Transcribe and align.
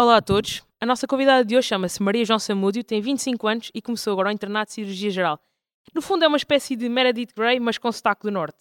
Olá 0.00 0.18
a 0.18 0.22
todos. 0.22 0.62
A 0.80 0.86
nossa 0.86 1.08
convidada 1.08 1.44
de 1.44 1.56
hoje 1.56 1.66
chama-se 1.66 2.00
Maria 2.00 2.24
João 2.24 2.38
Samúdio, 2.38 2.84
tem 2.84 3.00
25 3.00 3.48
anos 3.48 3.70
e 3.74 3.82
começou 3.82 4.12
agora 4.12 4.28
o 4.28 4.32
internato 4.32 4.68
de 4.68 4.74
cirurgia 4.74 5.10
geral. 5.10 5.40
No 5.92 6.00
fundo 6.00 6.24
é 6.24 6.28
uma 6.28 6.36
espécie 6.36 6.76
de 6.76 6.88
Meredith 6.88 7.32
Grey, 7.36 7.58
mas 7.58 7.78
com 7.78 7.90
sotaque 7.90 8.22
do 8.22 8.30
norte. 8.30 8.58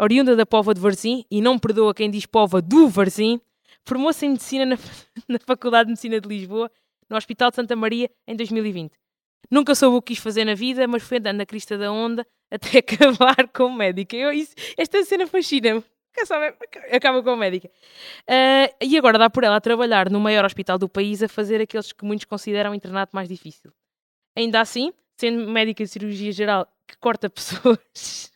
Oriunda 0.00 0.34
da 0.34 0.44
Pova 0.44 0.74
de 0.74 0.80
Varzim, 0.80 1.24
e 1.30 1.40
não 1.40 1.60
perdoa 1.60 1.94
quem 1.94 2.10
diz 2.10 2.26
Pova 2.26 2.60
do 2.60 2.88
Varzim, 2.88 3.40
formou-se 3.84 4.26
em 4.26 4.30
Medicina 4.30 4.66
na, 4.66 4.76
na 5.28 5.38
Faculdade 5.46 5.84
de 5.84 5.90
Medicina 5.92 6.20
de 6.20 6.28
Lisboa, 6.28 6.68
no 7.08 7.16
Hospital 7.16 7.50
de 7.50 7.54
Santa 7.54 7.76
Maria, 7.76 8.10
em 8.26 8.34
2020. 8.34 8.98
Nunca 9.48 9.76
soube 9.76 9.98
o 9.98 10.02
que 10.02 10.12
quis 10.12 10.20
fazer 10.20 10.44
na 10.44 10.56
vida, 10.56 10.88
mas 10.88 11.04
foi 11.04 11.18
andando 11.18 11.36
na 11.36 11.46
crista 11.46 11.78
da 11.78 11.92
onda 11.92 12.26
até 12.50 12.78
acabar 12.82 13.46
como 13.54 13.76
médica. 13.76 14.16
Eu, 14.16 14.32
isso, 14.32 14.56
esta 14.76 15.04
cena 15.04 15.24
fascina-me. 15.28 15.84
Quer 16.14 16.26
saber? 16.26 16.56
Acaba 16.92 17.22
como 17.22 17.36
médica. 17.36 17.68
Uh, 18.28 18.72
e 18.80 18.96
agora 18.96 19.18
dá 19.18 19.28
por 19.28 19.42
ela 19.42 19.56
a 19.56 19.60
trabalhar 19.60 20.08
no 20.08 20.20
maior 20.20 20.44
hospital 20.44 20.78
do 20.78 20.88
país 20.88 21.22
a 21.22 21.28
fazer 21.28 21.60
aqueles 21.60 21.92
que 21.92 22.04
muitos 22.04 22.24
consideram 22.24 22.70
o 22.70 22.74
internato 22.74 23.10
mais 23.12 23.28
difícil. 23.28 23.72
Ainda 24.36 24.60
assim, 24.60 24.92
sendo 25.16 25.50
médica 25.50 25.82
de 25.82 25.90
cirurgia 25.90 26.30
geral 26.30 26.68
que 26.86 26.96
corta 26.98 27.28
pessoas, 27.30 28.30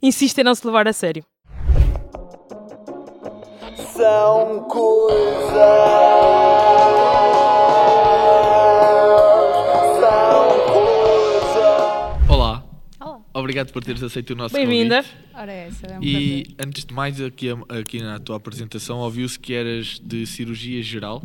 insiste 0.00 0.38
em 0.38 0.44
não 0.44 0.54
se 0.54 0.66
levar 0.66 0.88
a 0.88 0.92
sério. 0.92 1.24
São 3.92 4.64
coisas. 4.64 5.54
Obrigado 13.34 13.72
por 13.72 13.82
teres 13.84 14.02
aceito 14.02 14.30
o 14.30 14.34
nosso 14.36 14.54
Bem-vinda. 14.54 15.02
convite. 15.02 15.16
Ora, 15.34 15.52
é 15.52 15.66
essa 15.68 15.86
é 15.86 15.98
um 15.98 16.02
E 16.02 16.44
prazer. 16.44 16.68
antes 16.68 16.84
de 16.84 16.94
mais, 16.94 17.20
aqui, 17.20 17.48
aqui 17.68 18.00
na 18.02 18.18
tua 18.18 18.36
apresentação, 18.36 18.98
ouviu-se 18.98 19.38
que 19.38 19.52
eras 19.52 20.00
de 20.02 20.24
cirurgia 20.26 20.82
geral. 20.82 21.22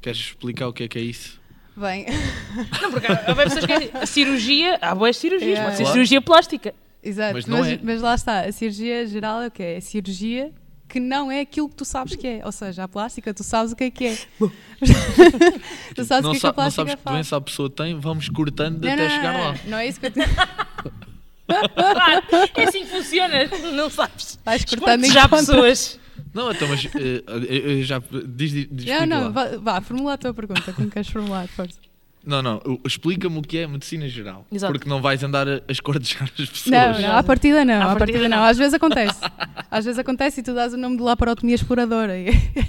Queres 0.00 0.18
explicar 0.18 0.68
o 0.68 0.72
que 0.72 0.82
é 0.84 0.88
que 0.88 0.98
é 0.98 1.02
isso? 1.02 1.40
Bem, 1.76 2.04
Não, 2.82 2.90
porque 2.90 3.06
há 3.06 3.34
bem 3.34 3.44
pessoas 3.44 3.64
que 3.64 3.72
a 3.96 4.04
cirurgia, 4.04 4.78
há 4.82 4.94
boas 4.94 5.16
cirurgias, 5.16 5.50
Yeah. 5.52 5.64
pode 5.64 5.76
ser 5.78 5.82
Claro. 5.84 5.92
cirurgia 5.94 6.20
plástica. 6.20 6.74
exato. 7.02 7.32
Mas 7.34 7.46
Mas, 7.46 7.58
não 7.60 7.64
é. 7.64 7.78
mas 7.82 8.02
lá 8.02 8.14
está, 8.14 8.40
a 8.40 8.52
cirurgia 8.52 9.06
geral 9.06 9.40
é 9.40 9.46
o 9.46 9.50
quê? 9.50 9.62
É 9.62 9.80
cirurgia 9.80 10.52
que 10.88 11.00
não 11.00 11.32
é 11.32 11.40
aquilo 11.40 11.70
que 11.70 11.76
tu 11.76 11.84
sabes 11.86 12.14
que 12.16 12.26
é. 12.26 12.42
Ou 12.44 12.52
seja, 12.52 12.84
a 12.84 12.88
plástica, 12.88 13.32
tu 13.32 13.42
sabes 13.42 13.72
o 13.72 13.76
que 13.76 13.84
é 13.84 13.90
que 13.90 14.04
é. 14.08 14.18
tu 15.94 16.04
sabes 16.04 16.24
o 16.24 16.28
não, 16.28 16.30
que 16.32 16.36
é 16.36 16.40
que 16.40 16.46
a 16.46 16.48
não 16.50 16.54
plástica 16.54 16.70
sabes 16.74 16.94
que 16.96 17.00
faz. 17.02 17.14
doença 17.16 17.36
a 17.36 17.40
pessoa 17.40 17.70
tem, 17.70 17.98
vamos 17.98 18.28
cortando 18.28 18.82
Não, 18.84 18.92
até 18.92 19.02
não, 19.04 19.10
chegar 19.10 19.32
não, 19.32 19.40
lá. 19.40 19.52
não, 19.64 19.70
não 19.70 19.78
é 19.78 19.86
isso 19.88 19.98
que 20.00 20.06
eu 20.06 20.10
te... 20.10 20.20
Claro, 21.46 22.22
é 22.56 22.64
assim 22.64 22.84
que 22.84 22.90
funciona, 22.90 23.34
não 23.74 23.90
sabes. 23.90 24.38
Vais 24.44 24.64
cortando 24.64 25.04
já 25.06 25.28
pessoas. 25.28 25.98
Não, 26.32 26.50
então, 26.50 26.66
mas 26.68 26.86
eh, 26.86 27.82
já 27.82 28.00
diz, 28.26 28.52
diz, 28.52 28.68
diz 28.70 28.86
Não, 28.86 29.06
não, 29.06 29.22
lá. 29.24 29.28
vá, 29.28 29.56
vá, 29.58 29.80
formula 29.80 30.14
a 30.14 30.18
tua 30.18 30.32
pergunta, 30.32 30.72
como 30.72 30.90
queres 30.90 31.08
formular, 31.08 31.46
força. 31.48 31.78
Não, 32.24 32.40
não, 32.40 32.60
explica-me 32.86 33.38
o 33.38 33.42
que 33.42 33.58
é 33.58 33.66
medicina 33.66 34.06
geral. 34.08 34.46
Exato. 34.52 34.72
Porque 34.72 34.88
não 34.88 35.00
vais 35.02 35.22
andar 35.24 35.48
a, 35.48 35.54
a 35.66 35.72
escordejar 35.72 36.22
as 36.24 36.30
pessoas. 36.48 36.66
Não, 36.66 37.00
não, 37.00 37.16
à 37.16 37.22
partida 37.22 37.64
não, 37.64 37.74
À 37.74 37.76
à 37.78 37.96
partida 37.96 37.98
partida 37.98 38.28
não. 38.28 38.36
não. 38.38 38.44
Às 38.44 38.56
vezes 38.58 38.74
acontece. 38.74 39.18
Às 39.70 39.84
vezes 39.84 39.98
acontece 39.98 40.40
e 40.40 40.42
tu 40.42 40.54
dás 40.54 40.72
o 40.72 40.76
nome 40.76 40.96
de 40.98 41.02
laparotomia 41.02 41.54
exploradora. 41.54 42.12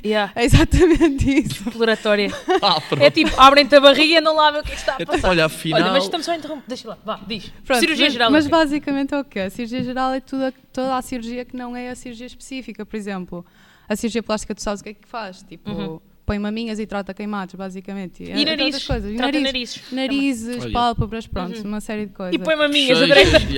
Yeah, 0.05 0.31
É 0.35 0.43
exatamente 0.43 1.29
isso. 1.45 1.67
exploratória. 1.69 2.29
Ah. 2.61 2.81
É 2.99 3.09
tipo, 3.09 3.31
abrem-te 3.39 3.75
a 3.75 3.79
barriga 3.81 4.17
e 4.17 4.21
não 4.21 4.35
lá 4.35 4.51
ver 4.51 4.59
o 4.59 4.63
que 4.63 4.71
é 4.71 4.75
que 4.75 4.79
está 4.79 4.93
a 4.93 4.95
Então, 5.01 5.15
passar. 5.15 5.29
olha, 5.29 5.45
afinal. 5.45 5.81
Olha, 5.81 5.91
mas 5.91 6.03
estamos 6.05 6.25
só 6.25 6.31
a 6.31 6.37
interromper. 6.37 6.63
Deixa 6.67 6.87
lá, 6.87 6.97
vá, 7.05 7.19
diz. 7.27 7.51
Pronto, 7.65 7.79
cirurgia 7.79 8.05
mas, 8.05 8.13
geral. 8.13 8.31
Mas 8.31 8.45
é 8.45 8.49
basicamente 8.49 9.13
é 9.13 9.19
o 9.19 9.23
quê? 9.23 9.39
A 9.41 9.49
cirurgia 9.49 9.83
geral 9.83 10.13
é 10.13 10.19
tudo, 10.19 10.45
a- 10.45 10.53
toda 10.71 10.95
a 10.97 11.01
cirurgia 11.01 11.43
que 11.45 11.55
não 11.55 11.75
é 11.75 11.89
a 11.89 11.95
cirurgia 11.95 12.25
específica. 12.27 12.85
Por 12.85 12.95
exemplo, 12.95 13.45
a 13.87 13.95
cirurgia 13.95 14.23
plástica, 14.23 14.55
tu 14.55 14.61
sabes 14.61 14.81
o 14.81 14.83
que 14.83 14.89
é 14.89 14.93
que 14.93 15.07
faz? 15.07 15.43
Tipo, 15.43 15.69
Uhum. 15.71 15.99
Põe 16.25 16.39
maminhas 16.39 16.79
e 16.79 16.85
trata 16.85 17.13
queimados, 17.13 17.55
basicamente. 17.55 18.23
E 18.23 18.31
Entre 18.31 18.45
narizes. 18.45 18.65
outras 18.65 18.87
coisas. 18.87 19.11
E 19.11 19.15
Trata 19.17 19.39
narizes. 19.39 19.91
narizes. 19.91 19.91
Narizes, 19.91 20.63
Olha. 20.63 20.71
pálpebras, 20.73 21.27
pronto, 21.27 21.61
uma 21.67 21.81
série 21.81 22.05
de 22.07 22.13
coisas. 22.13 22.35
E 22.35 22.39
põe 22.39 22.55
maminhas, 22.55 23.01
adorei 23.01 23.25
parte. 23.31 23.55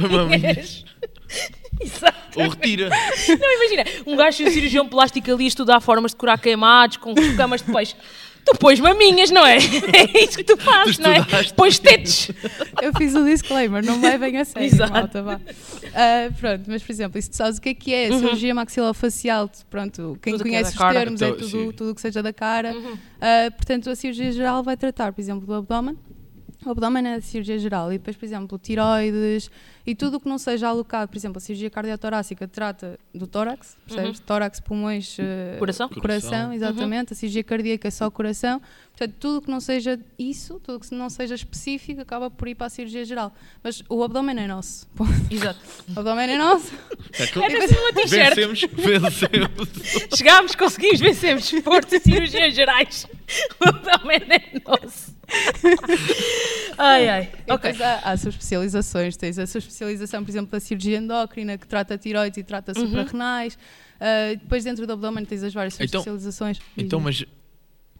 põe 0.00 0.08
maminhas. 0.10 0.84
Exato. 1.80 2.40
Ou 2.40 2.48
retira. 2.48 2.88
Não, 2.88 3.54
imagina, 3.56 3.84
um 4.06 4.16
gajo 4.16 4.42
de 4.44 4.50
cirurgião 4.50 4.88
plástico 4.88 5.30
ali 5.32 5.44
a 5.44 5.48
estudar 5.48 5.80
formas 5.80 6.10
de 6.12 6.16
curar 6.16 6.38
queimados 6.40 6.96
com 6.96 7.14
camas 7.36 7.62
de 7.62 7.72
peixe. 7.72 7.94
Tu 8.52 8.58
pões 8.58 8.80
maminhas, 8.80 9.30
não 9.30 9.46
é? 9.46 9.56
É 9.56 10.24
isso 10.24 10.36
que 10.38 10.44
tu 10.44 10.56
fazes, 10.56 10.96
Tu 10.96 11.02
não 11.02 11.10
é? 11.10 11.24
Pões 11.56 11.78
tetos. 11.78 12.30
Eu 12.80 12.92
fiz 12.96 13.14
o 13.14 13.24
disclaimer, 13.24 13.84
não 13.84 14.00
vai 14.00 14.16
bem 14.18 14.36
a 14.38 14.44
sério, 14.44 14.66
Exato. 14.66 14.92
malta, 14.92 15.22
vá. 15.22 15.40
Ah, 15.94 16.30
pronto, 16.38 16.62
mas 16.68 16.82
por 16.82 16.92
exemplo, 16.92 17.18
isso 17.18 17.30
tu 17.30 17.36
sabes 17.36 17.58
o 17.58 17.60
que 17.60 17.68
é 17.70 17.74
que 17.74 17.92
é? 17.94 18.08
Cirurgia 18.10 18.54
maxilofacial, 18.54 19.50
pronto, 19.68 20.18
quem 20.22 20.32
Uhum. 20.32 20.38
Tudo 20.38 20.48
que 20.48 20.54
é 20.54 20.58
conhece 20.60 20.70
os 20.72 20.78
cara. 20.78 21.00
termos 21.00 21.22
é 21.22 21.28
Então, 21.28 21.38
tudo 21.48 21.72
tudo 21.72 21.90
o 21.90 21.94
que 21.94 22.00
seja 22.00 22.22
da 22.22 22.32
cara. 22.32 22.72
Uhum. 22.72 22.96
Ah, 23.20 23.50
portanto, 23.50 23.90
a 23.90 23.94
cirurgia 23.96 24.32
geral 24.32 24.62
vai 24.62 24.76
tratar, 24.76 25.12
por 25.12 25.20
exemplo, 25.20 25.46
do 25.46 25.54
abdômen. 25.54 25.98
O 26.66 26.70
abdômen 26.70 27.06
é 27.06 27.14
a 27.14 27.20
cirurgia 27.20 27.58
geral 27.58 27.92
e 27.92 27.98
depois, 27.98 28.16
por 28.16 28.24
exemplo, 28.24 28.58
tiroides 28.58 29.50
e 29.90 29.94
tudo 29.94 30.18
o 30.18 30.20
que 30.20 30.28
não 30.28 30.38
seja 30.38 30.68
alocado, 30.68 31.08
por 31.10 31.16
exemplo, 31.16 31.38
a 31.38 31.40
cirurgia 31.40 31.70
cardiotorácica 31.70 32.46
trata 32.46 32.98
do 33.14 33.26
tórax, 33.26 33.76
percebes? 33.86 34.20
Tórax, 34.20 34.60
pulmões, 34.60 35.16
Uhum. 35.18 35.24
Coração. 35.58 35.88
coração, 35.88 36.02
Coração. 36.30 36.52
exatamente. 36.52 37.12
A 37.12 37.16
cirurgia 37.16 37.42
cardíaca 37.42 37.88
é 37.88 37.90
só 37.90 38.06
o 38.06 38.10
coração. 38.10 38.60
Portanto, 38.96 39.14
tudo 39.20 39.38
o 39.38 39.42
que 39.42 39.50
não 39.50 39.60
seja 39.60 39.98
isso, 40.18 40.60
tudo 40.60 40.76
o 40.76 40.80
que 40.80 40.92
não 40.94 41.08
seja 41.08 41.34
específico, 41.34 42.00
acaba 42.00 42.30
por 42.30 42.48
ir 42.48 42.54
para 42.56 42.66
a 42.66 42.70
cirurgia 42.70 43.04
geral. 43.04 43.32
Mas 43.62 43.82
o 43.88 44.02
abdômen 44.02 44.36
é 44.38 44.46
nosso. 44.46 44.88
Exato. 45.30 45.60
O 45.96 45.98
abdômen 46.00 46.30
é 46.30 46.36
nosso. 46.38 46.72
É 47.18 47.26
que- 47.26 47.38
É 47.38 47.46
uma 47.48 47.92
t-shirt. 47.92 48.34
Vencemos, 48.34 48.60
vencemos. 48.60 49.68
Chegámos, 50.16 50.54
conseguimos, 50.56 51.00
vencemos. 51.00 51.48
Força 51.62 51.98
cirurgias 52.00 52.54
gerais. 52.54 53.06
O 53.64 53.68
abdômen 53.68 54.20
é 54.28 54.60
nosso. 54.68 55.16
Ai, 56.78 57.08
ai. 57.08 57.30
Ok. 57.50 57.72
depois 57.72 57.80
há, 57.80 57.98
há 57.98 58.16
subespecializações. 58.16 59.16
Tens 59.16 59.38
a 59.38 59.46
subespecialização, 59.46 59.77
por 59.78 60.30
exemplo, 60.30 60.50
da 60.50 60.60
cirurgia 60.60 60.98
endócrina, 60.98 61.56
que 61.58 61.66
trata 61.66 61.96
tiroides 61.98 62.38
e 62.38 62.42
trata 62.42 62.72
Uhum. 62.78 62.86
suprarrenais. 62.86 63.58
Ah, 64.00 64.34
depois, 64.38 64.64
dentro 64.64 64.86
do 64.86 64.92
abdômen, 64.92 65.24
tens 65.24 65.42
as 65.42 65.52
várias 65.52 65.74
Então- 65.74 65.86
subespecializações. 66.02 66.60
Então, 66.76 67.00
mas 67.00 67.24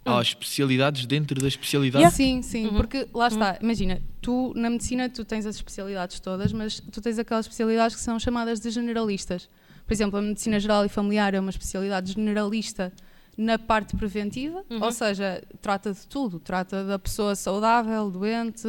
há 0.04 0.20
especialidades 0.22 1.04
dentro 1.06 1.34
das 1.40 1.48
especialidades? 1.52 2.14
Sim, 2.14 2.40
sim, 2.42 2.66
Uhum. 2.68 2.76
porque 2.76 3.06
lá 3.12 3.28
está, 3.28 3.58
imagina, 3.60 4.00
tu 4.22 4.52
na 4.56 4.70
medicina 4.70 5.08
tu 5.08 5.24
tens 5.24 5.44
as 5.44 5.56
especialidades 5.56 6.18
todas, 6.20 6.52
mas 6.52 6.80
tu 6.80 7.00
tens 7.00 7.18
aquelas 7.18 7.44
especialidades 7.46 7.94
que 7.96 8.02
são 8.02 8.18
chamadas 8.18 8.60
de 8.60 8.70
generalistas. 8.70 9.48
Por 9.86 9.92
exemplo, 9.92 10.18
a 10.18 10.22
medicina 10.22 10.58
geral 10.60 10.84
e 10.84 10.88
familiar 10.88 11.34
é 11.34 11.40
uma 11.40 11.50
especialidade 11.50 12.12
generalista 12.12 12.92
na 13.36 13.58
parte 13.58 13.96
preventiva, 13.96 14.64
Uhum. 14.68 14.82
ou 14.82 14.90
seja, 14.92 15.42
trata 15.62 15.92
de 15.92 16.06
tudo, 16.06 16.40
trata 16.40 16.84
da 16.84 16.98
pessoa 16.98 17.34
saudável, 17.36 18.10
doente, 18.10 18.66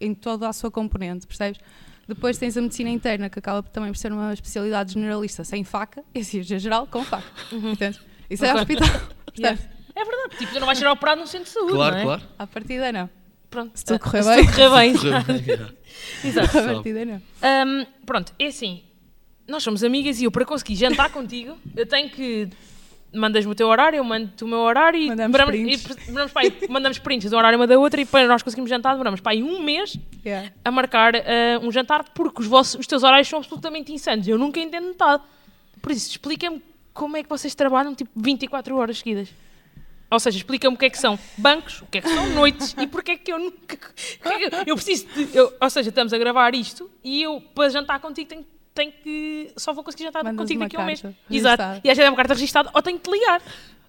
em 0.00 0.14
toda 0.14 0.48
a 0.48 0.52
sua 0.52 0.70
componente, 0.70 1.26
percebes? 1.26 1.60
Depois 2.08 2.36
tens 2.38 2.56
a 2.56 2.60
medicina 2.60 2.90
interna, 2.90 3.30
que 3.30 3.38
acaba 3.38 3.62
também 3.62 3.90
por 3.92 3.96
ser 3.98 4.12
uma 4.12 4.32
especialidade 4.32 4.92
generalista 4.94 5.44
sem 5.44 5.62
faca, 5.64 6.02
e 6.14 6.20
a 6.20 6.24
cirurgia 6.24 6.58
geral 6.58 6.86
com 6.86 7.04
faca. 7.04 7.26
Portanto, 7.48 8.00
isso 8.28 8.44
é 8.44 8.54
hospital. 8.54 8.88
Yeah. 8.88 9.02
Portanto, 9.32 9.68
É 9.94 10.04
verdade. 10.04 10.36
Tipo, 10.38 10.52
tu 10.54 10.60
não 10.60 10.66
vais 10.66 10.78
ser 10.78 10.86
operado 10.88 11.20
num 11.20 11.26
centro 11.26 11.46
de 11.46 11.50
saúde, 11.52 11.72
Claro, 11.72 11.94
não 11.94 12.00
é? 12.00 12.04
claro. 12.04 12.22
à 12.38 12.46
partida 12.46 12.92
não. 12.92 13.10
Pronto. 13.50 13.72
Se 13.78 13.84
tudo 13.84 13.98
correr 14.00 14.20
Ah, 14.20 14.34
bem. 14.36 14.44
Se 14.44 14.52
tudo 14.52 14.54
correr 14.54 14.70
bem. 14.70 14.92
Bem, 15.42 15.54
é. 16.24 16.26
Exato. 16.28 16.58
À 16.58 16.62
partida 16.74 17.04
não. 17.04 17.16
Hum, 17.16 17.86
pronto, 18.06 18.32
é 18.38 18.46
assim. 18.46 18.82
Nós 19.46 19.62
somos 19.62 19.84
amigas 19.84 20.18
e 20.20 20.24
eu, 20.24 20.30
para 20.30 20.44
conseguir 20.46 20.74
jantar 20.76 21.10
contigo, 21.10 21.58
eu 21.76 21.84
tenho 21.86 22.08
que. 22.08 22.48
Mandas-me 23.14 23.52
o 23.52 23.54
teu 23.54 23.68
horário, 23.68 23.98
eu 23.98 24.04
mando-te 24.04 24.42
o 24.42 24.48
meu 24.48 24.60
horário 24.60 24.98
e 24.98 25.08
Mandamos 25.08 25.44
prints. 25.44 25.84
e 25.84 25.94
demoramos 26.06 26.32
aí, 26.36 26.52
mandamos 26.70 26.98
prints 26.98 27.28
de 27.28 27.34
um 27.34 27.38
horário 27.38 27.58
uma 27.58 27.66
da 27.66 27.78
outra 27.78 28.00
e 28.00 28.06
para 28.06 28.26
nós 28.26 28.42
conseguirmos 28.42 28.70
jantar 28.70 28.92
demoramos 28.92 29.20
para 29.20 29.32
aí 29.32 29.42
um 29.42 29.62
mês 29.62 29.96
Yeah. 30.24 30.50
a 30.64 30.70
marcar 30.70 31.14
ah, 31.16 31.20
um 31.62 31.70
jantar 31.72 32.04
porque 32.14 32.40
os, 32.40 32.46
vossos, 32.46 32.78
os 32.80 32.86
teus 32.86 33.02
horários 33.02 33.28
são 33.28 33.38
absolutamente 33.40 33.92
insanos. 33.92 34.26
Eu 34.28 34.38
nunca 34.38 34.60
entendo 34.60 34.86
metade. 34.86 35.22
Por 35.82 35.90
isso, 35.92 36.08
explica-me 36.10 36.62
como 36.94 37.16
é 37.16 37.22
que 37.24 37.28
vocês 37.28 37.54
trabalham 37.54 37.92
tipo 37.94 38.10
24 38.16 38.76
horas 38.76 38.98
seguidas. 38.98 39.28
Ou 40.10 40.20
seja, 40.20 40.36
explica-me 40.36 40.74
o 40.74 40.78
que 40.78 40.84
é 40.84 40.90
que 40.90 40.98
são 40.98 41.18
bancos, 41.36 41.82
o 41.82 41.86
que 41.86 41.98
é 41.98 42.00
que 42.02 42.08
são 42.08 42.28
noites 42.34 42.74
e 42.78 42.86
porque 42.86 43.12
é 43.12 43.16
que 43.16 43.32
eu 43.32 43.38
nunca. 43.38 43.76
é 44.24 44.38
que 44.38 44.44
eu, 44.44 44.50
eu 44.66 44.74
preciso 44.76 45.06
de. 45.08 45.36
eu- 45.36 45.52
ou 45.60 45.70
seja, 45.70 45.88
estamos 45.88 46.12
a 46.12 46.18
gravar 46.18 46.54
isto 46.54 46.88
e 47.02 47.20
eu, 47.22 47.40
para 47.54 47.68
jantar 47.70 47.98
contigo, 47.98 48.28
tenho, 48.28 48.46
tenho 48.74 48.92
que. 48.92 49.50
Só 49.56 49.72
vou 49.72 49.82
conseguir 49.84 50.04
jantar 50.04 50.24
Mandas 50.24 50.38
contigo 50.44 50.60
daqui 50.60 50.76
a 50.76 50.80
um 50.80 50.84
mês. 50.86 51.02
Exato. 51.30 51.62
E 51.84 51.90
às 51.90 51.96
vezes 51.96 52.06
é 52.06 52.10
uma 52.10 52.16
carta 52.16 52.34
registada 52.34 52.70
ou 52.74 52.82
tenho 52.82 52.98
que 52.98 53.10
te 53.10 53.12
ligar. 53.18 53.40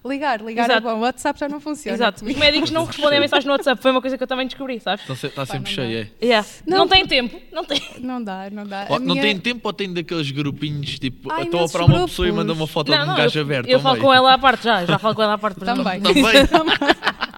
Ligar, 0.06 0.42
ligar 0.42 0.64
Exato. 0.68 0.86
é 0.86 0.90
bom. 0.92 0.98
O 0.98 1.00
WhatsApp 1.00 1.40
já 1.40 1.48
não 1.48 1.58
funciona. 1.60 1.96
Exato. 1.96 2.26
Os 2.26 2.36
médicos 2.36 2.70
não 2.70 2.84
respondem 2.84 3.16
a 3.16 3.20
mensagem 3.22 3.46
no 3.46 3.52
WhatsApp. 3.54 3.80
Foi 3.80 3.90
uma 3.90 4.02
coisa 4.02 4.18
que 4.18 4.22
eu 4.22 4.26
também 4.26 4.46
descobri, 4.46 4.78
sabes? 4.78 5.00
Está 5.00 5.16
se- 5.16 5.26
está 5.28 5.46
sempre 5.46 5.72
cheio, 5.72 6.00
é. 6.20 6.24
Yeah. 6.26 6.46
Não, 6.66 6.76
Não, 6.80 6.88
tem 6.88 7.06
tempo. 7.06 7.40
Não 7.50 7.64
tem. 7.64 7.80
Não 8.00 8.22
dá, 8.22 8.50
não 8.52 8.66
dá. 8.66 8.84
Ou 8.90 8.96
A 8.96 8.98
Não 8.98 9.06
minha- 9.14 9.22
tem 9.22 9.38
tempo 9.38 9.66
ou 9.66 9.72
tem 9.72 9.90
daqueles 9.94 10.30
grupinhos 10.30 10.98
tipo, 10.98 11.32
Há 11.32 11.40
estou 11.40 11.60
a 11.60 11.64
operar 11.64 11.86
uma 11.86 12.06
pessoa 12.06 12.28
e 12.28 12.32
manda 12.32 12.52
uma 12.52 12.66
foto 12.66 12.90
Não, 12.90 12.98
de 12.98 13.02
um 13.04 13.06
não, 13.06 13.16
gajo 13.16 13.38
eu, 13.38 13.42
aberto. 13.44 13.66
eu 13.70 13.80
falo 13.80 13.98
com 13.98 14.12
ela 14.12 14.34
à 14.34 14.36
parte 14.38 14.64
já. 14.64 14.84
Já 14.84 14.98
falo 14.98 15.14
com 15.14 15.22
ela 15.22 15.32
à 15.34 15.38
parte. 15.38 15.58
Também. 15.60 16.02
Também. 16.02 16.22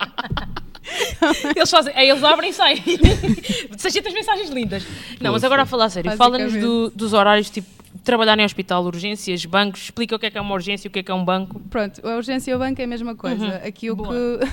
Eles 1.57 1.71
fazem, 1.71 1.93
aí 1.97 2.09
eles 2.11 2.23
abrem 2.23 2.51
e 2.51 2.53
saem. 2.53 2.83
De 2.83 3.81
600 3.83 4.13
mensagens 4.13 4.51
lindas. 4.51 4.83
Não, 5.21 5.33
mas 5.33 5.45
agora 5.45 5.63
a 5.63 5.67
falar 5.67 5.87
a 5.87 5.91
sério, 5.91 6.17
fala-nos 6.17 6.53
do- 6.55 6.91
dos 6.91 7.13
horários, 7.13 7.51
tipo, 7.51 7.67
trabalhar 8.07 8.39
em 8.39 8.45
hospital, 8.45 8.85
urgências, 8.85 9.45
bancos, 9.45 9.83
explica 9.83 10.15
o 10.15 10.19
que 10.19 10.27
é 10.27 10.31
que 10.31 10.39
é 10.39 10.41
uma 10.41 10.55
urgência 10.55 10.87
e 10.87 10.89
o 10.89 10.91
que 10.93 11.01
é 11.01 11.03
que 11.03 11.11
é 11.11 11.15
um 11.15 11.25
banco. 11.25 11.61
Pronto, 11.69 12.01
a 12.07 12.15
urgência 12.17 12.53
e 12.53 12.55
o 12.55 12.59
banco 12.59 12.81
é 12.81 12.85
a 12.85 12.87
mesma 12.87 13.15
coisa. 13.17 13.45
Uhum. 13.45 13.69
Aqui 13.69 13.91
o 13.91 13.97
Boa. 13.97 14.09
que. 14.39 14.47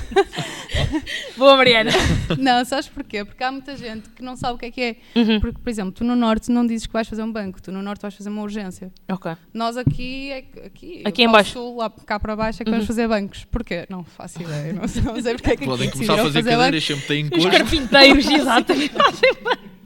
Boa, 1.37 1.55
Mariana. 1.55 1.91
não, 2.37 2.65
sabes 2.65 2.87
porquê? 2.89 3.23
Porque 3.23 3.43
há 3.43 3.51
muita 3.51 3.77
gente 3.77 4.09
que 4.09 4.23
não 4.23 4.35
sabe 4.35 4.55
o 4.55 4.57
que 4.57 4.65
é 4.65 4.71
que 4.71 4.81
é. 4.81 4.95
Uhum. 5.15 5.39
Porque, 5.39 5.59
por 5.61 5.69
exemplo, 5.69 5.91
tu 5.91 6.03
no 6.03 6.15
Norte 6.15 6.51
não 6.51 6.65
dizes 6.65 6.87
que 6.87 6.93
vais 6.93 7.07
fazer 7.07 7.21
um 7.23 7.31
banco, 7.31 7.61
tu 7.61 7.71
no 7.71 7.81
Norte 7.81 8.01
vais 8.01 8.13
fazer 8.15 8.29
uma 8.29 8.41
urgência. 8.41 8.91
Ok. 9.07 9.31
Nós 9.53 9.77
aqui, 9.77 10.31
é 10.31 10.37
aqui, 10.65 11.03
Aqui 11.05 11.23
em 11.23 11.31
baixo. 11.31 11.51
Sul, 11.53 11.77
lá 11.77 11.89
cá 11.89 12.19
para 12.19 12.35
baixo, 12.35 12.61
é 12.61 12.65
que 12.65 12.71
Uhum. 12.71 12.77
vamos 12.77 12.87
fazer 12.87 13.07
bancos. 13.07 13.45
Porquê? 13.45 13.85
Não 13.87 14.03
faço 14.03 14.41
ideia. 14.41 14.73
Não 14.73 14.87
sei, 14.87 15.01
não 15.03 15.21
sei 15.21 15.35
porque 15.35 15.51
é 15.51 15.55
que 15.57 15.65
Podem 15.65 15.87
aqui 15.87 15.93
começar 15.97 16.13
a 16.13 16.17
fazer 16.17 16.33
fazer 16.39 16.49
cadeiras, 16.49 16.83
sempre 16.83 17.05
têm 17.05 17.25
Os 17.25 17.29
cores. 17.29 17.57
carpinteiros, 17.57 18.25
exatamente. 18.31 18.93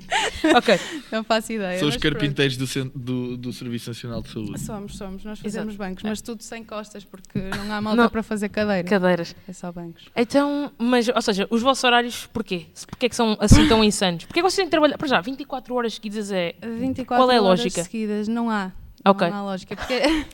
ok. 0.55 0.79
Não 1.11 1.23
faço 1.23 1.53
ideia. 1.53 1.79
São 1.79 1.87
os 1.87 1.97
carpinteiros 1.97 2.57
do, 2.57 2.65
do, 2.95 3.37
do 3.37 3.53
Serviço 3.53 3.89
Nacional 3.89 4.21
de 4.21 4.29
Saúde. 4.29 4.59
Somos, 4.59 4.97
somos. 4.97 5.23
Nós 5.23 5.39
Exato. 5.39 5.43
fazemos 5.43 5.75
bancos, 5.75 6.03
mas 6.03 6.21
tudo 6.21 6.43
sem 6.43 6.63
costas, 6.63 7.03
porque 7.03 7.39
não 7.39 7.73
há 7.73 7.81
malta 7.81 8.03
Não. 8.03 8.09
para 8.09 8.23
fazer 8.23 8.49
cadeira. 8.49 8.87
Cadeiras. 8.87 9.35
É 9.47 9.53
só 9.53 9.71
bancos. 9.71 10.05
Então, 10.15 10.71
mas, 10.77 11.07
ou 11.07 11.21
seja, 11.21 11.47
os 11.49 11.61
vossos 11.61 11.83
horários, 11.83 12.27
porquê? 12.27 12.65
Porquê 12.87 13.07
é 13.07 13.09
que 13.09 13.15
são 13.15 13.37
assim 13.39 13.67
tão 13.67 13.83
insanos? 13.83 14.25
Porquê 14.25 14.39
é 14.39 14.43
que 14.43 14.49
vocês 14.49 14.55
têm 14.55 14.65
que 14.65 14.71
trabalhar, 14.71 14.97
para 14.97 15.07
já, 15.07 15.21
24 15.21 15.75
horas 15.75 15.93
seguidas 15.95 16.31
é... 16.31 16.55
24 16.61 17.05
Qual 17.05 17.31
é 17.31 17.37
a 17.37 17.41
horas 17.41 17.59
lógica? 17.59 17.83
seguidas, 17.83 18.27
não 18.27 18.49
há. 18.49 18.71
Ok. 19.05 19.29
Não 19.29 19.37
há 19.37 19.43
lógica. 19.43 19.75
Porque... 19.75 20.01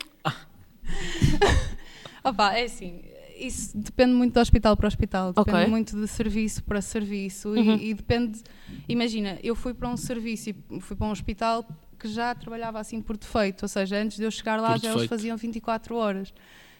Opa, 2.24 2.54
é 2.54 2.64
assim, 2.64 3.02
isso 3.48 3.78
depende 3.78 4.14
muito 4.14 4.34
de 4.34 4.40
hospital 4.40 4.76
para 4.78 4.88
hospital, 4.88 5.34
depende 5.34 5.58
Ok. 5.58 5.70
muito 5.70 5.96
de 6.00 6.08
serviço 6.08 6.64
para 6.64 6.82
serviço 6.82 7.50
Uhum. 7.50 7.76
e, 7.78 7.90
e 7.90 7.94
depende. 7.94 8.42
Imagina, 8.88 9.38
eu 9.44 9.56
fui 9.56 9.74
para 9.74 9.90
um 9.90 9.98
serviço 9.98 10.50
e 10.50 10.80
fui 10.80 10.96
para 10.96 11.08
um 11.08 11.12
hospital 11.12 11.66
que 12.00 12.08
já 12.08 12.34
trabalhava 12.36 12.80
assim 12.80 13.02
por 13.02 13.16
defeito, 13.18 13.64
ou 13.64 13.68
seja, 13.68 13.98
antes 13.98 14.18
de 14.18 14.24
eu 14.24 14.32
chegar 14.32 14.60
lá 14.60 14.72
Por 14.74 14.80
já 14.80 14.88
eles 14.90 14.94
defeito. 15.04 15.10
faziam 15.10 15.38
24 15.38 15.96
horas. 15.96 16.34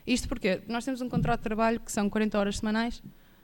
Isto 0.06 0.28
porque 0.28 0.62
nós 0.68 0.84
temos 0.84 1.00
um 1.02 1.08
contrato 1.08 1.40
de 1.40 1.44
trabalho 1.46 1.80
que 1.80 1.92
são 1.92 2.10
40 2.10 2.38
horas 2.38 2.58
semanais 2.58 3.02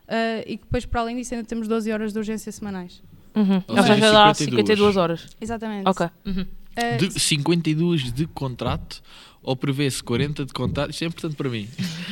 ah, 0.07 0.44
e 0.45 0.57
que 0.57 0.63
depois, 0.63 0.86
para 0.86 1.01
além 1.01 1.16
disso, 1.16 1.33
ainda 1.33 1.45
temos 1.48 1.68
12 1.68 1.92
horas 1.92 2.12
de 2.12 2.19
urgência 2.19 2.51
semanais. 2.51 3.01
Uhum. 3.36 3.63
Ou 3.68 3.77
seja, 3.83 4.12
dá 4.12 4.33
52. 4.33 4.38
52 4.38 4.98
horas. 4.98 5.27
Exatamente. 5.39 5.88
Ok. 5.88 6.07
Uhum. 6.25 6.45
Ah, 6.75 6.98
De 6.98 7.18
52 7.19 8.12
de 8.12 8.27
contrato 8.27 9.01
ou 9.41 9.56
prevê-se 9.56 10.03
40 10.03 10.45
de 10.45 10.53
contrato? 10.53 10.91
Isto 10.91 11.03
é 11.03 11.07
importante 11.07 11.36
para 11.36 11.50
mim. 11.50 11.68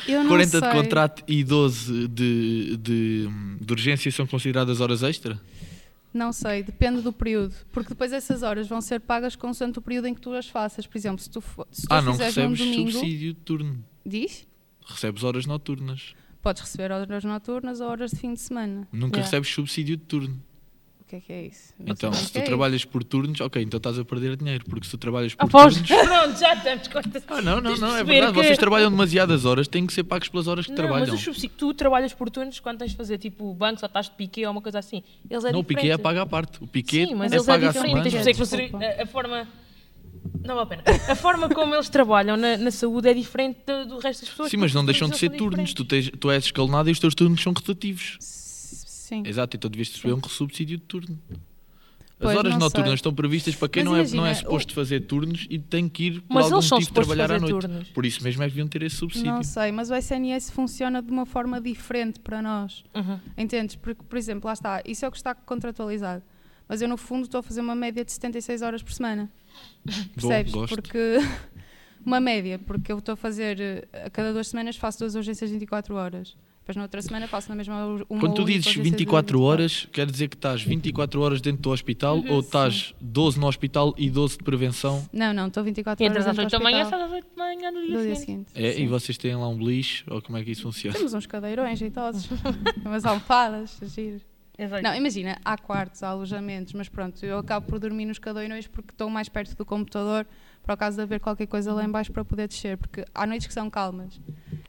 eu 0.07 0.21
não 0.23 0.29
40 0.29 0.59
de 0.61 0.65
sei. 0.65 0.75
contrato 0.81 1.23
e 1.27 1.43
12 1.43 2.07
de, 2.07 2.77
de, 2.77 3.27
de 3.61 3.71
urgência 3.73 4.11
são 4.11 4.25
consideradas 4.27 4.79
horas 4.81 5.03
extra? 5.03 5.39
Não 6.13 6.31
sei, 6.33 6.63
depende 6.63 7.01
do 7.01 7.13
período. 7.13 7.53
Porque 7.71 7.89
depois 7.89 8.11
essas 8.11 8.41
horas 8.41 8.67
vão 8.67 8.81
ser 8.81 8.99
pagas 9.01 9.35
consoante 9.35 9.77
o 9.77 9.81
período 9.81 10.07
em 10.07 10.15
que 10.15 10.21
tu 10.21 10.33
as 10.33 10.47
faças. 10.47 10.87
Por 10.87 10.97
exemplo, 10.97 11.21
se 11.21 11.29
tu, 11.29 11.43
se 11.71 11.81
tu 11.85 11.87
Ah, 11.93 12.01
não 12.01 12.13
fizeres 12.13 12.35
recebes 12.35 12.57
domingo, 12.59 12.91
subsídio 12.91 13.33
de 13.33 13.39
turno. 13.41 13.83
diz, 14.05 14.47
Recebes 14.87 15.23
horas 15.23 15.45
noturnas. 15.45 16.15
podes 16.41 16.61
receber 16.61 16.91
horas 16.93 17.23
noturnas 17.25 17.81
ou 17.81 17.89
horas 17.89 18.11
de 18.11 18.17
fim 18.17 18.33
de 18.33 18.39
semana. 18.39 18.87
Nunca 18.91 19.17
Yeah. 19.17 19.25
recebes 19.25 19.49
subsídio 19.53 19.97
de 19.97 20.03
turno. 20.03 20.41
O 21.07 21.09
que 21.09 21.15
é 21.15 21.19
que 21.21 21.31
é 21.31 21.45
isso? 21.45 21.73
Não 21.79 21.93
Então, 21.93 22.09
o 22.09 22.13
se 22.13 22.25
que 22.25 22.31
tu 22.33 22.35
é 22.35 22.39
isso. 22.41 22.47
trabalhas 22.49 22.83
por 22.83 23.01
turnos, 23.01 23.39
ok, 23.39 23.63
então 23.63 23.77
estás 23.77 23.97
a 23.97 24.03
perder 24.03 24.35
dinheiro. 24.35 24.65
Porque 24.69 24.83
se 24.83 24.91
tu 24.91 24.97
trabalhas 24.97 25.33
por 25.33 25.45
Após. 25.45 25.75
turnos. 25.81 25.89
Pronto, 26.05 26.37
já 26.37 26.53
estamos 26.53 26.89
Ah, 27.29 27.41
não, 27.41 27.61
não, 27.61 27.77
não, 27.77 27.95
é 27.95 28.03
verdade. 28.03 28.33
que- 28.33 28.43
Vocês 28.43 28.57
trabalham 28.57 28.91
demasiadas 28.91 29.45
horas, 29.45 29.69
têm 29.69 29.87
que 29.87 29.93
ser 29.93 30.03
pagos 30.03 30.27
pelas 30.27 30.47
horas 30.47 30.65
que 30.65 30.71
Não, 30.71 30.75
trabalham. 30.75 31.07
mas 31.07 31.13
os 31.15 31.21
subsídios, 31.21 31.53
tu 31.57 31.73
trabalhas 31.73 32.11
por 32.13 32.29
turnos 32.29 32.59
quando 32.59 32.79
tens 32.79 32.91
de 32.91 32.97
fazer 32.97 33.17
tipo 33.19 33.53
bancos 33.53 33.83
ou 33.83 33.87
estás 33.87 34.07
de 34.07 34.15
piquê 34.15 34.45
ou 34.45 34.51
uma 34.51 34.61
coisa 34.61 34.79
assim. 34.79 35.01
Eles 35.29 35.45
é 35.45 35.51
não, 35.53 35.59
o 35.59 35.63
diferente. 35.63 35.81
piquê 35.83 35.93
é 35.93 35.97
paga 35.97 36.23
à 36.23 36.25
parte. 36.25 36.61
O 36.61 36.67
piquê 36.67 37.05
Sim, 37.07 37.15
mas 37.15 37.31
é 37.31 37.35
eles 37.37 37.47
é 37.47 37.51
paga 37.53 37.69
à 37.69 37.71
diferente. 37.71 37.89
semana. 37.89 38.03
Tens 38.25 38.69
que 38.69 38.75
a, 38.99 39.03
a 39.03 39.05
forma. 39.05 39.47
Não 40.45 40.55
vale 40.55 40.61
a 40.61 40.65
pena. 40.65 40.83
A 41.09 41.15
forma 41.15 41.47
como 41.47 41.73
eles 41.73 41.87
trabalham 41.87 42.35
na, 42.35 42.57
na 42.57 42.69
saúde 42.71 43.07
é 43.07 43.13
diferente 43.13 43.59
do, 43.65 43.85
do 43.85 43.99
resto 43.99 44.21
das 44.23 44.29
pessoas. 44.29 44.51
Sim, 44.51 44.57
mas 44.57 44.73
não 44.73 44.83
deixam 44.83 45.07
de 45.07 45.17
ser 45.17 45.29
turnos. 45.29 45.73
Tu, 45.73 45.85
tens, 45.85 46.11
tu 46.19 46.29
és 46.29 46.43
escalonado 46.43 46.89
e 46.89 46.91
os 46.91 46.99
teus 46.99 47.15
turnos 47.15 47.41
são 47.41 47.53
rotativos. 47.53 48.17
Sim. 48.19 48.46
Exato, 49.25 49.55
então 49.57 49.69
devias 49.69 49.89
receber 49.93 50.13
um 50.13 50.23
subsídio 50.27 50.77
de 50.77 50.83
turno. 50.83 51.17
As 51.29 52.23
Pois, 52.23 52.35
horas 52.37 52.53
noturnas 52.57 52.89
sei. 52.89 52.95
estão 52.95 53.13
previstas 53.13 53.55
para 53.55 53.69
quem 53.69 53.83
não 53.83 53.91
é, 53.95 53.99
não 53.99 54.25
é 54.25 54.29
imagina, 54.29 54.33
suposto 54.35 54.73
fazer 54.73 55.01
turnos 55.01 55.45
e 55.51 55.59
tem 55.59 55.87
que 55.87 56.05
ir 56.05 56.21
por 56.21 56.33
Mas 56.33 56.45
algum 56.45 56.55
eles 56.55 56.65
são 56.65 56.79
motivo 56.79 56.95
trabalhar 56.95 57.31
à 57.31 57.39
noite. 57.39 57.51
turnos. 57.59 57.87
Por 57.89 58.05
isso 58.07 58.23
mesmo 58.23 58.41
é 58.41 58.45
que 58.47 58.49
deviam 58.53 58.67
ter 58.67 58.81
esse 58.81 58.95
subsídio. 58.95 59.31
Não 59.31 59.43
sei, 59.43 59.71
mas 59.71 59.91
o 59.91 59.93
SNS 59.95 60.49
funciona 60.49 60.99
de 60.99 61.11
uma 61.11 61.27
forma 61.27 61.61
diferente 61.61 62.19
para 62.19 62.41
nós. 62.41 62.83
Uhum. 62.95 63.19
Entendes? 63.37 63.75
Porque, 63.75 64.01
por 64.03 64.17
exemplo, 64.17 64.47
lá 64.47 64.53
está, 64.53 64.81
isso 64.83 65.05
é 65.05 65.07
o 65.07 65.11
que 65.11 65.17
está 65.17 65.35
contratualizado. 65.35 66.23
Mas 66.67 66.81
eu, 66.81 66.87
no 66.89 66.97
fundo, 66.97 67.25
estou 67.25 67.39
a 67.39 67.43
fazer 67.43 67.61
uma 67.61 67.75
média 67.75 68.03
de 68.03 68.11
76 68.11 68.63
horas 68.63 68.81
por 68.81 68.91
semana. 68.93 69.31
Percebes? 70.15 70.51
gosto. 70.51 70.75
Porque. 70.75 70.97
Uma 72.05 72.21
média, 72.21 72.57
porque 72.57 72.89
eu 72.91 72.99
estou 72.99 73.13
a 73.13 73.15
fazer. 73.17 73.59
eh, 73.59 73.87
A 74.05 74.09
cada 74.09 74.31
duas 74.31 74.47
semanas 74.47 74.77
faço 74.77 74.99
duas 74.99 75.13
urgências 75.15 75.49
de 75.49 75.53
24 75.55 75.93
horas. 75.95 76.37
Depois, 76.67 76.75
na 76.75 76.83
outra 76.83 77.01
semana, 77.01 77.27
faço 77.29 77.47
na 77.47 77.55
mesma 77.55 77.85
uma 78.09 78.19
Quando 78.19 78.33
tu 78.35 78.43
dizes 78.43 78.65
urgência 78.65 78.83
de 78.83 78.89
24 78.89 79.41
horas, 79.41 79.87
quer 79.89 80.05
dizer 80.05 80.27
que 80.27 80.35
estás 80.35 80.61
24 80.61 81.21
horas 81.21 81.39
dentro 81.39 81.61
do 81.61 81.69
hospital 81.69 82.17
Uhum, 82.17 82.33
ou 82.33 82.39
estás 82.41 82.93
12 82.99 83.39
no 83.39 83.47
hospital 83.47 83.93
e 83.97 84.09
12 84.09 84.39
de 84.39 84.43
prevenção? 84.43 85.07
Não, 85.13 85.33
não, 85.33 85.47
estou 85.47 85.63
24 85.63 86.03
E 86.03 86.09
horas 86.09 86.17
entras 86.17 86.27
às 86.27 86.37
8 86.37 86.49
dentro 86.51 86.59
da 86.59 86.63
manhã, 86.69 86.89
sai 86.89 87.01
às 87.01 87.11
8 87.11 87.27
da 87.37 87.43
manhã 87.45 87.71
no 87.71 87.79
do 87.79 87.87
dia 87.87 87.97
dia 88.01 88.15
seguinte. 88.15 88.51
seguinte. 88.51 88.51
É, 88.53 88.73
sim. 88.73 88.83
e 88.83 88.87
vocês 88.87 89.17
têm 89.17 89.33
lá 89.33 89.47
um 89.47 89.57
beliche 89.57 90.03
ou 90.09 90.21
como 90.21 90.37
é 90.37 90.43
que 90.43 90.51
isso 90.51 90.63
funciona? 90.63 90.93
Temos 90.97 91.13
uns 91.13 91.25
cadeirões 91.25 91.79
jeitosos, 91.79 92.27
umas 92.83 93.05
almofadas, 93.05 93.79
giro. 93.83 94.19
Exato. 94.59 94.83
Não, 94.83 94.93
imagina, 94.93 95.39
há 95.45 95.57
quartos, 95.57 96.03
há 96.03 96.09
alojamentos, 96.09 96.73
mas 96.73 96.89
pronto, 96.89 97.23
eu 97.25 97.37
acabo 97.37 97.65
por 97.65 97.79
dormir 97.79 98.03
nos 98.05 98.19
cadeirões 98.19 98.67
porque 98.67 98.91
estou 98.91 99.09
mais 99.09 99.29
perto 99.29 99.55
do 99.55 99.63
computador 99.63 100.27
para 100.67 100.73
o 100.75 100.77
caso 100.77 100.97
de 100.97 101.03
haver 101.03 101.21
qualquer 101.21 101.47
coisa 101.47 101.73
lá 101.73 101.81
em 101.85 101.89
baixo 101.89 102.11
para 102.11 102.25
poder 102.25 102.45
descer, 102.49 102.77
porque 102.77 103.05
há 103.15 103.25
noites 103.25 103.47
que 103.47 103.53
são 103.53 103.69
calmas. 103.69 104.19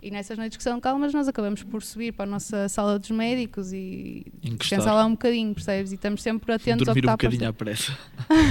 E 0.00 0.12
nessas 0.12 0.39
noites 0.39 0.56
que 0.56 0.62
são 0.62 0.79
calmas 0.81 1.12
nós 1.12 1.27
acabamos 1.27 1.65
por 1.65 1.83
subir 1.83 2.12
para 2.12 2.25
a 2.25 2.29
nossa 2.29 2.69
sala 2.69 3.00
dos 3.00 3.11
médicos 3.11 3.73
e 3.73 4.25
Encostar. 4.37 4.59
descansar 4.59 4.95
lá 4.95 5.05
um 5.05 5.11
bocadinho, 5.11 5.53
percebes? 5.53 5.91
E 5.91 5.97
estamos 5.97 6.23
sempre 6.23 6.53
atentos 6.53 6.87
ao 6.89 6.95
que 6.95 7.00
Dormir 7.00 7.11
um 7.11 7.15
está 7.15 7.27
a 7.27 7.31
bocadinho 7.31 7.50
à 7.50 7.53
pressa. 7.53 7.99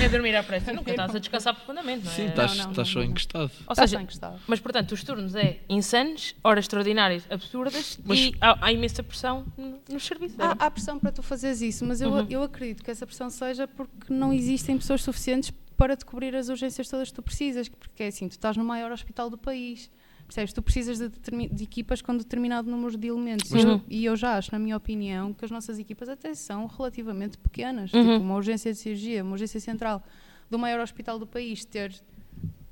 É 0.04 0.10
dormir 0.10 0.36
à 0.36 0.44
pressa. 0.44 0.74
Nunca 0.74 0.92
estás 0.92 1.16
a 1.16 1.20
descansar 1.20 1.56
profundamente, 1.56 2.04
não 2.06 2.12
é? 2.12 2.16
Sim, 2.16 2.26
estás, 2.26 2.58
não, 2.58 2.64
não, 2.66 2.72
estás 2.72 2.88
só 2.90 2.96
não, 3.00 3.06
não. 3.06 3.12
encostado. 3.12 3.44
Ou 3.66 3.72
Está 3.74 3.76
seja, 3.76 3.98
só 3.98 4.04
encostado. 4.04 4.40
mas 4.46 4.60
portanto, 4.60 4.92
os 4.92 5.04
turnos 5.06 5.36
é 5.36 5.60
insanos, 5.70 6.36
horas 6.44 6.66
extraordinárias, 6.66 7.24
absurdas 7.30 7.98
Mas- 8.04 8.20
e 8.20 8.36
há, 8.42 8.66
há 8.68 8.74
imensa 8.74 9.02
pressão 9.02 9.46
no- 9.58 9.80
nos 9.90 10.06
serviços. 10.06 10.38
Há, 10.38 10.48
é? 10.52 10.56
há 10.60 10.70
pressão 10.70 11.00
para 11.00 11.14
tu 11.14 11.24
fazeres 11.24 11.62
isso, 11.62 11.86
mas 11.86 12.02
eu, 12.02 12.10
Uhum. 12.12 12.28
eu 12.30 12.44
acredito 12.44 12.84
que 12.84 12.92
essa 12.92 13.06
pressão 13.08 13.30
seja 13.30 13.66
porque 13.70 14.14
não 14.14 14.34
existem 14.34 14.78
pessoas 14.78 15.02
suficientes 15.02 15.50
para 15.78 15.96
te 15.96 16.04
cobrir 16.06 16.36
as 16.36 16.50
urgências 16.50 16.88
todas 16.90 17.10
que 17.10 17.14
tu 17.16 17.22
precisas, 17.22 17.70
porque 17.70 18.04
é 18.04 18.08
assim, 18.08 18.28
tu 18.28 18.32
estás 18.32 18.58
no 18.58 18.64
maior 18.64 18.92
hospital 18.92 19.30
do 19.30 19.38
país, 19.38 19.90
percebes? 20.26 20.52
Tu 20.52 20.62
precisas 20.62 20.98
de, 21.00 21.10
de 21.50 21.64
equipas 21.64 22.02
com 22.02 22.18
determinado 22.18 22.70
número 22.70 22.98
de 22.98 23.08
elementos. 23.08 23.52
E 23.52 23.60
eu- 23.60 23.68
Uhum. 23.70 23.82
E 23.90 24.06
eu 24.06 24.16
já 24.16 24.38
acho, 24.38 24.52
na 24.52 24.60
minha 24.60 24.76
opinião, 24.76 25.34
que 25.34 25.46
as 25.46 25.52
nossas 25.52 25.78
equipas 25.80 26.10
até 26.10 26.34
são 26.34 26.66
relativamente 26.66 27.38
pequenas. 27.38 27.94
Uhum. 27.94 28.02
Tipo, 28.14 28.24
uma 28.24 28.36
urgência 28.36 28.74
de 28.74 28.78
cirurgia, 28.80 29.24
uma 29.24 29.34
urgência 29.34 29.60
central 29.60 30.04
do 30.50 30.58
maior 30.58 30.82
hospital 30.82 31.20
do 31.20 31.28
país, 31.28 31.64
ter 31.64 31.94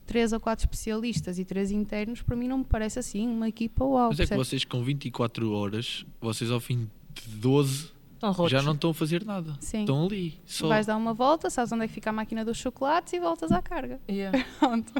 três 0.05 0.31
ou 0.33 0.39
quatro 0.39 0.63
especialistas 0.65 1.39
e 1.39 1.45
três 1.45 1.71
internos, 1.71 2.21
para 2.21 2.35
mim 2.35 2.47
não 2.47 2.59
me 2.59 2.63
parece 2.65 2.99
assim 2.99 3.27
uma 3.27 3.47
equipa 3.49 3.83
uau. 3.83 4.09
Mas 4.09 4.19
é 4.19 4.23
que 4.23 4.29
percebes? 4.29 4.47
vocês 4.47 4.65
com 4.65 4.83
24 4.83 5.51
horas, 5.51 6.05
vocês 6.21 6.51
ao 6.51 6.59
fim 6.59 6.89
de 7.13 7.29
12 7.37 7.91
Estão 8.31 8.43
rotos. 8.43 8.51
já 8.51 8.61
não 8.61 8.73
estão 8.73 8.89
a 8.89 8.93
fazer 8.93 9.25
nada. 9.25 9.55
Sim. 9.59 9.81
Estão 9.81 10.05
ali. 10.05 10.39
Só. 10.45 10.67
Vais 10.67 10.85
dar 10.85 10.97
uma 10.97 11.13
volta, 11.13 11.49
sabes 11.49 11.71
onde 11.71 11.83
é 11.85 11.87
que 11.87 11.93
fica 11.93 12.09
a 12.09 12.13
máquina 12.13 12.43
dos 12.45 12.57
chocolates 12.57 13.13
e 13.13 13.19
voltas 13.19 13.51
à 13.51 13.61
carga. 13.61 13.99
Yeah. 14.09 14.43
Pronto. 14.59 14.91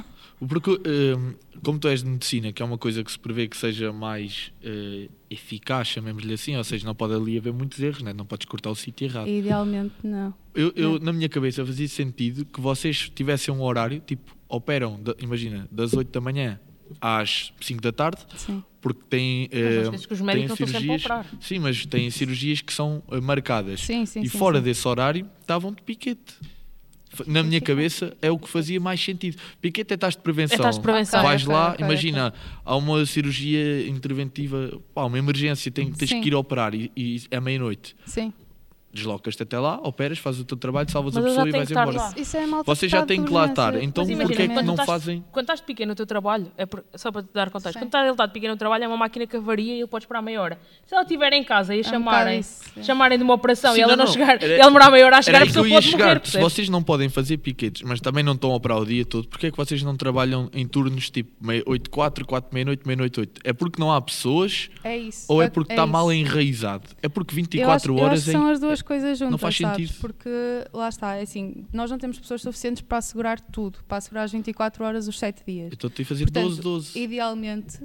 Porque, 0.48 0.72
hum, 0.72 1.34
como 1.64 1.80
tu 1.80 1.88
és 1.88 2.04
de 2.04 2.10
medicina, 2.10 2.52
que 2.52 2.62
é 2.62 2.66
uma 2.66 2.78
coisa 2.78 3.04
que 3.04 3.12
se 3.12 3.18
prevê 3.20 3.48
que 3.48 3.56
seja 3.56 3.92
mais 3.94 4.52
eh, 4.62 5.10
eficaz, 5.30 5.88
chamemos-lhe 5.88 6.34
assim, 6.34 6.56
ou 6.58 6.64
seja, 6.64 6.86
não 6.86 6.94
pode 6.96 7.14
ali 7.14 7.38
haver 7.38 7.54
muitos 7.54 7.80
erros, 7.80 8.02
né? 8.02 8.12
não 8.14 8.26
podes 8.26 8.46
cortar 8.46 8.70
o 8.70 8.76
sítio 8.76 9.06
errado. 9.06 9.28
Idealmente 9.28 9.94
não. 10.04 10.34
Eu, 10.54 10.72
eu, 10.76 11.00
na 11.00 11.12
minha 11.14 11.28
cabeça 11.30 11.66
fazia 11.66 11.88
sentido 11.88 12.46
que 12.46 12.60
vocês 12.62 13.10
tivessem 13.14 13.54
um 13.54 13.62
horário, 13.62 14.02
tipo, 14.06 14.36
operam, 14.48 15.02
da- 15.02 15.16
imagina, 15.20 15.68
das 15.72 15.94
8 15.94 16.12
da 16.12 16.22
manhã 16.22 16.60
às 17.00 17.54
5 17.62 17.82
da 17.82 17.92
tarde, 17.92 18.22
Sim. 18.36 18.64
porque 18.82 19.02
Mas 19.52 19.78
às 19.78 19.90
vezes 19.90 20.06
que 20.06 20.14
os 20.14 20.22
a 20.22 20.56
cirurgias. 20.56 21.04
Sim, 21.42 21.60
mas 21.60 21.86
têm 21.86 22.10
cirurgias 22.10 22.62
que 22.62 22.74
são 22.74 23.04
eh, 23.12 23.20
marcadas. 23.20 23.82
Sim, 23.82 24.06
sim, 24.06 24.22
e 24.22 24.30
sim, 24.30 24.38
fora 24.38 24.62
desse 24.62 24.88
horário 24.88 25.28
estavam 25.42 25.74
de 25.74 25.82
piquete. 25.82 26.36
Na 27.26 27.42
minha 27.44 27.62
cabeça 27.62 28.16
é 28.22 28.30
o 28.30 28.38
que 28.38 28.50
fazia 28.50 28.80
mais 28.80 29.02
sentido. 29.02 29.38
Piquete 29.62 29.94
é 29.94 29.96
estás 29.96 30.16
de 30.16 30.22
prevenção. 30.22 30.56
É 30.56 30.58
estás 30.58 30.76
de 30.76 30.82
prevenção. 30.82 31.24
Vais 31.24 31.46
lá, 31.46 31.76
imagina, 31.80 32.34
há 32.66 32.76
uma 32.76 33.06
cirurgia 33.06 33.88
interventiva, 33.88 34.82
pá, 34.94 35.06
uma 35.06 35.18
emergência, 35.18 35.72
tem, 35.72 35.92
tens 35.92 36.12
que 36.12 36.28
ir 36.28 36.36
operar 36.36 36.76
e, 36.76 36.92
e 36.96 37.22
é 37.32 37.40
meia-noite. 37.40 37.96
Sim. 38.06 38.34
Deslocas-te 38.96 39.44
até 39.44 39.60
lá, 39.60 39.76
operas, 39.84 40.18
fazes 40.18 40.42
o 40.42 40.46
teu 40.46 40.58
trabalho, 40.58 40.90
salvas 40.90 41.14
Mas 41.14 41.24
a 41.24 41.28
já 41.28 41.34
pessoa 41.34 41.48
e 41.48 41.52
tenho 41.52 41.60
vais 41.62 41.68
que 41.68 41.74
estar 41.74 41.88
embora. 41.90 41.98
lá. 42.16 42.22
Isso 42.22 42.38
é 42.38 42.48
malta 42.48 42.76
Vocês 42.76 42.92
já 42.92 42.98
está 43.00 43.06
de 43.06 43.16
têm 43.16 43.26
que 43.26 43.34
lá 43.34 43.46
estar, 43.46 43.76
então 43.84 44.04
Mas 44.04 44.10
imagina, 44.10 44.28
porquê 44.28 44.42
é 44.44 44.48
que 44.48 44.54
quando 44.54 44.66
não 44.66 44.74
estás- 44.74 44.90
fazem? 44.90 45.24
Quando 45.32 45.44
estás 45.44 45.60
de 45.60 45.66
pequeno 45.66 45.90
no 45.90 45.96
teu 45.96 46.06
trabalho, 46.06 46.52
é 46.58 46.66
por- 46.66 46.84
só 46.96 47.12
para 47.12 47.22
te 47.24 47.30
dar 47.34 47.50
contexto, 47.50 47.74
Sim. 47.74 47.80
quando 47.80 47.88
estás- 47.90 48.04
ele 48.06 48.12
está 48.14 48.26
de 48.26 48.34
pequeno 48.34 48.54
no 48.54 48.58
trabalho, 48.58 48.84
é 48.84 48.88
uma 48.88 48.98
máquina 48.98 49.28
que 49.28 49.36
avaria 49.38 49.74
e 49.76 49.80
ele 49.80 49.88
pode 49.88 50.06
esperar 50.06 50.22
meia 50.22 50.42
hora. 50.42 50.58
Se 50.86 50.94
ela 50.94 51.04
estiver 51.04 51.34
em 51.34 51.44
casa 51.44 51.76
e 51.76 51.78
a 51.78 51.82
É 51.82 51.82
um 51.82 51.90
chamarem, 51.90 52.40
bocado 52.40 52.40
isso, 52.40 52.80
é. 52.80 52.84
chamarem 52.84 53.18
de 53.18 53.24
uma 53.24 53.34
operação 53.34 53.74
Sim, 53.74 53.80
e 53.80 53.84
ela 53.84 53.92
não, 53.96 53.98
não, 53.98 54.06
não. 54.06 54.12
chegar, 54.14 54.36
Era- 54.36 54.48
e 54.48 54.54
ela 54.54 54.66
demorar 54.66 54.90
meia 54.92 55.06
hora 55.06 55.18
a 55.18 55.22
chegar, 55.22 55.38
Era 55.38 55.44
a 55.44 55.46
aí 55.46 55.48
que 55.48 55.54
pessoa 55.54 55.66
eu 55.66 55.70
ia 55.70 55.76
pode 55.76 55.88
chegar. 55.92 56.06
morrer. 56.06 56.16
Se 56.16 56.22
percebes? 56.32 56.54
vocês 56.54 56.70
não 56.70 56.82
podem 56.84 57.10
fazer 57.10 57.38
piquetes, 57.38 57.82
mas 57.84 58.00
também 58.00 58.24
não 58.24 58.34
estão 58.34 58.52
a 58.52 58.56
operar 58.56 58.78
o 58.80 58.86
dia 58.86 59.06
todo, 59.06 59.28
porquê 59.28 59.48
é 59.48 59.52
que 59.52 59.58
vocês 59.58 59.84
não 59.84 59.96
trabalham 59.96 60.50
em 60.54 60.66
turnos 60.68 61.10
tipo 61.10 61.32
8, 61.66 61.90
4, 61.90 62.26
4, 62.26 62.50
meia-noite, 62.54 62.84
meia-noite, 62.86 63.20
8? 63.20 63.42
É 63.44 63.52
porque 63.54 63.80
não 63.82 63.92
há 63.92 64.02
pessoas 64.02 64.70
É 64.84 64.98
isso. 64.98 65.26
ou 65.28 65.42
é 65.42 65.50
porque 65.50 65.74
está 65.74 65.84
isso. 65.84 65.92
mal 65.92 66.12
enraizado? 66.12 66.84
É 67.02 67.10
porque 67.10 67.34
Eu 67.34 67.36
24 67.36 67.94
acho, 67.94 68.00
eu 68.02 68.06
horas 68.06 68.24
que 68.24 68.30
é- 68.30 68.34
são 68.34 68.48
as 68.50 68.60
duas 68.60 68.82
coisas 68.86 69.18
juntas, 69.20 69.42
faz 69.42 69.58
sabes? 69.58 69.90
sentido. 69.90 70.00
Porque 70.02 70.30
lá 70.74 70.88
está, 70.90 71.16
é 71.16 71.22
assim, 71.24 71.66
nós 71.74 71.92
não 71.92 71.98
temos 71.98 72.18
pessoas 72.20 72.42
suficientes 72.42 72.82
para 72.82 72.98
assegurar 73.00 73.40
tudo, 73.42 73.80
para 73.88 73.98
assegurar 73.98 74.24
as 74.24 74.32
24 74.32 74.84
horas, 74.86 75.08
os 75.08 75.20
7 75.20 75.44
dias. 75.46 75.72
Eu 75.72 75.74
estou 75.76 75.90
a 75.90 76.06
fazer 76.06 76.24
Portanto, 76.26 76.46
12, 76.48 76.62
12. 76.62 77.00
Idealmente, 77.00 77.80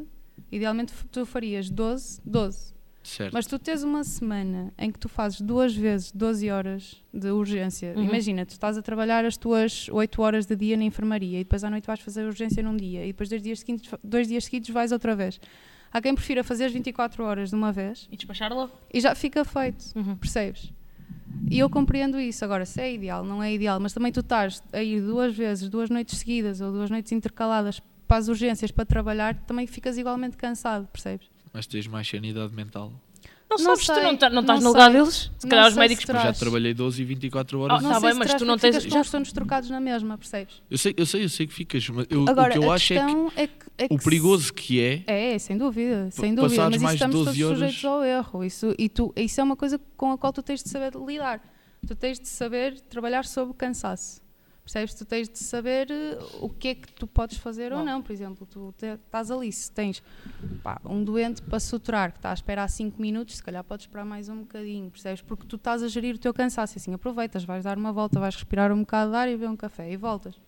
idealmente 0.52 0.92
tu 1.10 1.24
farias 1.26 1.68
12, 1.70 2.20
12. 2.24 2.78
Certo. 3.02 3.32
Mas 3.32 3.46
tu 3.46 3.58
tens 3.58 3.82
uma 3.82 4.04
semana 4.04 4.74
em 4.76 4.90
que 4.92 4.98
tu 4.98 5.08
fazes 5.08 5.40
duas 5.40 5.74
vezes 5.74 6.12
12 6.12 6.50
horas 6.50 7.02
de 7.12 7.30
urgência. 7.30 7.94
Uhum. 7.96 8.04
Imagina, 8.04 8.44
tu 8.44 8.50
estás 8.50 8.76
a 8.76 8.82
trabalhar 8.82 9.24
as 9.24 9.38
tuas 9.38 9.88
8 9.90 10.20
horas 10.20 10.44
de 10.44 10.54
dia 10.54 10.76
na 10.76 10.84
enfermaria 10.84 11.40
e 11.40 11.44
depois 11.44 11.64
à 11.64 11.70
noite 11.70 11.86
vais 11.86 11.98
fazer 12.00 12.26
urgência 12.26 12.62
num 12.62 12.76
dia 12.76 13.02
e 13.04 13.06
depois 13.08 13.30
dois 13.30 13.42
dias 13.42 13.60
seguintes, 13.60 13.90
dois 14.04 14.28
dias 14.28 14.44
seguidos 14.44 14.68
vais 14.68 14.92
outra 14.92 15.16
vez. 15.16 15.40
Há 15.90 16.00
quem 16.02 16.14
prefira 16.14 16.44
fazer 16.44 16.66
as 16.66 16.72
24 16.72 17.24
horas 17.24 17.48
de 17.48 17.56
uma 17.56 17.72
vez 17.72 18.06
E 18.12 18.16
despachar 18.18 18.52
logo. 18.52 18.70
e 18.92 19.00
já 19.00 19.14
fica 19.14 19.46
feito, 19.46 19.82
Uhum. 19.96 20.14
percebes? 20.16 20.70
E 21.50 21.58
eu 21.58 21.68
compreendo 21.68 22.18
isso. 22.20 22.44
Agora, 22.44 22.64
se 22.64 22.80
é 22.80 22.92
ideal, 22.92 23.24
não 23.24 23.42
é 23.42 23.52
ideal, 23.52 23.80
mas 23.80 23.92
também 23.92 24.12
tu 24.12 24.20
estás 24.20 24.62
a 24.72 24.82
ir 24.82 25.00
duas 25.00 25.34
vezes, 25.34 25.68
duas 25.68 25.90
noites 25.90 26.18
seguidas 26.18 26.60
ou 26.60 26.70
duas 26.72 26.90
noites 26.90 27.12
intercaladas 27.12 27.80
para 28.06 28.18
as 28.18 28.28
urgências 28.28 28.70
para 28.70 28.84
trabalhar, 28.84 29.34
também 29.46 29.66
ficas 29.66 29.96
igualmente 29.96 30.36
cansado, 30.36 30.86
percebes? 30.88 31.28
Mas 31.52 31.66
tens 31.66 31.86
mais 31.86 32.08
sanidade 32.08 32.54
mental. 32.54 32.92
Não, 33.50 33.56
Não 33.58 33.64
sabes, 33.76 33.86
tu 33.86 33.94
sei, 33.94 34.02
não, 34.04 34.16
tá- 34.16 34.30
não 34.30 34.40
estás 34.42 34.60
não 34.62 34.70
no 34.70 34.72
lugar 34.72 34.90
sei. 34.92 35.00
deles. 35.00 35.14
Se 35.16 35.30
Não 35.44 35.50
calhar 35.50 35.66
os 35.68 35.74
médicos. 35.76 36.04
se 36.04 36.10
Eu 36.12 36.14
já 36.20 36.32
trabalhei 36.32 36.72
12 36.72 37.02
e 37.02 37.04
24 37.04 37.58
horas. 37.60 37.78
Ah, 37.78 37.82
não 37.82 37.90
tá 37.90 38.00
sei 38.00 38.08
bem, 38.08 38.12
se 38.12 38.18
mas 38.18 38.34
tu 38.34 38.44
não 38.44 38.56
tens- 38.56 38.82
já- 38.84 38.90
com 38.90 39.00
os 39.00 39.10
tonos 39.10 39.32
trocados 39.32 39.70
na 39.70 39.80
mesma, 39.80 40.16
percebes? 40.16 40.62
Eu 40.70 40.78
sei, 40.78 40.94
eu 40.96 41.04
sei, 41.04 41.24
eu 41.24 41.28
sei 41.28 41.46
que 41.48 41.52
ficas, 41.52 41.88
mas 41.88 42.06
eu, 42.08 42.24
Agora, 42.28 42.50
o 42.50 42.52
que 42.52 42.58
eu 42.64 42.70
a 42.70 42.74
acho 42.76 42.92
é 42.92 42.96
que 42.96 43.02
é 43.40 43.46
que, 43.48 43.54
é 43.78 43.88
que 43.88 43.94
o 43.94 43.98
perigoso 43.98 44.54
que 44.54 44.80
é, 44.80 45.02
É, 45.06 45.38
sem 45.38 45.58
dúvida, 45.58 46.08
sem 46.12 46.32
dúvida. 46.32 46.70
Mas 46.70 46.80
isso 46.82 46.92
estamos 46.94 47.16
12 47.16 47.24
todos 47.26 47.40
horas- 47.42 47.58
sujeitos 47.58 47.84
ao 47.84 48.04
erro. 48.04 48.44
Isso, 48.44 48.74
e 48.78 48.88
tu, 48.88 49.12
isso 49.16 49.40
é 49.40 49.44
uma 49.44 49.56
coisa 49.56 49.80
com 49.96 50.12
a 50.12 50.18
qual 50.18 50.32
tu 50.32 50.42
tens 50.42 50.62
de 50.62 50.68
saber 50.70 50.92
lidar. 50.94 51.40
Tu 51.86 51.94
tens 51.96 52.20
de 52.20 52.28
saber 52.28 52.78
trabalhar 52.82 53.24
sob 53.24 53.50
o 53.50 53.54
cansaço. 53.54 54.20
Percebes? 54.72 54.94
Tu 54.94 55.04
tens 55.04 55.28
de 55.28 55.38
saber 55.38 55.90
eh, 55.90 56.16
o 56.40 56.48
que 56.48 56.68
é 56.68 56.74
que 56.76 56.92
tu 56.92 57.04
podes 57.04 57.38
fazer 57.38 57.72
ou 57.72 57.84
não. 57.84 58.00
Por 58.00 58.12
exemplo, 58.12 58.46
tu 58.46 58.72
te- 58.78 58.86
estás 58.86 59.28
ali, 59.28 59.50
se 59.50 59.68
tens 59.72 60.00
pá, 60.62 60.80
um 60.84 61.02
doente 61.02 61.42
para 61.42 61.58
suturar 61.58 62.12
que 62.12 62.18
está 62.18 62.30
a 62.30 62.34
esperar 62.34 62.68
5 62.68 63.02
minutos, 63.02 63.36
se 63.36 63.42
calhar 63.42 63.64
podes 63.64 63.86
esperar 63.86 64.04
mais 64.04 64.28
um 64.28 64.38
bocadinho, 64.42 64.88
percebes? 64.88 65.22
Porque 65.22 65.44
tu 65.44 65.56
estás 65.56 65.82
a 65.82 65.88
gerir 65.88 66.14
o 66.14 66.18
teu 66.18 66.32
cansaço. 66.32 66.78
Assim, 66.78 66.94
aproveitas, 66.94 67.42
vais 67.42 67.64
dar 67.64 67.76
uma 67.76 67.92
volta, 67.92 68.20
vais 68.20 68.34
respirar 68.36 68.70
um 68.70 68.80
bocado 68.80 69.10
de 69.10 69.16
ar 69.16 69.28
e 69.28 69.32
beber 69.32 69.48
um 69.48 69.56
café 69.56 69.90
e 69.90 69.96
voltas. 69.96 70.40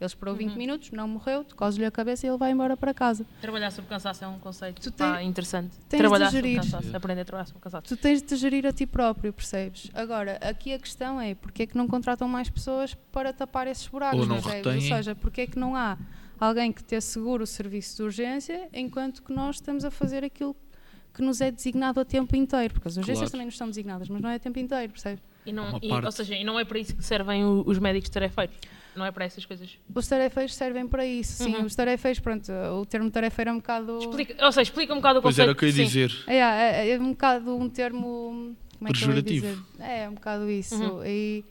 Ele 0.00 0.06
esperou 0.06 0.34
20 0.36 0.50
Uhum. 0.52 0.56
minutos, 0.56 0.90
não 0.92 1.08
morreu, 1.08 1.42
tu 1.42 1.56
cozes-lhe 1.56 1.84
a 1.84 1.90
cabeça 1.90 2.24
e 2.24 2.28
ele 2.28 2.38
vai 2.38 2.52
embora 2.52 2.76
para 2.76 2.94
casa. 2.94 3.26
Trabalhar 3.40 3.70
sob 3.72 3.88
cansaço 3.88 4.22
é 4.24 4.28
um 4.28 4.38
conceito 4.38 4.80
Tu 4.80 4.92
pá, 4.92 5.20
interessante. 5.24 5.70
tens 5.88 5.90
de 5.90 5.96
Trabalhar 5.98 6.26
sob 6.26 6.36
gerir. 6.36 6.56
cansaço. 6.62 6.96
Aprender 6.96 7.20
a 7.22 7.24
trabalhar 7.24 7.46
sob 7.46 7.58
cansaço. 7.60 7.82
Tu 7.88 7.96
tens 7.96 8.22
de 8.22 8.28
te 8.28 8.36
gerir 8.36 8.64
a 8.64 8.72
ti 8.72 8.86
próprio, 8.86 9.32
percebes? 9.32 9.90
Agora, 9.92 10.38
aqui 10.40 10.72
a 10.72 10.78
questão 10.78 11.20
é 11.20 11.34
porque 11.34 11.64
é 11.64 11.66
que 11.66 11.76
não 11.76 11.88
contratam 11.88 12.28
mais 12.28 12.48
pessoas 12.48 12.94
para 13.10 13.32
tapar 13.32 13.66
esses 13.66 13.88
buracos, 13.88 14.20
Ou 14.20 14.26
não 14.26 14.36
percebes? 14.36 14.66
retêm. 14.72 14.74
Ou 14.92 14.96
seja, 14.96 15.14
porque 15.16 15.40
é 15.40 15.46
que 15.48 15.58
não 15.58 15.74
há 15.74 15.98
alguém 16.38 16.70
que 16.72 16.84
te 16.84 16.94
assegure 16.94 17.42
o 17.42 17.46
serviço 17.46 17.96
de 17.96 18.02
urgência 18.04 18.68
enquanto 18.72 19.20
que 19.24 19.32
nós 19.32 19.56
estamos 19.56 19.84
a 19.84 19.90
fazer 19.90 20.22
aquilo 20.22 20.54
que 21.12 21.22
nos 21.22 21.40
é 21.40 21.50
designado 21.50 21.98
a 21.98 22.04
tempo 22.04 22.36
inteiro, 22.36 22.74
porque 22.74 22.86
as 22.86 22.96
urgências 22.96 23.18
Claro. 23.22 23.32
também 23.32 23.46
nos 23.46 23.56
são 23.56 23.66
designadas, 23.68 24.08
mas 24.08 24.20
não 24.22 24.30
é 24.30 24.36
a 24.36 24.38
tempo 24.38 24.60
inteiro, 24.60 24.92
percebes? 24.92 25.20
E 25.44 25.52
não, 25.52 25.78
e- 25.82 25.90
ou 25.92 26.12
seja, 26.12 26.36
e 26.36 26.44
não 26.44 26.60
é 26.60 26.64
para 26.64 26.78
isso 26.78 26.94
que 26.94 27.02
servem 27.04 27.42
os 27.44 27.78
médicos 27.80 28.08
tarefeiros. 28.10 28.54
Não 28.96 29.04
é 29.04 29.10
para 29.12 29.24
essas 29.24 29.44
coisas. 29.44 29.70
Os 29.94 30.08
tarefeiros 30.08 30.54
servem 30.54 30.86
para 30.88 31.06
isso, 31.06 31.44
sim. 31.44 31.54
Uhum. 31.54 31.64
Os 31.66 31.74
tarefeiros, 31.74 32.18
pronto, 32.20 32.50
o 32.80 32.84
termo 32.86 33.10
tarefeiro 33.10 33.50
é 33.50 33.52
um 33.52 33.56
bocado. 33.58 33.98
Explica, 33.98 34.44
ou 34.44 34.50
seja, 34.52 34.62
explica 34.62 34.92
um 34.92 34.96
bocado 34.96 35.18
o 35.20 35.22
pois 35.22 35.34
conceito. 35.36 35.46
era 35.48 35.52
o 35.52 35.56
que 35.56 35.64
eu 35.64 35.68
ia 35.68 35.74
dizer. 35.84 36.24
É, 36.26 36.36
é, 36.38 36.90
é 36.90 36.98
um 36.98 37.10
bocado 37.10 37.56
um 37.56 37.68
termo. 37.68 38.56
Como 38.78 38.88
é 38.88 38.92
que 38.92 38.98
Pejorativo. 39.00 39.46
dizer? 39.46 39.58
É, 39.80 40.08
um 40.08 40.14
bocado 40.14 40.50
isso. 40.50 40.74
Uhum. 40.76 41.04
E, 41.04 41.44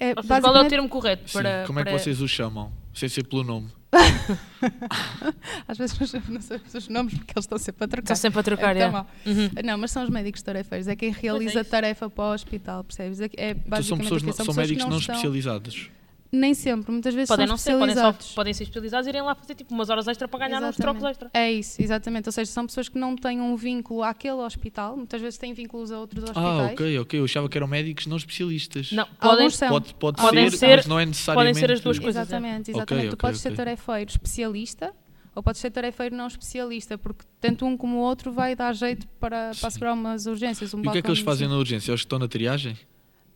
é, 0.00 0.08
seja, 0.08 0.14
qual 0.14 0.14
é 0.18 0.20
o 0.20 0.24
basicamente- 0.24 0.68
termo 0.70 0.88
correto 0.88 1.30
Sim, 1.30 1.38
para. 1.38 1.64
como 1.66 1.78
é 1.80 1.84
que 1.84 1.90
para- 1.90 1.98
vocês 1.98 2.20
o 2.20 2.28
chamam? 2.28 2.72
Sem 2.94 3.08
ser 3.08 3.24
pelo 3.24 3.44
nome. 3.44 3.68
Às 5.68 5.78
vezes 5.78 5.98
nós 5.98 6.12
não 6.28 6.40
sabemos 6.40 6.74
os 6.74 6.88
nomes 6.88 7.14
porque 7.14 7.32
eles 7.36 7.44
estão 7.44 7.58
sempre 7.58 7.84
a 7.84 7.88
trocar. 7.88 8.02
Estão 8.14 8.16
sempre 8.16 8.40
a 8.40 8.42
trocar, 8.42 8.76
é 8.76 8.80
é. 8.80 8.88
Uhum. 8.88 9.50
Não, 9.64 9.78
mas 9.78 9.90
são 9.90 10.02
os 10.02 10.10
médicos 10.10 10.42
tarefeiros, 10.42 10.88
é 10.88 10.96
quem 10.96 11.10
realiza 11.12 11.58
a 11.60 11.62
isso. 11.62 11.70
tarefa 11.70 12.08
para 12.10 12.24
o 12.24 12.32
hospital, 12.32 12.84
percebes? 12.84 13.20
É, 13.20 13.24
é 13.36 13.50
Então 13.50 13.60
são 13.62 13.70
basicamente 13.70 14.02
pessoas, 14.04 14.22
não- 14.22 14.32
são 14.32 14.44
são 14.44 14.46
pessoas 14.54 14.66
que 14.66 14.72
médicos 14.74 14.90
não, 14.90 14.98
estão- 14.98 15.14
especializados. 15.14 15.90
Nem 16.34 16.54
sempre, 16.54 16.90
muitas 16.90 17.12
vezes 17.14 17.28
Podem 17.28 17.46
são 17.46 17.52
não 17.52 17.58
ser, 17.58 17.72
podem, 17.72 17.88
só, 17.88 17.92
especializados. 18.08 18.34
podem 18.34 18.54
ser 18.54 18.62
especializados 18.62 19.06
e 19.06 19.10
irem 19.10 19.20
lá 19.20 19.34
fazer 19.34 19.54
tipo 19.54 19.74
umas 19.74 19.90
horas 19.90 20.08
extra 20.08 20.26
para 20.26 20.46
ganhar 20.48 20.62
uns 20.62 20.68
Exatamente. 20.70 20.80
trocos 20.80 21.04
extra. 21.04 21.30
É 21.34 21.52
isso, 21.52 21.82
exatamente. 21.82 22.26
Ou 22.26 22.32
seja, 22.32 22.50
são 22.50 22.66
pessoas 22.66 22.88
que 22.88 22.98
não 22.98 23.14
têm 23.16 23.38
um 23.38 23.54
vínculo 23.54 24.02
àquele 24.02 24.36
hospital, 24.40 24.96
muitas 24.96 25.20
vezes 25.20 25.38
têm 25.38 25.52
vínculos 25.52 25.92
a 25.92 25.98
outros 26.00 26.24
hospitais. 26.24 26.70
Ah, 26.70 26.72
ok, 26.72 26.98
ok. 27.00 27.20
Eu 27.20 27.24
achava 27.24 27.48
que 27.50 27.58
eram 27.58 27.66
médicos 27.66 28.06
não 28.06 28.16
especialistas. 28.16 28.92
Não, 28.92 29.04
podem, 29.20 29.30
Alguns 29.40 29.56
são. 29.56 29.68
Pode, 29.68 29.94
pode 29.94 30.22
Podem 30.22 30.48
ser, 30.50 30.56
ser- 30.56 30.76
mas 30.76 30.86
não 30.86 30.98
é 30.98 31.04
necessariamente. 31.04 31.52
podem 31.54 31.68
ser 31.68 31.72
as 31.74 31.80
duas 31.82 31.98
coisas. 31.98 32.16
é. 32.16 32.22
Exatamente, 32.22 32.70
Ok, 32.70 32.74
exatamente. 32.76 33.10
tu 33.10 33.16
podes 33.18 33.40
ser 33.40 33.48
ok. 33.48 33.56
tarefeiro 33.58 34.10
especialista 34.10 34.94
ou 35.34 35.42
podes 35.42 35.60
ser 35.60 35.70
tarefeiro 35.70 36.16
não 36.16 36.26
especialista, 36.26 36.96
porque 36.96 37.26
tanto 37.42 37.66
um 37.66 37.76
como 37.76 37.98
o 37.98 38.00
outro 38.00 38.32
vai 38.32 38.56
dar 38.56 38.74
jeito 38.74 39.06
para, 39.20 39.50
para 39.58 39.68
assegurar 39.68 39.92
umas 39.92 40.24
urgências. 40.26 40.72
Um 40.72 40.78
E 40.82 40.88
o 40.88 40.92
que 40.92 40.98
é 40.98 41.02
que 41.02 41.08
eles 41.08 41.20
fazem 41.20 41.46
na 41.46 41.56
urgência? 41.58 41.90
Eles 41.90 42.00
estão 42.00 42.18
na 42.18 42.26
triagem? 42.28 42.74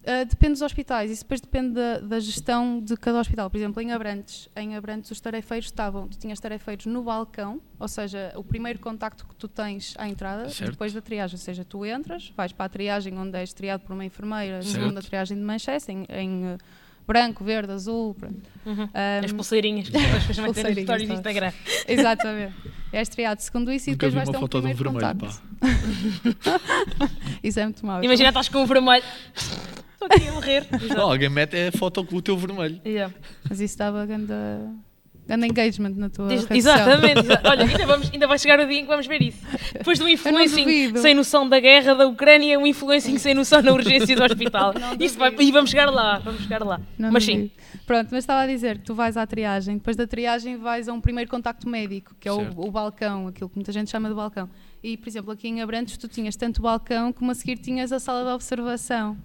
Uh, 0.07 0.25
depende 0.25 0.53
dos 0.53 0.63
hospitais, 0.63 1.11
isso 1.11 1.25
depois 1.25 1.41
depende 1.41 1.75
da, 1.75 1.99
da 1.99 2.21
gestão 2.21 2.79
de 2.81 2.97
cada 2.97 3.19
hospital. 3.19 3.51
Por 3.51 3.57
exemplo, 3.57 3.83
em 3.83 3.91
Abrantes, 3.93 4.49
em 4.55 4.77
Abrantes 4.77 5.11
os 5.11 5.21
tarefeiros 5.21 5.67
estavam, 5.67 6.07
tu 6.07 6.17
tinhas 6.17 6.39
tarefeiros 6.39 6.87
no 6.87 7.03
balcão, 7.03 7.61
ou 7.77 7.89
seja, 7.89 8.33
o 8.37 8.45
primeiro 8.45 8.79
contacto 8.79 9.27
que 9.27 9.35
tu 9.35 9.49
tens 9.49 9.95
à 9.99 10.09
entrada, 10.09 10.49
Certo. 10.49 10.71
depois 10.71 10.93
da 10.93 11.01
triagem, 11.01 11.35
ou 11.35 11.41
seja, 11.41 11.65
tu 11.65 11.85
entras, 11.85 12.33
vais 12.37 12.53
para 12.53 12.67
a 12.67 12.69
triagem 12.69 13.19
onde 13.19 13.37
és 13.37 13.53
triado 13.53 13.83
por 13.83 13.95
uma 13.95 14.05
enfermeira, 14.05 14.63
Certo. 14.63 14.75
segunda 14.77 15.03
triagem 15.03 15.37
de 15.37 15.43
Manchester, 15.43 15.93
em, 15.93 16.07
em, 16.09 16.55
uh, 16.55 16.59
branco, 17.05 17.43
verde, 17.43 17.73
azul, 17.73 18.15
pronto. 18.15 18.49
Uhum. 18.65 18.85
Um, 18.85 19.25
As 19.25 19.33
pulseirinhas 19.33 19.89
que 19.91 19.97
as 19.97 20.05
pessoas 20.25 20.39
metem 20.39 20.47
nos 20.47 20.55
pulseirinhas, 20.55 20.85
stories 20.85 21.09
do 21.09 21.09
tá. 21.09 21.15
Instagram. 21.15 21.53
Exatamente. 21.89 22.55
És 22.93 23.09
triado 23.09 23.41
segundo 23.41 23.73
isso 23.73 23.91
e 23.91 23.93
Nunca 23.93 24.09
depois 24.09 24.13
vi 24.13 24.17
vais 24.19 24.29
uma 24.29 24.33
ter 24.33 24.39
um 24.39 24.41
foto 24.41 24.61
de 24.61 24.67
um 24.69 24.75
vermelho, 24.75 25.17
contacto. 25.17 25.43
pá. 25.59 25.69
Isso 27.43 27.59
é 27.59 27.65
muito 27.65 27.85
mau. 27.85 28.03
Imagina, 28.05 28.29
estás 28.29 28.49
com 28.49 28.63
um 28.63 28.67
vermelho. 28.67 29.05
Estou 30.01 30.09
aqui 30.11 30.29
a 30.29 30.33
morrer. 30.33 30.67
Não, 30.97 31.11
alguém 31.11 31.29
mete 31.29 31.57
a 31.57 31.73
foto 31.73 32.05
com 32.05 32.17
o 32.17 32.23
teu 32.23 32.37
vermelho. 32.37 32.81
Yeah. 32.85 33.13
Mas 33.49 33.61
isso 33.61 33.79
dava 33.79 34.05
grande, 34.05 34.33
grande 35.27 35.47
engagement 35.47 35.95
na 35.97 36.11
tua. 36.11 36.29
Exatamente. 36.33 37.21
exa- 37.21 37.41
Olha, 37.45 37.65
ainda, 37.65 37.87
vamos, 37.87 38.11
ainda 38.13 38.27
vai 38.27 38.39
chegar 38.39 38.61
o 38.61 38.67
dia 38.67 38.79
em 38.79 38.83
que 38.83 38.89
vamos 38.89 39.07
ver 39.07 39.23
isso. 39.23 39.39
Depois 39.73 39.99
do 39.99 40.07
influencing 40.09 40.65
duvido. 40.65 40.99
sem 41.01 41.15
noção 41.15 41.49
da 41.49 41.59
guerra 41.59 41.95
da 41.95 42.07
Ucrânia, 42.07 42.59
um 42.59 42.67
influencing 42.67 43.17
sem 43.19 43.35
noção 43.35 43.63
na 43.63 43.73
urgência 43.73 44.15
do 44.15 44.23
hospital. 44.23 44.75
Isso 45.01 45.19
vai, 45.19 45.35
e 45.39 45.51
vamos 45.51 45.71
chegar 45.71 45.91
lá, 45.91 46.19
vamos 46.19 46.43
chegar 46.43 46.63
lá. 46.63 46.79
Não 46.99 47.11
Mas 47.11 47.25
duvido. 47.27 47.49
sim, 47.49 47.79
Pronto, 47.87 48.09
mas 48.11 48.19
estava 48.25 48.43
a 48.43 48.47
dizer 48.47 48.79
que 48.79 48.85
tu 48.85 48.95
vais 48.95 49.17
à 49.17 49.27
triagem, 49.27 49.79
depois 49.79 49.97
da 49.97 50.07
triagem 50.07 50.57
vais 50.59 50.89
a 50.89 50.93
um 50.93 51.01
primeiro 51.01 51.31
contacto 51.31 51.69
médico, 51.69 52.15
que 52.21 52.29
é 52.29 52.33
o, 52.33 52.41
o 52.57 52.71
balcão, 52.71 53.29
aquilo 53.29 53.49
que 53.49 53.57
muita 53.57 53.71
gente 53.73 53.91
chama 53.91 54.09
de 54.09 54.15
balcão. 54.15 54.49
E, 54.83 54.97
por 54.97 55.09
exemplo, 55.09 55.31
aqui 55.33 55.49
em 55.49 55.63
Abrantes 55.63 55.97
tu 55.97 56.07
tinhas 56.09 56.37
tanto 56.37 56.59
o 56.59 56.63
balcão 56.63 57.13
como 57.13 57.31
a 57.31 57.35
seguir 57.35 57.57
tinhas 57.59 57.93
a 57.93 57.99
sala 58.01 58.25
de 58.25 58.31
observação. 58.35 59.17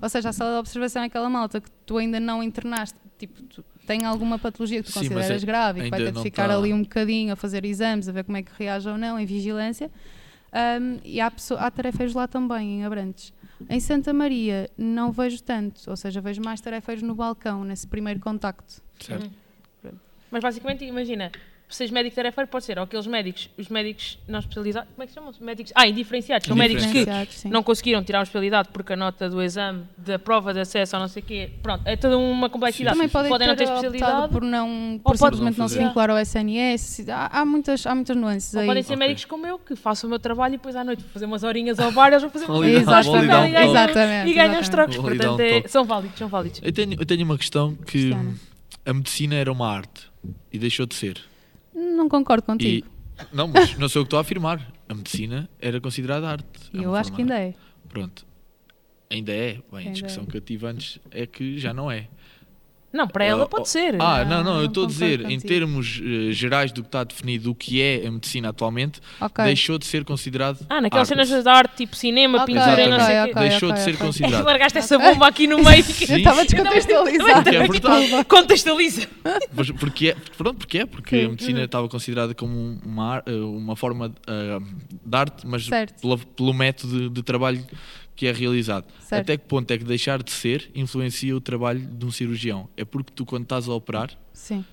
Ou 0.00 0.08
seja, 0.08 0.28
a 0.28 0.32
sala 0.32 0.52
de 0.52 0.58
observação 0.58 1.02
é 1.02 1.06
aquela 1.06 1.30
malta 1.30 1.60
que 1.60 1.70
tu 1.86 1.96
ainda 1.98 2.18
não 2.20 2.42
internaste, 2.42 2.98
tipo, 3.18 3.42
tu 3.44 3.64
tem 3.86 4.04
alguma 4.04 4.38
patologia 4.38 4.82
que 4.82 4.86
tu 4.86 4.92
Sim, 4.92 5.08
consideras 5.08 5.42
é- 5.42 5.46
grave 5.46 5.80
e 5.80 5.84
que 5.84 5.90
vai 5.90 6.00
ter 6.04 6.12
de 6.12 6.22
ficar 6.22 6.48
tá- 6.48 6.56
ali 6.56 6.72
um 6.72 6.82
bocadinho 6.82 7.32
a 7.32 7.36
fazer 7.36 7.64
exames, 7.64 8.08
a 8.08 8.12
ver 8.12 8.24
como 8.24 8.36
é 8.36 8.42
que 8.42 8.50
reage 8.58 8.88
ou 8.88 8.98
não, 8.98 9.18
em 9.18 9.26
vigilância. 9.26 9.90
Um, 10.52 10.98
e 11.04 11.20
há, 11.20 11.30
pessoa, 11.30 11.60
há 11.60 11.70
tarefeiros 11.70 12.14
lá 12.14 12.28
também, 12.28 12.80
em 12.80 12.84
Abrantes. 12.84 13.32
Em 13.68 13.80
Santa 13.80 14.12
Maria 14.12 14.70
não 14.76 15.10
vejo 15.10 15.42
tanto, 15.42 15.88
ou 15.90 15.96
seja, 15.96 16.20
vejo 16.20 16.40
mais 16.42 16.60
tarefeiros 16.60 17.02
no 17.02 17.14
balcão, 17.14 17.64
nesse 17.64 17.86
primeiro 17.86 18.20
contacto. 18.20 18.82
Certo. 19.00 19.30
mas 20.30 20.42
basicamente, 20.42 20.84
imagina, 20.84 21.30
seres 21.68 21.90
médico 21.90 22.14
tarefeiro, 22.14 22.48
pode 22.48 22.64
ser 22.64 22.78
ou 22.78 22.84
aqueles 22.84 23.06
médicos, 23.06 23.50
os 23.58 23.68
médicos 23.68 24.18
não 24.28 24.38
especializados, 24.38 24.88
como 24.94 25.02
é 25.02 25.06
que 25.06 25.12
se 25.12 25.14
chamam? 25.14 25.30
Os 25.30 25.38
médicos, 25.40 25.72
ah, 25.74 25.88
indiferenciados, 25.88 26.46
são 26.46 26.56
médicos 26.56 26.84
que 26.86 27.04
sim. 27.30 27.48
não 27.48 27.62
conseguiram 27.62 28.02
tirar 28.04 28.18
uma 28.18 28.22
especialidade 28.24 28.68
porque 28.72 28.92
a 28.92 28.96
nota 28.96 29.28
do 29.28 29.42
exame, 29.42 29.82
da 29.96 30.18
prova 30.18 30.52
de 30.54 30.60
acesso 30.60 30.94
ou 30.96 31.00
não 31.02 31.08
sei 31.08 31.22
o 31.22 31.26
quê, 31.26 31.50
pronto, 31.62 31.82
é 31.84 31.96
toda 31.96 32.16
uma 32.16 32.48
complexidade. 32.48 32.96
Também 32.96 33.08
podem, 33.08 33.48
não 33.48 33.56
ter 33.56 33.64
especialidade, 33.64 34.32
por, 34.32 34.42
não, 34.42 35.00
por 35.02 35.16
simplesmente 35.16 35.58
não 35.58 35.68
se 35.68 35.76
Não 35.78 35.86
vincular 35.88 36.10
ao 36.10 36.18
SNS. 36.18 37.06
Há, 37.08 37.40
há 37.40 37.44
muitas, 37.44 37.86
há 37.86 37.94
muitas 37.94 38.16
nuances 38.16 38.54
ou 38.54 38.60
aí. 38.60 38.66
podem 38.66 38.82
ser 38.82 38.94
Ok. 38.94 39.06
médicos 39.06 39.24
como 39.24 39.46
eu, 39.46 39.58
que 39.58 39.74
façam 39.74 40.06
o 40.06 40.10
meu 40.10 40.18
trabalho 40.18 40.54
e 40.54 40.56
depois 40.58 40.76
à 40.76 40.84
noite 40.84 41.02
vou 41.02 41.10
fazer 41.10 41.26
umas 41.26 41.42
horinhas 41.42 41.78
ao 41.80 41.90
bar, 41.90 42.08
eles 42.08 42.22
vão 42.22 42.30
fazer 42.30 42.46
dar- 42.46 42.64
Exatamente, 42.64 43.56
exatamente, 43.64 44.30
e 44.30 44.34
ganham 44.34 44.60
os 44.60 44.68
trocos, 44.68 44.96
portanto 44.96 45.40
é- 45.40 45.66
são 45.66 45.84
válidos, 45.84 46.18
são 46.18 46.28
válidos. 46.28 46.60
Eu 46.62 46.72
tenho, 46.72 46.92
eu 47.00 47.06
tenho 47.06 47.24
uma 47.24 47.36
questão 47.38 47.74
que 47.74 48.12
a 48.86 48.92
medicina 48.92 49.34
era 49.34 49.50
uma 49.50 49.68
arte 49.68 50.02
e 50.52 50.58
deixou 50.58 50.86
de 50.86 50.94
ser. 50.94 51.20
Não 51.74 52.08
concordo 52.08 52.42
E, 52.44 52.46
contigo. 52.46 52.86
não, 53.32 53.48
mas 53.48 53.76
não 53.78 53.88
sei 53.88 54.00
o 54.00 54.04
que 54.04 54.06
estou 54.08 54.18
a 54.18 54.20
afirmar. 54.22 54.72
A 54.88 54.94
medicina 54.94 55.48
era 55.60 55.80
considerada 55.80 56.28
arte. 56.28 56.46
E 56.72 56.78
É 56.78 56.84
eu 56.84 56.94
acho 56.94 57.12
que 57.12 57.22
ainda 57.22 57.38
é. 57.38 57.54
Pronto. 57.88 58.26
Ainda 59.10 59.32
é. 59.32 59.54
Bem, 59.54 59.62
a 59.72 59.78
Ainda 59.78 59.92
discussão 59.92 60.24
é. 60.24 60.26
que 60.26 60.36
eu 60.36 60.40
tive 60.40 60.66
antes 60.66 60.98
é 61.10 61.26
que 61.26 61.58
já 61.58 61.72
não 61.72 61.90
é. 61.90 62.08
Não, 62.94 63.08
para 63.08 63.24
ela 63.24 63.42
Ah, 63.42 63.46
pode 63.48 63.62
oh, 63.62 63.66
ser. 63.66 63.96
Ah, 64.00 64.24
Não, 64.24 64.44
não, 64.44 64.54
não, 64.54 64.60
eu 64.60 64.66
estou 64.66 64.84
a 64.84 64.86
dizer, 64.86 65.28
em 65.28 65.40
termos 65.40 66.00
eh, 66.00 66.32
gerais 66.32 66.70
do 66.70 66.80
que 66.82 66.88
está 66.88 67.02
definido 67.02 67.50
o 67.50 67.54
que 67.54 67.82
é 67.82 68.06
a 68.06 68.10
medicina 68.10 68.50
atualmente, 68.50 69.00
Ok. 69.20 69.44
deixou 69.44 69.78
de 69.78 69.84
ser 69.84 70.04
considerado. 70.04 70.64
Ah, 70.70 70.80
naquelas 70.80 71.10
arte. 71.10 71.26
cenas 71.26 71.42
de 71.44 71.50
arte, 71.50 71.76
tipo 71.76 71.96
cinema, 71.96 72.42
Ok, 72.42 72.54
pintura 72.54 72.82
e 72.82 72.88
não 72.88 73.00
sei 73.00 73.16
o 73.18 73.22
ok. 73.22 73.32
quê. 73.34 73.40
Deixou 73.40 73.72
de 73.72 73.80
ser 73.80 73.98
considerado. 73.98 74.44
Largaste 74.44 74.78
essa 74.78 74.96
bomba 74.98 75.26
aqui 75.26 75.46
no 75.48 75.56
meio. 75.62 75.84
Eu 76.08 76.18
estava 76.18 76.40
Eu 76.42 76.46
descontextualizada. 76.46 77.42
Porque 77.42 77.56
é 77.56 77.66
verdade. 77.66 78.24
Contextualiza. 78.26 79.08
Mas 79.52 79.70
Porque 79.72 80.08
é, 80.10 80.16
pronto, 80.36 80.58
porque 80.58 80.78
é, 80.78 80.86
porque 80.86 81.18
Sim. 81.20 81.24
a 81.26 81.28
medicina 81.30 81.64
estava 81.64 81.88
considerada 81.88 82.34
como 82.34 82.54
um, 82.56 82.78
uma, 82.84 83.22
eh, 83.26 83.32
uma 83.34 83.74
forma 83.74 84.14
eh, 84.26 84.58
de 85.04 85.16
arte, 85.16 85.46
mas 85.46 85.68
pela- 86.00 86.18
pelo 86.18 86.54
método 86.54 87.10
de 87.10 87.22
trabalho 87.22 87.64
que 88.16 88.26
é 88.26 88.32
realizado. 88.32 88.86
Certo. 89.00 89.22
Até 89.22 89.36
que 89.36 89.44
ponto 89.46 89.70
é 89.70 89.78
que 89.78 89.84
deixar 89.84 90.22
de 90.22 90.30
ser 90.30 90.70
influencia 90.74 91.34
o 91.36 91.40
trabalho 91.40 91.80
de 91.80 92.04
um 92.06 92.10
cirurgião? 92.10 92.68
É 92.76 92.84
porque 92.84 93.12
tu, 93.14 93.24
quando 93.26 93.42
estás 93.44 93.68
a 93.68 93.72
operar, 93.72 94.10
Sim. 94.32 94.64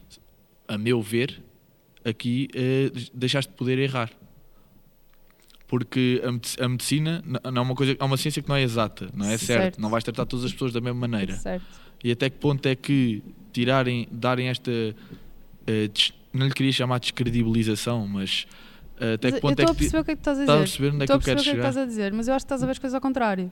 a 0.67 0.77
meu 0.77 1.01
ver, 1.01 1.41
aqui 2.05 2.47
eh, 2.53 2.91
deixaste 3.13 3.51
de 3.51 3.57
poder 3.57 3.79
errar. 3.79 4.11
Porque 5.67 6.21
a, 6.25 6.31
medici- 6.31 6.61
a 6.61 6.67
medicina 6.67 7.23
não 7.25 7.61
é 7.61 7.65
uma 7.65 7.75
coisa, 7.75 7.95
é 7.97 8.03
uma 8.03 8.17
ciência 8.17 8.41
que 8.41 8.49
não 8.49 8.55
é 8.57 8.61
exata, 8.61 9.09
não 9.13 9.25
é 9.25 9.37
certo. 9.37 9.61
Certo. 9.61 9.81
Não 9.81 9.89
vais 9.89 10.03
tratar 10.03 10.25
todas 10.25 10.43
as 10.45 10.51
pessoas 10.51 10.73
da 10.73 10.81
mesma 10.81 10.99
maneira. 11.07 11.35
Certo. 11.37 11.65
E 12.03 12.11
até 12.11 12.29
que 12.29 12.37
ponto 12.37 12.65
é 12.65 12.75
que 12.75 13.23
tirarem, 13.53 14.07
darem 14.11 14.49
esta. 14.49 14.69
eh, 15.65 15.89
não 16.33 16.45
lhe 16.47 16.53
queria 16.53 16.71
chamar 16.73 16.99
de 16.99 17.03
descredibilização, 17.07 18.05
mas 18.07 18.45
até 19.15 19.27
Mas 19.27 19.31
que 19.31 19.37
eu 19.37 19.41
ponto 19.41 19.59
é 19.59 19.63
estou 19.63 19.63
a 19.63 19.67
que. 19.67 19.73
ti- 19.73 19.77
perceber 19.91 20.01
o 20.01 20.05
que 20.05 20.11
é 20.11 20.15
que 20.15 20.21
estás 20.21 20.37
a 20.37 20.41
Estás 20.41 20.59
a 20.59 20.63
dizer. 20.63 20.69
perceber 20.77 20.87
onde 20.95 20.95
é 20.95 20.99
que 20.99 21.03
Estou 21.03 21.15
a 21.15 21.17
eu 21.17 21.21
quero 21.23 21.35
perceber 21.37 21.41
o 21.41 21.43
que 21.43 21.49
é 21.49 21.53
que 21.53 21.57
chegar? 21.57 21.69
estás 21.69 21.77
a 21.77 21.85
dizer, 21.89 22.13
mas 22.13 22.27
eu 22.27 22.33
acho 22.33 22.43
que 22.43 22.47
estás 22.47 22.63
a 22.63 22.65
ver 22.65 22.71
as 22.71 22.79
coisas 22.79 22.95
ao 22.95 23.01
contrário. 23.01 23.51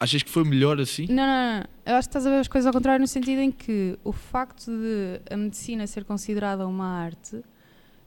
Achas 0.00 0.22
que 0.22 0.30
foi 0.30 0.44
melhor 0.44 0.80
assim? 0.80 1.06
Não, 1.08 1.16
não, 1.16 1.58
não. 1.60 1.64
Eu 1.84 1.96
acho 1.96 2.08
que 2.08 2.10
estás 2.10 2.26
a 2.26 2.30
ver 2.30 2.36
as 2.38 2.48
coisas 2.48 2.66
ao 2.66 2.72
contrário 2.72 3.00
no 3.00 3.08
sentido 3.08 3.40
em 3.40 3.50
que 3.50 3.98
o 4.04 4.12
facto 4.12 4.66
de 4.70 5.20
a 5.28 5.36
medicina 5.36 5.86
ser 5.88 6.04
considerada 6.04 6.66
uma 6.66 6.86
arte 6.86 7.42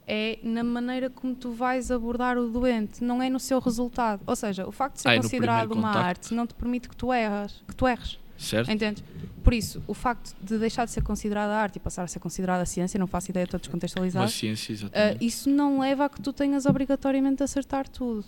é 0.07 0.39
na 0.43 0.63
maneira 0.63 1.09
como 1.09 1.35
tu 1.35 1.51
vais 1.51 1.91
abordar 1.91 2.37
o 2.37 2.47
doente, 2.49 3.03
não 3.03 3.21
é 3.21 3.29
no 3.29 3.39
seu 3.39 3.59
resultado. 3.59 4.21
Ou 4.25 4.35
seja, 4.35 4.65
o 4.67 4.71
facto 4.71 4.95
de 4.95 5.01
ser 5.01 5.09
Ah, 5.09 5.13
é 5.15 5.17
considerado 5.17 5.71
uma 5.73 5.89
contacto. 5.89 5.97
arte 6.07 6.33
não 6.33 6.47
te 6.47 6.53
permite 6.53 6.87
que 6.89 6.95
tu 6.95 7.11
erras, 7.13 7.61
que 7.67 7.75
tu 7.75 7.87
erres. 7.87 8.17
Certo? 8.41 8.71
Entendes? 8.71 9.03
Por 9.43 9.53
isso, 9.53 9.81
o 9.87 9.93
facto 9.93 10.35
de 10.41 10.57
deixar 10.57 10.85
de 10.85 10.91
ser 10.91 11.01
considerada 11.01 11.53
arte 11.53 11.77
e 11.77 11.79
passar 11.79 12.03
a 12.03 12.07
ser 12.07 12.19
considerada 12.19 12.65
ciência, 12.65 12.99
não 12.99 13.07
faço 13.07 13.31
ideia, 13.31 13.43
estou 13.45 13.57
Uma 13.57 13.61
descontextualizado, 13.61 14.29
ciência, 14.29 14.71
Uh, 14.71 14.75
exatamente. 14.75 15.25
isso 15.25 15.49
não 15.49 15.79
leva 15.79 16.05
a 16.05 16.09
que 16.09 16.21
tu 16.21 16.31
tenhas 16.31 16.65
obrigatoriamente 16.65 17.37
de 17.37 17.43
acertar 17.43 17.87
tudo. 17.87 18.25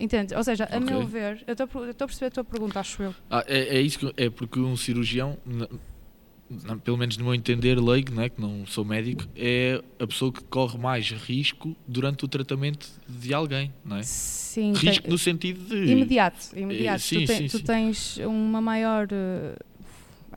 Entendes? 0.00 0.34
Ou 0.36 0.42
seja, 0.42 0.64
a 0.64 0.78
Ok. 0.78 0.80
meu 0.80 1.06
ver, 1.06 1.44
eu 1.46 1.52
estou 1.52 1.66
a 1.66 1.94
perceber 2.08 2.26
a 2.26 2.30
tua 2.30 2.44
pergunta, 2.44 2.80
acho 2.80 3.02
eu. 3.02 3.14
Ah, 3.30 3.44
é, 3.46 3.76
é 3.76 3.80
isso 3.80 3.98
que, 3.98 4.12
é 4.16 4.30
porque 4.30 4.58
um 4.58 4.76
cirurgião, 4.76 5.36
pelo 6.84 6.96
menos 6.96 7.16
no 7.16 7.24
meu 7.24 7.34
entender 7.34 7.78
leigo, 7.80 8.12
né, 8.14 8.28
que 8.28 8.40
não 8.40 8.66
sou 8.66 8.84
médico, 8.84 9.24
é 9.36 9.82
a 9.98 10.06
pessoa 10.06 10.32
que 10.32 10.42
corre 10.44 10.78
mais 10.78 11.10
risco 11.10 11.74
durante 11.86 12.24
o 12.24 12.28
tratamento 12.28 12.88
de 13.08 13.32
alguém, 13.34 13.72
não 13.84 13.96
é? 13.96 14.02
Sim, 14.02 14.72
Risco 14.72 15.02
tem- 15.02 15.10
no 15.10 15.18
sentido 15.18 15.64
de 15.64 15.90
imediato. 15.92 16.56
imediato. 16.56 17.00
sim, 17.00 17.20
tu, 17.20 17.26
te- 17.26 17.36
sim, 17.36 17.46
tu 17.46 17.58
sim. 17.58 17.64
tens 17.64 18.16
uma 18.18 18.60
maior, 18.60 19.06
uh, 19.06 19.64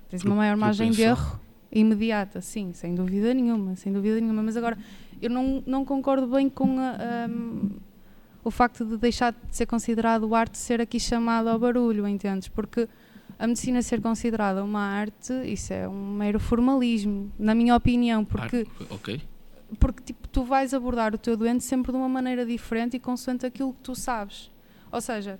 tens 0.09 0.23
uma 0.23 0.35
maior 0.35 0.55
margem 0.57 0.91
de 0.91 1.01
erro 1.01 1.39
imediata, 1.71 2.39
sim, 2.39 2.71
sem 2.73 2.95
dúvida 2.95 3.33
nenhuma, 3.33 3.75
sem 3.75 3.91
dúvida 3.91 4.19
nenhuma. 4.21 4.41
Mas 4.41 4.55
agora, 4.55 4.77
eu 5.21 5.29
não, 5.29 5.61
não 5.65 5.83
concordo 5.83 6.27
bem 6.27 6.49
com 6.49 6.79
a, 6.79 7.27
um, 7.29 7.71
o 8.43 8.49
facto 8.51 8.85
de 8.85 8.95
deixar 8.97 9.33
de 9.33 9.55
ser 9.55 9.65
considerado 9.65 10.33
arte 10.33 10.57
ser 10.57 10.79
aqui 10.79 10.99
chamado 10.99 11.49
ao 11.49 11.59
barulho, 11.59 12.07
entendes? 12.07 12.47
Porque 12.47 12.87
a 13.37 13.47
medicina 13.47 13.81
ser 13.81 14.01
considerada 14.01 14.63
uma 14.63 14.81
arte, 14.81 15.33
isso 15.45 15.73
é 15.73 15.87
um 15.87 16.13
mero 16.15 16.39
formalismo, 16.39 17.31
na 17.37 17.53
minha 17.53 17.75
opinião, 17.75 18.23
porque 18.23 18.65
ok. 18.89 19.21
porque 19.79 20.03
tipo, 20.03 20.27
tu 20.29 20.43
vais 20.43 20.73
abordar 20.73 21.13
o 21.13 21.17
teu 21.17 21.35
doente 21.35 21.63
sempre 21.63 21.91
de 21.91 21.97
uma 21.97 22.09
maneira 22.09 22.45
diferente 22.45 22.95
e 22.97 22.99
consoante 22.99 23.45
aquilo 23.45 23.73
que 23.73 23.81
tu 23.81 23.95
sabes. 23.95 24.51
Ou 24.91 25.01
seja, 25.01 25.37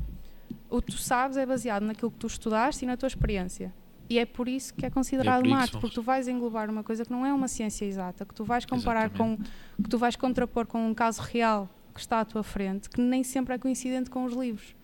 o 0.70 0.82
que 0.82 0.92
tu 0.92 0.98
sabes 0.98 1.38
é 1.38 1.46
baseado 1.46 1.84
naquilo 1.84 2.12
que 2.12 2.18
tu 2.18 2.28
estudaste 2.28 2.84
e 2.84 2.88
na 2.88 2.98
tua 2.98 3.08
experiência. 3.08 3.74
E 4.10 4.20
é 4.20 4.26
por 4.26 4.48
isso 4.48 4.74
que 4.74 4.86
é 4.86 4.90
considerado 4.90 5.44
aí 5.44 5.50
uma 5.50 5.60
arte, 5.60 5.78
porque 5.80 5.96
tu 5.96 6.02
vais 6.02 6.28
englobar 6.28 6.70
uma 6.70 6.84
coisa 6.84 7.04
que 7.04 7.12
não 7.12 7.26
é 7.26 7.34
uma 7.34 7.48
ciência 7.48 7.86
exata, 7.86 8.26
que 8.26 8.36
tu 8.36 8.44
vais 8.44 8.66
comparar 8.66 9.10
com, 9.10 9.38
que 9.38 9.90
tu 9.90 9.98
vais 9.98 10.16
contrapor 10.16 10.68
com 10.68 10.88
um 10.88 10.94
caso 10.94 11.22
real 11.22 11.68
que 11.94 12.00
está 12.00 12.20
à 12.20 12.26
tua 12.26 12.44
frente, 12.44 12.90
que 12.90 13.02
nem 13.02 13.24
sempre 13.24 13.56
é 13.56 13.58
coincidente 13.58 14.10
com 14.10 14.26
os 14.26 14.34
livros. 14.34 14.76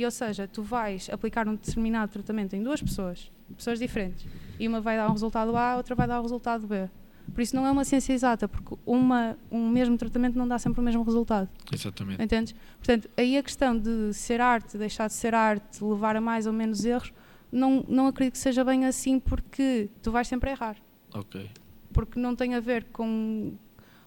E 0.00 0.04
ou 0.04 0.10
seja, 0.10 0.48
tu 0.48 0.62
vais 0.62 1.10
aplicar 1.10 1.46
um 1.46 1.54
determinado 1.54 2.10
tratamento 2.10 2.54
em 2.56 2.62
duas 2.62 2.80
pessoas, 2.80 3.30
pessoas 3.54 3.78
diferentes, 3.78 4.26
e 4.58 4.66
uma 4.66 4.80
vai 4.80 4.96
dar 4.96 5.08
um 5.08 5.12
resultado 5.12 5.54
A, 5.54 5.72
a 5.72 5.76
outra 5.76 5.94
vai 5.94 6.06
dar 6.08 6.18
o 6.20 6.22
resultado 6.22 6.66
B. 6.66 6.88
Por 7.34 7.42
isso 7.42 7.54
não 7.54 7.66
é 7.66 7.70
uma 7.70 7.84
ciência 7.84 8.12
exata, 8.14 8.48
porque 8.48 8.76
uma, 8.86 9.36
um 9.52 9.68
mesmo 9.68 9.98
tratamento 9.98 10.38
não 10.38 10.48
dá 10.48 10.58
sempre 10.58 10.80
o 10.80 10.82
mesmo 10.82 11.02
resultado. 11.02 11.48
Exatamente. 11.70 12.22
Entendes? 12.22 12.54
Portanto, 12.78 13.10
aí 13.16 13.36
a 13.36 13.42
questão 13.42 13.78
de 13.78 14.12
ser 14.14 14.40
arte, 14.40 14.78
deixar 14.78 15.06
de 15.06 15.12
ser 15.12 15.34
arte, 15.34 15.84
levar 15.84 16.16
a 16.16 16.20
mais 16.20 16.46
ou 16.46 16.52
menos 16.52 16.82
erros, 16.84 17.12
não, 17.52 17.84
não 17.86 18.06
acredito 18.06 18.32
que 18.32 18.38
seja 18.38 18.64
bem 18.64 18.86
assim 18.86 19.20
porque 19.20 19.90
tu 20.02 20.10
vais 20.10 20.26
sempre 20.26 20.50
errar. 20.50 20.76
Ok. 21.14 21.48
Porque 21.92 22.18
não 22.18 22.34
tem 22.34 22.54
a 22.54 22.60
ver 22.60 22.84
com. 22.92 23.52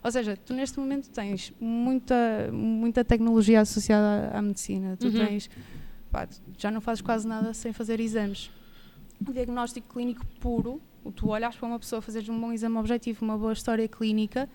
Ou 0.03 0.12
seja, 0.12 0.36
tu 0.36 0.53
neste 0.53 0.77
momento 0.79 1.10
tens 1.10 1.53
muita, 1.62 2.49
muita 2.51 3.06
tecnologia 3.06 3.62
associada 3.62 4.32
à, 4.34 4.39
à 4.39 4.41
medicina. 4.41 4.97
Tu 4.99 5.08
Uhum. 5.08 5.13
tens. 5.13 5.49
Pá, 6.13 6.28
já 6.60 6.69
não 6.69 6.80
fazes 6.80 7.02
quase 7.02 7.28
nada 7.28 7.54
sem 7.56 7.73
fazer 7.73 7.99
exames. 7.99 8.52
O 9.28 9.34
diagnóstico 9.34 9.93
clínico 9.95 10.23
puro, 10.39 10.80
o 11.04 11.12
tu 11.12 11.30
olhas 11.30 11.56
para 11.56 11.67
uma 11.67 11.80
pessoa, 11.80 12.02
fazeres 12.02 12.30
um 12.30 12.39
bom 12.39 12.54
exame 12.54 12.78
objetivo, 12.78 13.26
uma 13.26 13.38
boa 13.38 13.52
história 13.54 13.88
clínica, 13.88 14.47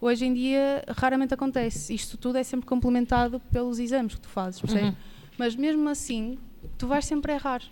hoje 0.00 0.26
em 0.26 0.34
dia 0.34 0.84
raramente 0.88 1.32
acontece. 1.32 1.94
Isto 1.94 2.18
tudo 2.18 2.36
é 2.36 2.42
sempre 2.44 2.66
complementado 2.66 3.40
pelos 3.50 3.78
exames 3.78 4.14
que 4.14 4.20
tu 4.20 4.28
fazes, 4.28 4.60
percebes? 4.60 4.90
Uhum. 4.90 4.96
Mas 5.38 5.56
mesmo 5.56 5.88
assim, 5.88 6.38
tu 6.76 6.86
vais 6.86 7.04
sempre 7.06 7.32
errar. 7.32 7.62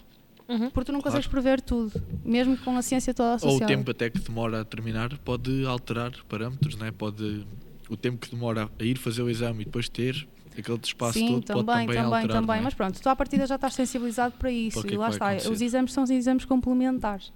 Uhum. 0.49 0.71
Porque 0.71 0.87
tu 0.87 0.93
não 0.93 1.01
Claro. 1.01 1.15
consegues 1.17 1.27
prever 1.27 1.61
tudo, 1.61 2.03
mesmo 2.25 2.57
com 2.59 2.77
a 2.77 2.83
ciência 2.83 3.13
toda 3.15 3.31
Ou 3.31 3.35
associada. 3.37 3.65
o 3.65 3.77
tempo 3.77 3.91
até 3.91 4.11
que 4.11 4.19
demora 4.21 4.61
a 4.61 4.65
terminar 4.65 5.17
pode 5.19 5.65
alterar 5.67 6.13
parâmetros, 6.29 6.77
né? 6.77 6.91
pode 6.91 7.47
o 7.89 7.97
tempo 7.97 8.19
que 8.19 8.31
demora 8.31 8.71
a 8.79 8.85
ir 8.85 8.97
fazer 8.99 9.23
o 9.23 9.29
exame 9.31 9.63
e 9.63 9.65
depois 9.65 9.89
ter 9.89 10.27
aquele 10.59 10.81
espaço 10.83 11.19
Sim, 11.19 11.41
todo 11.41 11.45
também, 11.45 11.65
pode 11.65 11.79
também, 11.87 11.97
também, 12.03 12.15
alterar. 12.23 12.41
também. 12.43 12.59
é? 12.59 12.61
Mas 12.63 12.75
pronto, 12.75 13.01
tu 13.01 13.09
à 13.09 13.17
partida 13.17 13.47
já 13.47 13.55
estás 13.57 13.75
sensibilizado 13.75 14.35
para 14.39 14.51
isso. 14.51 14.81
Para 14.83 14.93
e 14.93 14.97
lá 14.97 15.09
está. 15.11 15.29
acontecer? 15.31 15.51
Os 15.51 15.61
exames 15.61 15.93
são 15.93 16.05
os 16.05 16.11
exames 16.11 16.45
complementares. 16.45 17.33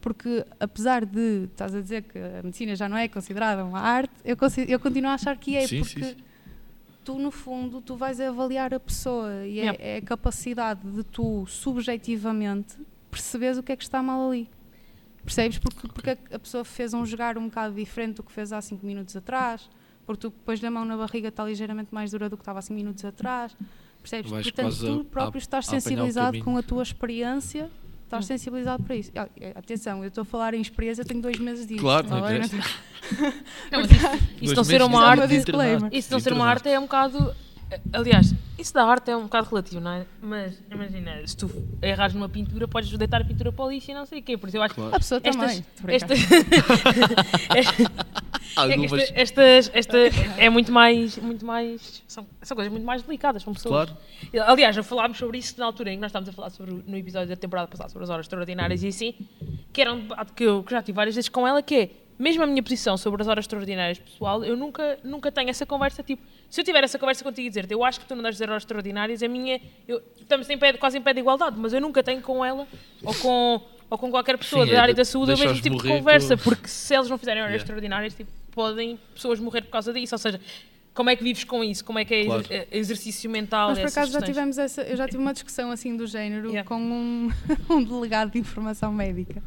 Porque 0.00 0.44
apesar 0.60 1.04
de 1.06 1.44
estás 1.50 1.74
a 1.74 1.80
dizer 1.80 2.02
que 2.02 2.18
a 2.18 2.42
medicina 2.42 2.76
já 2.76 2.88
não 2.88 2.96
é 2.96 3.08
considerada 3.08 3.64
uma 3.64 3.80
arte, 3.80 4.12
eu, 4.24 4.36
eu 4.68 4.78
continuo 4.78 5.10
a 5.10 5.14
achar 5.14 5.36
que 5.38 5.56
é, 5.56 5.66
Sim, 5.66 5.78
porque 5.80 6.04
sim, 6.04 6.10
sim. 6.10 6.16
tu 7.02 7.18
no 7.18 7.30
fundo 7.30 7.80
tu 7.80 7.96
vais 7.96 8.20
avaliar 8.20 8.74
a 8.74 8.80
pessoa 8.80 9.46
e 9.46 9.60
é, 9.60 9.76
é 9.78 9.96
a 9.96 10.02
capacidade 10.02 10.80
de 10.90 11.02
tu 11.04 11.46
subjetivamente 11.46 12.76
perceberes 13.10 13.56
o 13.58 13.62
que 13.62 13.72
é 13.72 13.76
que 13.76 13.82
está 13.82 14.02
mal 14.02 14.28
ali. 14.28 14.48
Percebes? 15.24 15.58
Porque, 15.58 15.88
porque 15.88 16.10
a- 16.10 16.18
a 16.34 16.38
pessoa 16.38 16.64
fez 16.64 16.92
um 16.92 17.06
jogar 17.06 17.38
um 17.38 17.44
bocado 17.46 17.74
diferente 17.74 18.16
do 18.16 18.22
que 18.22 18.32
fez 18.32 18.52
há 18.52 18.60
5 18.60 18.84
minutos 18.84 19.16
atrás, 19.16 19.70
porque 20.06 20.20
tu 20.22 20.30
pões 20.30 20.62
a 20.62 20.70
mão 20.70 20.84
na 20.84 20.96
barriga 20.96 21.28
está 21.28 21.44
ligeiramente 21.44 21.88
mais 21.92 22.10
dura 22.10 22.28
do 22.28 22.36
que 22.36 22.42
estava 22.42 22.58
há 22.58 22.62
5 22.62 22.74
minutos 22.74 23.04
atrás. 23.04 23.56
Percebes? 24.02 24.30
Vais 24.30 24.44
Portanto, 24.50 24.76
tu 24.76 25.00
a- 25.00 25.04
próprio 25.04 25.38
a- 25.38 25.42
estás 25.42 25.66
a 25.66 25.70
sensibilizado 25.70 26.38
com 26.40 26.56
a 26.58 26.62
tua 26.62 26.82
experiência, 26.82 27.70
estás 28.04 28.24
Hum. 28.24 28.28
sensibilizado 28.28 28.82
para 28.82 28.96
isso. 28.96 29.10
Ah, 29.16 29.28
eh, 29.40 29.52
Atenção, 29.56 30.02
eu 30.02 30.08
estou 30.08 30.22
a 30.22 30.26
falar 30.26 30.52
em 30.54 30.60
experiência, 30.60 31.02
eu 31.02 31.06
tenho 31.06 31.22
dois 31.22 31.38
meses 31.38 31.66
disso. 31.66 31.80
Claro, 31.80 32.08
não 32.08 32.18
interessa. 32.18 32.56
Não, 32.56 33.80
mas 33.80 33.90
isso, 34.42 34.54
não 34.54 34.64
ser 34.64 34.72
meses 34.78 34.86
uma 34.88 35.04
arte-. 35.06 35.36
Isso 35.96 36.12
não 36.12 36.20
ser 36.20 36.32
uma 36.32 36.46
arte 36.46 36.68
é 36.68 36.78
um 36.78 36.82
bocado. 36.82 37.34
Aliás, 37.92 38.32
isso 38.58 38.72
da 38.74 38.84
arte 38.84 39.10
é 39.10 39.16
um 39.16 39.22
bocado 39.22 39.48
relativo, 39.48 39.80
não 39.80 39.90
é? 39.90 40.06
Mas 40.22 40.62
imagina, 40.70 41.26
se 41.26 41.36
tu 41.36 41.50
errares 41.82 42.14
numa 42.14 42.28
pintura, 42.28 42.68
podes 42.68 42.96
deitar 42.96 43.22
a 43.22 43.24
pintura 43.24 43.50
para 43.50 43.64
o 43.64 43.70
lixo 43.70 43.90
e 43.90 43.94
não 43.94 44.04
sei 44.06 44.20
o 44.20 44.22
quê. 44.22 44.36
Por 44.36 44.48
isso 44.48 44.58
eu 44.58 44.62
acho 44.62 44.74
Claro. 44.74 44.94
A 44.94 44.98
pessoa 44.98 45.20
Estas- 45.24 45.34
também. 45.34 45.64
Tô 45.80 46.14
Estas, 48.56 48.70
É 48.70 48.72
Algumas, 48.72 48.92
esta, 49.14 49.42
estas, 49.42 49.70
esta 49.74 49.98
é 50.38 50.48
muito 50.48 50.70
mais, 50.72 51.16
muito 51.18 51.44
mais, 51.44 52.02
são, 52.06 52.26
são 52.42 52.54
coisas 52.54 52.72
muito 52.72 52.84
mais 52.84 53.02
delicadas 53.02 53.42
para 53.42 53.52
pessoas. 53.52 53.90
claro. 53.90 54.50
Aliás, 54.50 54.74
já 54.76 54.82
falámos 54.82 55.18
sobre 55.18 55.38
isso 55.38 55.58
na 55.58 55.66
altura 55.66 55.90
em 55.90 55.96
que 55.96 56.00
nós 56.00 56.10
estávamos 56.10 56.28
a 56.28 56.32
falar 56.32 56.50
sobre, 56.50 56.82
no 56.86 56.96
episódio 56.96 57.28
da 57.28 57.36
temporada 57.36 57.68
passada 57.68 57.88
sobre 57.90 58.04
as 58.04 58.10
horas 58.10 58.24
extraordinárias 58.26 58.82
e 58.82 58.88
assim, 58.88 59.14
que 59.72 59.80
era 59.80 59.92
um 59.92 60.00
debate 60.00 60.32
que 60.32 60.44
eu, 60.44 60.62
que 60.62 60.70
já 60.70 60.82
tive 60.82 60.96
várias 60.96 61.14
vezes 61.14 61.28
com 61.28 61.46
ela, 61.46 61.62
que 61.62 61.74
é, 61.74 61.90
mesmo 62.18 62.44
a 62.44 62.46
minha 62.46 62.62
posição 62.62 62.96
sobre 62.96 63.20
as 63.22 63.28
horas 63.28 63.42
extraordinárias 63.44 63.98
pessoal, 63.98 64.44
eu 64.44 64.56
nunca, 64.56 64.98
nunca 65.02 65.32
tenho 65.32 65.50
essa 65.50 65.66
conversa, 65.66 66.02
tipo, 66.02 66.22
se 66.48 66.60
eu 66.60 66.64
tiver 66.64 66.84
essa 66.84 66.98
conversa 66.98 67.24
contigo 67.24 67.46
e 67.46 67.48
dizer 67.48 67.66
eu 67.68 67.84
acho 67.84 67.98
que 68.00 68.06
tu 68.06 68.14
não 68.14 68.22
deves 68.22 68.36
dizer 68.36 68.48
horas 68.48 68.62
extraordinárias, 68.62 69.22
a 69.22 69.28
minha, 69.28 69.60
eu, 69.88 70.00
estamos 70.20 70.48
em 70.48 70.56
pé, 70.56 70.72
quase 70.74 70.96
em 70.96 71.02
pé 71.02 71.12
de 71.12 71.20
igualdade, 71.20 71.56
mas 71.58 71.72
eu 71.72 71.80
nunca 71.80 72.02
tenho 72.02 72.22
com 72.22 72.44
ela, 72.44 72.68
ou 73.02 73.14
com, 73.14 73.60
ou 73.90 73.98
com 73.98 74.10
qualquer 74.10 74.38
pessoa 74.38 74.64
Sim, 74.64 74.70
da 74.72 74.78
é 74.78 74.80
área 74.80 74.94
da 74.94 75.04
saúde, 75.04 75.32
o 75.32 75.38
mesmo 75.38 75.60
tipo 75.60 75.82
de 75.82 75.88
conversa, 75.88 76.36
porque 76.36 76.68
se 76.68 76.94
eles 76.94 77.10
não 77.10 77.18
fizerem 77.18 77.42
horas 77.42 77.52
Yeah. 77.54 77.62
extraordinárias, 77.64 78.14
tipo, 78.14 78.30
podem 78.54 78.98
pessoas 79.14 79.38
morrer 79.40 79.62
por 79.62 79.70
causa 79.70 79.92
disso, 79.92 80.14
ou 80.14 80.18
seja, 80.18 80.40
como 80.94 81.10
é 81.10 81.16
que 81.16 81.24
vives 81.24 81.42
com 81.44 81.64
isso? 81.64 81.84
Como 81.84 81.98
é 81.98 82.04
que 82.04 82.14
é 82.14 82.24
Claro. 82.24 82.42
exer- 82.42 82.68
exercício 82.70 83.28
mental? 83.28 83.70
Nós 83.70 83.80
por 83.80 83.88
acaso 83.88 84.12
já 84.12 84.22
tivemos 84.22 84.58
essa, 84.58 84.82
eu 84.82 84.96
já 84.96 85.06
tive 85.06 85.18
uma 85.18 85.32
discussão 85.32 85.70
assim 85.72 85.96
do 85.96 86.06
género 86.06 86.48
Yeah. 86.50 86.68
com 86.68 86.76
um, 86.76 87.30
um 87.68 87.82
delegado 87.82 88.30
de 88.32 88.38
informação 88.38 88.92
médica. 88.92 89.42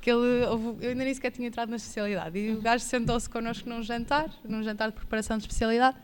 Que 0.00 0.10
ele, 0.10 0.44
eu 0.44 0.78
ainda 0.90 1.04
nem 1.04 1.12
sequer 1.12 1.30
tinha 1.32 1.48
entrado 1.48 1.68
na 1.68 1.76
especialidade. 1.76 2.38
E 2.38 2.52
o 2.52 2.60
gajo 2.62 2.84
sentou-se 2.84 3.28
connosco 3.28 3.68
num 3.68 3.82
jantar, 3.82 4.30
num 4.48 4.62
jantar 4.62 4.90
de 4.90 4.94
preparação 4.96 5.36
de 5.36 5.42
especialidade, 5.44 5.96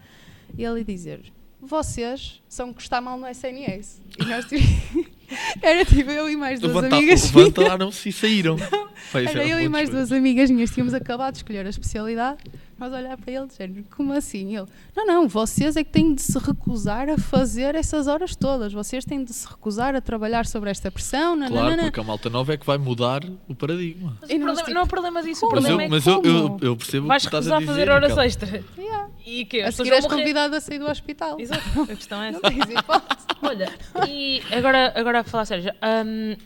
e 0.59 0.65
ele 0.65 0.81
ia 0.81 0.85
dizer: 0.85 1.33
Vocês 1.67 2.41
são 2.49 2.73
que 2.73 2.83
está 2.83 3.01
mal 3.01 3.19
no 3.19 3.27
SNS. 3.27 4.01
E 4.21 4.25
nós 4.25 4.45
tivemos- 4.47 5.15
Era 5.63 5.85
tipo 5.85 6.11
eu 6.11 6.29
e 6.31 6.37
mais 6.37 6.61
duas 6.61 6.75
Levanta- 6.75 6.97
amigas 6.97 7.31
minhas. 7.31 7.35
Levantaram-se 7.55 8.09
e 8.09 8.13
saíram. 8.13 8.57
Pois 9.13 9.27
Era 9.29 9.47
eu 9.47 9.61
e 9.61 9.69
mais 9.69 9.89
duas 9.91 10.11
amigas 10.11 10.51
minhas 10.51 10.71
tínhamos 10.73 10.93
acabado 10.93 11.35
de 11.35 11.39
escolher 11.39 11.65
a 11.67 11.69
especialidade. 11.71 12.39
Nós 12.79 12.93
olhar 12.93 13.17
para 13.17 13.33
ele, 13.33 13.47
género, 13.57 13.85
como 13.97 14.13
assim? 14.13 14.57
Ele, 14.57 14.67
não, 14.97 15.07
não, 15.07 15.29
vocês 15.29 15.77
é 15.77 15.85
que 15.85 15.91
têm 15.91 16.15
de 16.15 16.23
se 16.23 16.39
recusar 16.39 17.09
a 17.09 17.17
fazer 17.17 17.75
essas 17.75 18.07
horas 18.09 18.35
todas. 18.35 18.73
Vocês 18.73 19.05
têm 19.05 19.23
de 19.25 19.33
se 19.33 19.47
recusar 19.47 19.95
a 19.95 20.01
trabalhar 20.01 20.45
sobre 20.47 20.71
esta 20.71 20.91
pressão. 20.91 21.37
Claro, 21.39 21.55
nananana." 21.55 21.83
porque 21.85 22.01
a 22.01 22.05
malta 22.05 22.29
nova 22.29 22.53
é 22.53 22.57
que 22.57 22.67
vai 22.67 22.77
mudar 22.79 23.23
o 23.49 23.55
paradigma. 23.55 24.19
Mas 24.21 24.31
E 24.31 24.35
o 24.35 24.37
problema- 24.39 24.61
tipo, 24.63 24.75
não 24.75 24.81
é 24.81 24.85
o 24.85 24.87
problema 24.89 25.23
disso, 25.23 25.47
o? 25.47 25.51
Mas 25.55 25.65
eu, 25.65 25.69
problema 25.69 25.83
é 25.85 25.89
mas 25.89 26.07
eu, 26.07 26.23
eu, 26.25 26.59
eu 26.63 26.77
percebo 26.77 27.07
vais 27.07 27.23
que 27.23 27.29
estás 27.29 27.47
recusar 27.47 27.57
a 27.57 27.61
dizer. 27.61 27.73
fazer 27.73 27.91
horas 27.91 28.11
Raquel. 28.11 28.25
extra. 28.25 28.65
Yeah. 28.77 29.09
E 29.27 29.45
que 29.47 29.61
A 29.63 29.69
as 29.69 29.75
seguir 29.77 29.91
pessoas 29.91 30.05
és 30.05 30.05
morrer. 30.13 30.23
convidado 30.23 30.57
a 30.57 30.61
sair 30.61 30.79
do 30.79 30.87
hospital. 30.87 31.41
Exato, 31.41 31.63
a 31.83 31.87
questão 31.87 32.23
é 32.23 32.31
Não 32.33 32.41
essa. 32.41 32.51
tens 32.51 32.79
hipótese. 32.79 33.25
Olha, 33.43 33.73
e 34.09 34.43
agora, 34.53 34.93
agora 34.97 35.21
a 35.21 35.25
falar 35.25 35.45
sério, 35.45 35.73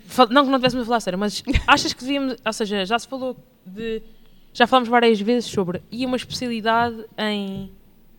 fal- 0.07 0.29
não 0.31 0.45
que 0.45 0.51
não 0.51 0.59
tivéssemos 0.59 0.85
a 0.85 0.87
falar 0.87 1.01
sério, 1.01 1.19
mas 1.19 1.43
achas 1.67 1.93
que 1.93 2.01
devíamos, 2.03 2.37
ou 2.45 2.53
seja, 2.53 2.85
já 2.85 2.99
se 2.99 3.07
falou 3.09 3.37
de, 3.67 4.03
já 4.53 4.67
falámos 4.67 4.89
várias 4.89 5.21
vezes 5.21 5.51
sobre, 5.51 5.83
e 5.91 6.05
uma 6.07 6.17
especialidade 6.17 7.05
em 7.17 7.71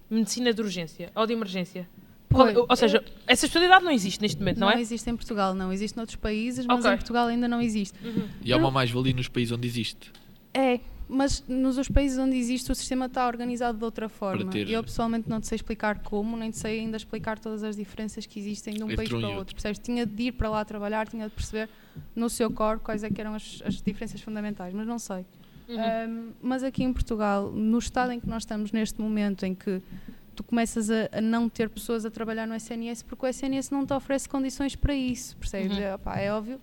medicina 0.10 0.54
de 0.54 0.62
urgência 0.62 1.12
ou 1.16 1.26
de 1.28 1.34
emergência? 1.34 1.88
Pois, 2.30 2.56
ou 2.56 2.76
seja, 2.76 3.04
essa 3.26 3.48
especialidade 3.48 3.84
não 3.84 3.92
existe 3.92 4.22
neste 4.22 4.38
momento, 4.38 4.60
não, 4.60 4.68
Não 4.68 4.74
é? 4.78 4.80
existe 4.80 5.10
em 5.10 5.16
Portugal, 5.16 5.56
não. 5.56 5.74
Existe 5.74 5.98
noutros 5.98 6.16
países, 6.16 6.64
mas 6.66 6.80
Ok. 6.86 6.92
em 6.94 6.98
Portugal 6.98 7.26
ainda 7.28 7.48
não 7.48 7.60
existe. 7.60 7.98
E 8.44 8.54
há 8.54 8.58
uma 8.58 8.70
mais-valia 8.70 9.14
nos 9.14 9.28
países 9.28 9.52
onde 9.52 9.68
existe. 9.68 10.12
É, 10.54 10.80
mas 11.08 11.44
nos 11.48 11.80
os 11.80 11.90
países 11.90 12.20
onde 12.20 12.38
existe 12.38 12.72
o 12.72 12.76
sistema 12.76 13.08
está 13.08 13.26
organizado 13.26 13.80
de 13.80 13.84
outra 13.84 14.08
forma. 14.08 14.46
ter- 14.52 14.70
Eu 14.70 14.84
pessoalmente 14.84 15.28
não 15.28 15.42
te 15.42 15.48
sei 15.48 15.56
explicar 15.56 16.04
como, 16.04 16.38
nem 16.38 16.52
te 16.52 16.60
sei 16.60 16.82
ainda 16.82 16.98
explicar 16.98 17.40
todas 17.40 17.64
as 17.64 17.76
diferenças 17.76 18.28
que 18.28 18.40
existem 18.40 18.76
de 18.76 18.84
um 18.84 18.92
Entre 18.92 18.98
país 18.98 19.10
um 19.12 19.14
para 19.14 19.22
o 19.22 19.24
outro. 19.30 19.40
outro. 19.40 19.56
Percebes? 19.56 19.80
Tinha 19.80 20.06
de 20.06 20.24
ir 20.26 20.32
para 20.34 20.50
lá 20.52 20.64
trabalhar, 20.64 21.08
tinha 21.08 21.28
de 21.28 21.34
perceber 21.34 21.68
no 22.16 22.30
seu 22.30 22.52
core 22.52 22.80
quais 22.80 23.04
é 23.04 23.10
que 23.10 23.20
eram 23.20 23.34
as, 23.34 23.60
as 23.66 23.82
diferenças 23.82 24.22
fundamentais, 24.22 24.72
mas 24.72 24.86
não 24.86 25.00
sei. 25.00 25.26
Uhum. 25.70 25.78
Um, 26.10 26.32
mas 26.42 26.64
aqui 26.64 26.84
em 26.84 26.92
Portugal, 26.92 27.52
no 27.52 27.78
estado 27.78 28.12
em 28.12 28.20
que 28.20 28.28
nós 28.28 28.44
estamos 28.44 28.72
neste 28.72 29.00
momento, 29.00 29.46
em 29.46 29.54
que 29.54 29.82
tu 30.36 30.44
começas 30.44 30.90
a, 30.90 31.10
a 31.12 31.22
não 31.22 31.48
ter 31.50 31.70
pessoas 31.70 32.06
a 32.06 32.10
trabalhar 32.12 32.48
no 32.48 32.56
SNS 32.56 33.04
porque 33.04 33.26
o 33.26 33.30
SNS 33.30 33.70
não 33.72 33.86
te 33.86 33.94
oferece 33.94 34.28
condições 34.28 34.76
para 34.76 34.94
isso, 34.96 35.36
percebes? 35.38 35.78
Uhum. 35.78 35.84
É, 35.84 35.96
opá, 35.96 36.18
é 36.18 36.32
óbvio. 36.34 36.60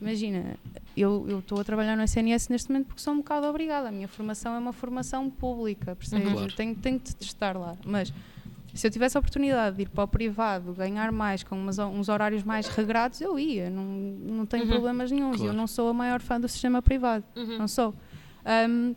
Imagina, 0.00 0.56
eu 0.96 1.38
estou 1.40 1.60
a 1.60 1.64
trabalhar 1.64 1.96
no 1.96 2.02
SNS 2.04 2.48
neste 2.48 2.68
momento 2.70 2.86
porque 2.86 3.00
sou 3.02 3.12
um 3.12 3.18
bocado 3.18 3.46
obrigada. 3.46 3.88
A 3.88 3.92
minha 3.92 4.06
formação 4.08 4.54
é 4.54 4.58
uma 4.58 4.72
formação 4.72 5.28
pública, 5.28 5.94
percebes? 5.96 6.26
Uhum. 6.28 6.34
Claro. 6.34 6.52
Tenho, 6.54 6.74
tenho 6.76 6.98
de 7.00 7.24
estar 7.24 7.56
lá. 7.56 7.76
Mas 7.84 8.12
se 8.74 8.86
eu 8.86 8.90
tivesse 8.92 9.16
a 9.16 9.20
oportunidade 9.20 9.76
de 9.76 9.82
ir 9.82 9.88
para 9.88 10.04
o 10.04 10.08
privado, 10.08 10.72
ganhar 10.72 11.10
mais, 11.10 11.42
com 11.42 11.56
umas- 11.56 11.78
uns 11.80 12.08
horários 12.08 12.44
mais 12.44 12.68
regrados, 12.68 13.20
eu 13.20 13.36
ia. 13.38 13.68
Não, 13.68 13.82
não 13.84 14.46
tenho 14.46 14.64
Uhum. 14.64 14.70
problemas 14.70 15.10
nenhum. 15.10 15.32
Claro. 15.32 15.46
Eu 15.46 15.52
não 15.52 15.66
sou 15.66 15.88
a 15.88 15.92
maior 15.92 16.20
fã 16.20 16.40
do 16.40 16.46
sistema 16.48 16.80
privado. 16.80 17.24
Uhum. 17.34 17.58
Não 17.58 17.66
sou. 17.66 17.92
Ahm, 18.48 18.94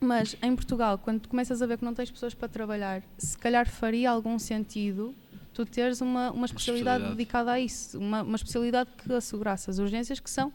mas 0.00 0.36
em 0.42 0.54
Portugal, 0.54 0.96
quando 0.98 1.20
tu 1.20 1.28
começas 1.28 1.60
a 1.60 1.66
ver 1.66 1.76
que 1.78 1.84
não 1.84 1.92
tens 1.92 2.10
pessoas 2.10 2.32
para 2.32 2.48
trabalhar, 2.48 3.02
se 3.18 3.36
calhar 3.36 3.68
faria 3.68 4.10
algum 4.10 4.38
sentido 4.38 5.14
tu 5.52 5.66
teres 5.66 6.00
uma, 6.00 6.30
uma 6.30 6.46
especialidade 6.46 6.98
especialidade. 7.02 7.16
dedicada 7.16 7.50
a 7.52 7.58
isso, 7.60 7.98
uma, 7.98 8.22
uma 8.22 8.36
especialidade 8.36 8.90
que 8.96 9.12
assegurasse 9.12 9.68
as 9.68 9.78
urgências, 9.80 10.20
que 10.20 10.30
são 10.30 10.52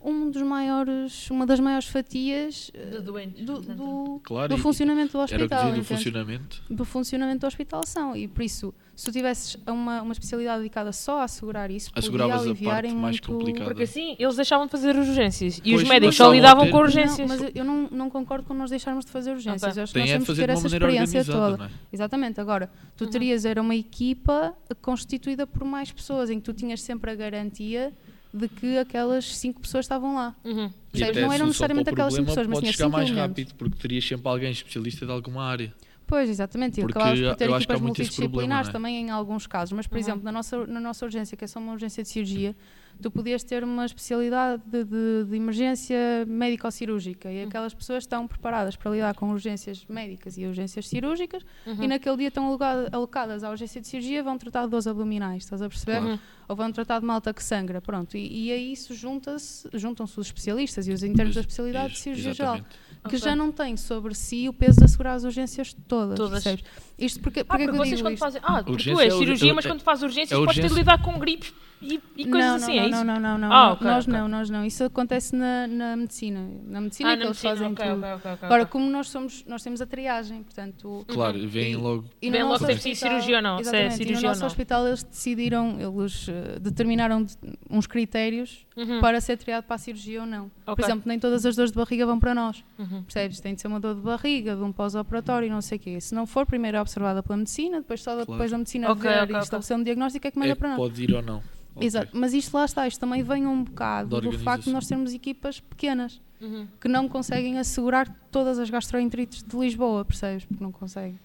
um 0.00 0.30
dos 0.30 0.40
maiores, 0.42 1.28
uma 1.30 1.44
das 1.44 1.60
maiores 1.60 1.86
fatias 1.86 2.70
eh, 2.72 2.86
De 2.86 3.00
doentes, 3.02 3.44
do, 3.44 3.52
portanto. 3.54 3.76
do, 3.76 4.20
Claro, 4.24 4.48
do 4.48 4.56
funcionamento 4.62 5.12
do 5.12 5.18
Era 5.18 5.24
o 5.24 5.28
que 5.28 5.34
hospital. 5.34 5.58
dizia 5.58 5.72
do 5.72 5.80
entendes? 5.80 5.88
funcionamento. 5.88 6.62
do 6.70 6.84
funcionamento 6.86 7.40
do 7.40 7.46
hospital 7.46 7.82
são. 7.86 8.16
E 8.16 8.26
por 8.26 8.42
isso, 8.42 8.72
se 8.98 9.04
tu 9.04 9.12
tivesses 9.12 9.56
uma, 9.64 10.02
uma 10.02 10.10
especialidade 10.12 10.58
dedicada 10.58 10.90
só 10.90 11.20
a 11.20 11.22
assegurar 11.22 11.70
isso, 11.70 11.88
podia 11.94 12.34
aliviar 12.34 12.84
em 12.84 12.96
mais 12.96 13.20
muito... 13.20 13.62
Porque 13.62 13.84
assim 13.84 14.16
eles 14.18 14.34
deixavam 14.34 14.66
de 14.66 14.72
fazer 14.72 14.96
as 14.96 15.06
urgências 15.06 15.58
e 15.58 15.70
Pois, 15.70 15.82
os 15.84 15.88
médicos 15.88 16.16
só 16.16 16.32
lidavam 16.32 16.64
ter- 16.64 16.72
com 16.72 16.78
urgências. 16.78 17.18
Não, 17.30 17.38
mas 17.38 17.52
eu- 17.54 17.64
não, 17.64 17.88
não 17.92 18.10
concordo 18.10 18.44
com 18.44 18.54
nós 18.54 18.70
deixarmos 18.70 19.04
de 19.04 19.12
fazer 19.12 19.30
urgências. 19.30 19.62
Ok. 19.62 19.78
Eu 19.80 19.84
acho 19.84 19.92
que 19.92 19.98
nós 20.00 20.04
Tem 20.08 20.14
é 20.14 20.18
de 20.18 20.24
temos 20.24 20.26
que 20.26 20.32
fazer 20.32 20.46
ter 20.46 20.52
essa 20.52 20.66
experiência 20.66 21.24
toda. 21.24 21.64
é? 21.66 21.70
Exatamente. 21.92 22.40
Agora, 22.40 22.68
tu 22.96 23.04
Uhum. 23.04 23.10
terias 23.10 23.44
era 23.44 23.62
uma 23.62 23.76
equipa 23.76 24.52
constituída 24.82 25.46
por 25.46 25.64
mais 25.64 25.92
pessoas, 25.92 26.28
em 26.28 26.40
que 26.40 26.44
tu 26.46 26.52
tinhas 26.52 26.82
sempre 26.82 27.12
a 27.12 27.14
garantia 27.14 27.92
de 28.34 28.48
que 28.48 28.78
aquelas 28.78 29.36
cinco 29.36 29.60
pessoas 29.60 29.84
estavam 29.84 30.16
lá. 30.16 30.34
Uhum. 30.44 30.70
E 30.92 31.20
não 31.20 31.32
eram 31.32 31.46
necessariamente 31.46 31.88
aquelas 31.90 32.14
cinco 32.14 32.26
pessoas, 32.26 32.46
mas 32.48 32.58
chegar 32.58 32.72
cinco 32.72 32.90
mais 32.90 33.08
elementos. 33.08 33.28
rápido, 33.30 33.54
porque 33.56 33.76
terias 33.76 34.04
sempre 34.06 34.28
alguém 34.28 34.50
especialista 34.50 35.06
de 35.06 35.12
alguma 35.12 35.44
área. 35.44 35.72
Pois, 36.08 36.28
exatamente. 36.30 36.80
E 36.80 36.82
Porque 36.82 36.98
acabavas 36.98 37.20
por 37.20 37.36
ter 37.36 37.44
equipas 37.44 37.64
problema, 37.66 37.86
multidisciplinares 37.86 38.68
é? 38.70 38.72
também 38.72 38.96
em 38.96 39.10
alguns 39.10 39.46
casos. 39.46 39.72
Mas, 39.72 39.86
por 39.86 39.96
Uhum. 39.96 40.00
exemplo, 40.00 40.24
na 40.24 40.32
nossa, 40.32 40.66
na 40.66 40.80
nossa 40.80 41.04
urgência, 41.04 41.36
que 41.36 41.44
é 41.44 41.46
só 41.46 41.60
uma 41.60 41.72
urgência 41.72 42.02
de 42.02 42.08
cirurgia, 42.08 42.56
tu 43.00 43.10
podias 43.10 43.44
ter 43.44 43.62
uma 43.62 43.84
especialidade 43.84 44.62
de, 44.66 44.82
de, 44.84 45.24
de 45.28 45.36
emergência 45.36 45.96
médico-cirúrgica 46.26 47.30
e 47.30 47.42
aquelas 47.42 47.72
pessoas 47.74 48.02
estão 48.04 48.26
preparadas 48.26 48.74
para 48.74 48.90
lidar 48.90 49.14
com 49.14 49.30
urgências 49.30 49.84
médicas 49.88 50.36
e 50.36 50.46
urgências 50.46 50.88
cirúrgicas 50.88 51.44
Uhum. 51.66 51.82
e 51.84 51.88
naquele 51.88 52.16
dia 52.16 52.28
estão 52.28 52.56
alocadas 52.92 53.44
à 53.44 53.50
urgência 53.50 53.80
de 53.80 53.86
cirurgia 53.86 54.22
vão 54.22 54.36
tratar 54.38 54.64
de 54.64 54.70
dores 54.70 54.86
abdominais, 54.86 55.44
estás 55.44 55.62
a 55.62 55.68
perceber? 55.68 56.00
Claro. 56.00 56.20
Ou 56.48 56.56
vão 56.56 56.72
tratar 56.72 56.98
de 57.00 57.04
malta 57.04 57.32
que 57.34 57.44
sangra, 57.44 57.80
pronto. 57.80 58.16
E, 58.16 58.46
e 58.48 58.52
a 58.52 58.56
isso 58.56 58.94
junta-se, 58.94 59.68
juntam-se 59.74 60.18
os 60.18 60.26
especialistas 60.28 60.88
e 60.88 60.92
os 60.92 61.02
internos 61.02 61.34
da 61.34 61.42
especialidade 61.42 61.92
de 61.92 61.98
cirurgia 62.00 62.32
geral 62.32 62.54
Exatamente. 62.56 62.78
Que 63.02 63.16
Ok. 63.16 63.18
já 63.18 63.34
não 63.36 63.50
tem 63.52 63.76
sobre 63.76 64.14
si 64.14 64.48
o 64.48 64.52
peso 64.52 64.78
de 64.78 64.84
assegurar 64.84 65.14
as 65.14 65.24
urgências 65.24 65.74
todas. 65.86 66.16
Todas. 66.16 66.42
percebes? 66.44 66.64
Isto 66.98 67.20
porque, 67.20 67.40
Ah, 67.40 67.44
porque, 67.44 67.62
é 67.62 67.66
porque 67.66 67.70
que 67.70 67.70
eu 67.70 67.84
vocês 67.84 67.96
digo 67.96 68.02
quando 68.08 68.14
isto? 68.14 68.24
fazem. 68.24 68.40
Ah, 68.44 68.52
porque 68.54 68.64
tu 68.64 68.72
Urgência 68.72 69.02
és 69.04 69.12
é 69.12 69.16
ur- 69.16 69.18
cirurgia, 69.20 69.50
é- 69.50 69.54
mas 69.54 69.66
quando 69.66 69.80
fazes 69.82 70.02
urgências 70.04 70.32
é 70.32 70.34
podes 70.44 70.54
ter 70.56 70.60
de 70.62 70.66
urgência. 70.66 70.80
lidar 70.92 71.02
com 71.02 71.18
gripes 71.18 71.54
e, 71.80 72.00
e 72.16 72.24
coisas 72.26 72.48
não, 72.50 72.54
assim, 72.56 72.74
não, 72.76 72.82
é 72.82 72.86
isso? 72.88 72.90
não, 72.90 73.04
não, 73.04 73.20
não, 73.20 73.38
não, 73.38 73.52
Ah, 73.52 73.66
não. 73.66 73.72
ok, 73.74 73.86
nós 73.86 74.04
ok. 74.08 74.18
não, 74.18 74.28
nós 74.28 74.50
não. 74.50 74.64
Isso 74.64 74.82
acontece 74.84 75.36
na, 75.36 75.68
na 75.68 75.96
medicina. 75.96 76.40
Na 76.64 76.80
medicina 76.80 77.10
Ah, 77.10 77.12
é 77.12 77.16
que 77.16 77.20
na 77.20 77.26
eles 77.26 77.42
medicina, 77.42 77.52
fazem 77.54 77.72
ok, 77.72 77.84
tudo. 77.86 77.98
ok, 77.98 78.14
ok, 78.16 78.32
ok, 78.32 78.46
Agora, 78.46 78.66
como 78.66 78.90
nós 78.90 79.08
somos, 79.10 79.44
nós 79.46 79.62
temos 79.62 79.80
a 79.80 79.86
triagem, 79.86 80.42
portanto. 80.42 81.04
Claro, 81.06 81.48
vêm 81.48 81.76
logo. 81.76 82.04
E 82.20 82.30
Vem 82.30 82.40
no 82.42 82.48
logo 82.48 82.58
se 82.58 82.64
é 82.64 82.74
preciso 82.74 83.00
cirurgia 83.00 83.36
ou 83.36 83.42
não, 83.42 83.56
se 83.58 83.60
é 83.60 83.62
Exatamente, 83.62 83.92
e 83.92 83.96
cirurgia 83.96 84.16
no 84.22 84.28
nosso 84.28 84.40
não. 84.40 84.46
hospital 84.48 84.86
eles 84.88 85.04
decidiram, 85.04 85.76
eles 85.80 86.26
eh, 86.28 86.58
determinaram 86.58 87.22
de- 87.22 87.36
uns 87.70 87.86
critérios 87.86 88.66
Uhum. 88.76 89.00
para 89.00 89.20
ser 89.20 89.36
triado 89.36 89.64
para 89.64 89.76
a 89.76 89.78
cirurgia 89.78 90.20
ou 90.20 90.26
não. 90.26 90.50
Por 90.64 90.80
exemplo, 90.80 91.02
nem 91.06 91.18
todas 91.18 91.44
as 91.46 91.54
dores 91.54 91.70
de 91.70 91.76
barriga 91.76 92.04
vão 92.06 92.18
para 92.18 92.34
nós. 92.34 92.64
Uhum. 92.78 92.87
Percebes? 93.04 93.40
Tem 93.40 93.54
de 93.54 93.60
ser 93.60 93.68
uma 93.68 93.78
dor 93.80 93.94
de 93.94 94.00
barriga, 94.00 94.56
de 94.56 94.62
um 94.62 94.72
pós-operatório 94.72 95.46
e 95.46 95.50
não 95.50 95.60
sei 95.60 95.76
o 95.78 95.80
quê. 95.80 96.00
Se 96.00 96.14
não 96.14 96.26
for, 96.26 96.44
primeiro 96.46 96.76
é 96.76 96.80
observada 96.80 97.22
pela 97.22 97.36
medicina, 97.36 97.78
depois 97.78 98.02
só 98.02 98.12
Claro. 98.12 98.30
depois 98.32 98.52
a 98.52 98.58
medicina 98.58 98.90
Ok, 98.92 99.02
ver 99.02 99.22
ok, 99.24 99.36
e 99.36 99.38
estabelecer 99.38 99.76
um 99.76 99.82
diagnóstico 99.82 100.26
é 100.26 100.30
que 100.30 100.38
manda 100.38 100.52
É, 100.52 100.54
para 100.54 100.68
nós. 100.70 100.76
pode 100.76 101.02
ir 101.02 101.14
ou 101.14 101.22
não. 101.22 101.42
Exato, 101.80 102.10
mas 102.12 102.34
isto 102.34 102.52
lá 102.56 102.64
está, 102.64 102.88
isto 102.88 102.98
também 102.98 103.22
vem 103.22 103.46
um 103.46 103.62
bocado 103.62 104.20
do 104.20 104.32
facto 104.40 104.64
de 104.64 104.70
nós 104.72 104.86
termos 104.88 105.14
equipas 105.14 105.60
pequenas 105.60 106.20
Uhum. 106.40 106.66
que 106.80 106.88
não 106.88 107.08
conseguem 107.08 107.58
assegurar 107.58 108.08
todas 108.32 108.58
as 108.58 108.68
gastroenterites 108.68 109.42
de 109.44 109.56
Lisboa, 109.56 110.04
percebes? 110.04 110.44
Porque 110.44 110.62
não 110.62 110.72
conseguem. 110.72 111.18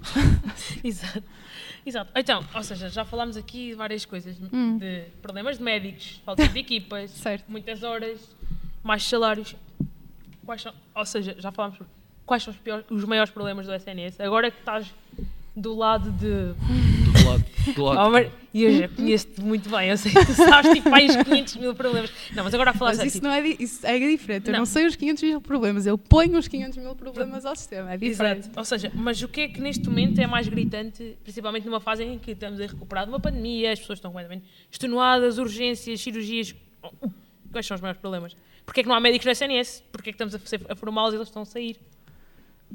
Exato. 0.84 1.22
Exato. 1.84 2.10
Então, 2.14 2.44
ou 2.54 2.62
seja, 2.62 2.88
já 2.88 3.04
falámos 3.04 3.36
aqui 3.36 3.70
de 3.70 3.74
várias 3.74 4.04
coisas. 4.04 4.36
Hum. 4.52 4.78
De 4.78 5.04
problemas 5.22 5.58
de 5.58 5.64
médicos, 5.64 6.20
falta 6.24 6.46
de 6.46 6.58
equipas, 6.58 7.10
Certo. 7.18 7.44
muitas 7.48 7.82
horas, 7.82 8.20
mais 8.82 9.02
salários. 9.04 9.56
Quais 10.48 10.62
são, 10.62 10.72
ou 10.94 11.04
seja, 11.04 11.36
já 11.38 11.52
falámos 11.52 11.78
quais 12.24 12.42
são 12.42 12.54
os, 12.54 12.58
piores, 12.58 12.82
os 12.88 13.04
maiores 13.04 13.30
problemas 13.30 13.66
do 13.66 13.74
SNS. 13.74 14.18
Agora 14.18 14.50
que 14.50 14.58
estás 14.58 14.86
do 15.54 15.74
lado 15.74 16.10
de, 16.10 16.54
Do 17.12 17.28
lado. 17.28 17.44
Do 17.74 17.82
lado. 17.84 18.06
Oh, 18.06 18.10
mas- 18.10 18.32
e 18.54 18.64
eu 18.64 18.78
já 18.78 18.88
conheço-te 18.88 19.42
muito 19.42 19.68
bem, 19.68 19.90
eu 19.90 19.98
sei 19.98 20.10
que 20.10 20.24
tu 20.24 20.32
sabes 20.32 20.72
tipo 20.72 20.88
aí 20.94 21.06
os 21.06 21.16
500 21.16 21.56
mil 21.56 21.74
problemas. 21.74 22.10
Não, 22.34 22.44
mas 22.44 22.54
agora 22.54 22.70
a 22.70 22.72
falar 22.72 22.92
Mas 22.92 22.96
sério, 22.96 23.08
isso 23.08 23.18
tipo, 23.18 23.26
não 23.26 23.34
é, 23.34 23.46
isso 23.46 23.86
é 23.86 23.98
diferente. 23.98 24.46
Eu 24.46 24.52
Não. 24.52 24.60
não 24.60 24.64
sei 24.66 24.86
os 24.86 24.96
500 24.96 25.22
mil 25.22 25.40
problemas, 25.42 25.84
eu 25.84 25.98
ponho 25.98 26.38
os 26.38 26.48
500 26.48 26.78
mil 26.78 26.94
problemas 26.96 27.44
ao 27.44 27.54
sistema. 27.54 27.92
É 27.92 27.98
diferente. 27.98 28.38
Exato. 28.44 28.58
Ou 28.58 28.64
seja, 28.64 28.90
mas 28.94 29.20
o 29.20 29.28
que 29.28 29.42
é 29.42 29.48
que 29.48 29.60
neste 29.60 29.86
momento 29.86 30.18
é 30.18 30.26
mais 30.26 30.48
gritante, 30.48 31.14
principalmente 31.22 31.66
numa 31.66 31.78
fase 31.80 32.04
em 32.04 32.18
que 32.18 32.30
estamos 32.30 32.58
a 32.58 32.66
recuperar 32.66 33.04
de 33.04 33.10
uma 33.10 33.20
pandemia, 33.20 33.70
as 33.70 33.78
pessoas 33.80 33.98
estão 33.98 34.10
completamente 34.10 34.46
extenuadas, 34.72 35.36
urgências, 35.36 36.00
cirurgias. 36.00 36.54
Quais 37.52 37.66
são 37.66 37.74
os 37.74 37.82
maiores 37.82 38.00
problemas? 38.00 38.34
Porquê 38.68 38.80
é 38.80 38.82
que 38.82 38.88
não 38.88 38.94
há 38.96 39.00
médicos 39.00 39.24
no 39.24 39.32
SNS? 39.32 39.82
Porquê 39.90 40.10
é 40.10 40.12
que 40.12 40.22
estamos 40.22 40.34
a, 40.34 40.72
a 40.72 40.76
formá-los 40.76 41.14
e 41.14 41.16
eles 41.16 41.28
estão 41.28 41.40
a 41.40 41.46
sair? 41.46 41.78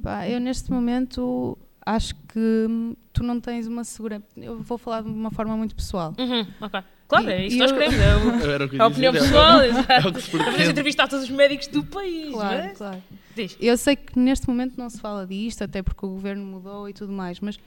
Pá, 0.01 0.27
eu 0.27 0.39
neste 0.39 0.71
momento 0.71 1.55
acho 1.85 2.15
que 2.27 2.67
tu 3.13 3.21
não 3.23 3.39
tens 3.39 3.67
uma 3.67 3.83
segurança. 3.83 4.25
Eu 4.35 4.57
vou 4.59 4.79
falar 4.79 5.03
de 5.03 5.09
uma 5.09 5.29
forma 5.29 5.55
muito 5.55 5.75
pessoal. 5.75 6.15
Uhum, 6.17 6.47
ok. 6.59 6.81
Claro, 7.07 7.29
é 7.29 7.45
isso 7.45 7.57
que 7.57 7.61
nós 7.61 7.71
queremos. 7.71 7.95
É, 7.95 8.75
é 8.75 8.81
a 8.81 8.87
opinião 8.87 9.13
pessoal, 9.13 9.61
é 9.61 9.67
o- 9.67 9.69
exato. 9.69 9.91
é 9.91 9.99
o 10.09 10.13
que 10.13 10.21
se 10.21 10.31
Vamos 10.31 10.47
pretende. 10.47 10.71
entrevistar 10.71 11.07
todos 11.07 11.25
os 11.25 11.29
médicos 11.29 11.67
do 11.67 11.83
país, 11.83 12.31
Claro, 12.33 12.57
não 12.57 12.63
é? 12.65 12.69
claro. 12.69 13.03
Diz. 13.35 13.55
Eu 13.61 13.77
sei 13.77 13.95
que 13.95 14.17
neste 14.17 14.47
momento 14.49 14.73
não 14.77 14.89
se 14.89 14.99
fala 14.99 15.27
disto, 15.27 15.63
até 15.63 15.83
porque 15.83 16.03
o 16.05 16.09
governo 16.09 16.43
mudou 16.43 16.89
e 16.89 16.93
tudo 16.93 17.13
mais, 17.13 17.39
mas 17.39 17.59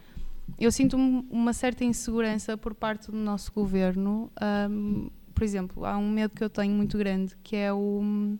eu 0.58 0.72
sinto 0.72 0.96
um- 0.96 1.24
uma 1.30 1.52
certa 1.52 1.84
insegurança 1.84 2.56
por 2.56 2.74
parte 2.74 3.08
do 3.10 3.16
nosso 3.16 3.52
governo. 3.52 4.32
Ahm, 4.40 5.10
por 5.36 5.44
exemplo, 5.44 5.84
há 5.84 5.98
um 5.98 6.10
medo 6.10 6.34
que 6.34 6.42
eu 6.42 6.48
tenho 6.48 6.74
muito 6.74 6.96
grande, 6.96 7.36
que 7.44 7.54
é 7.54 7.70
o, 7.70 8.38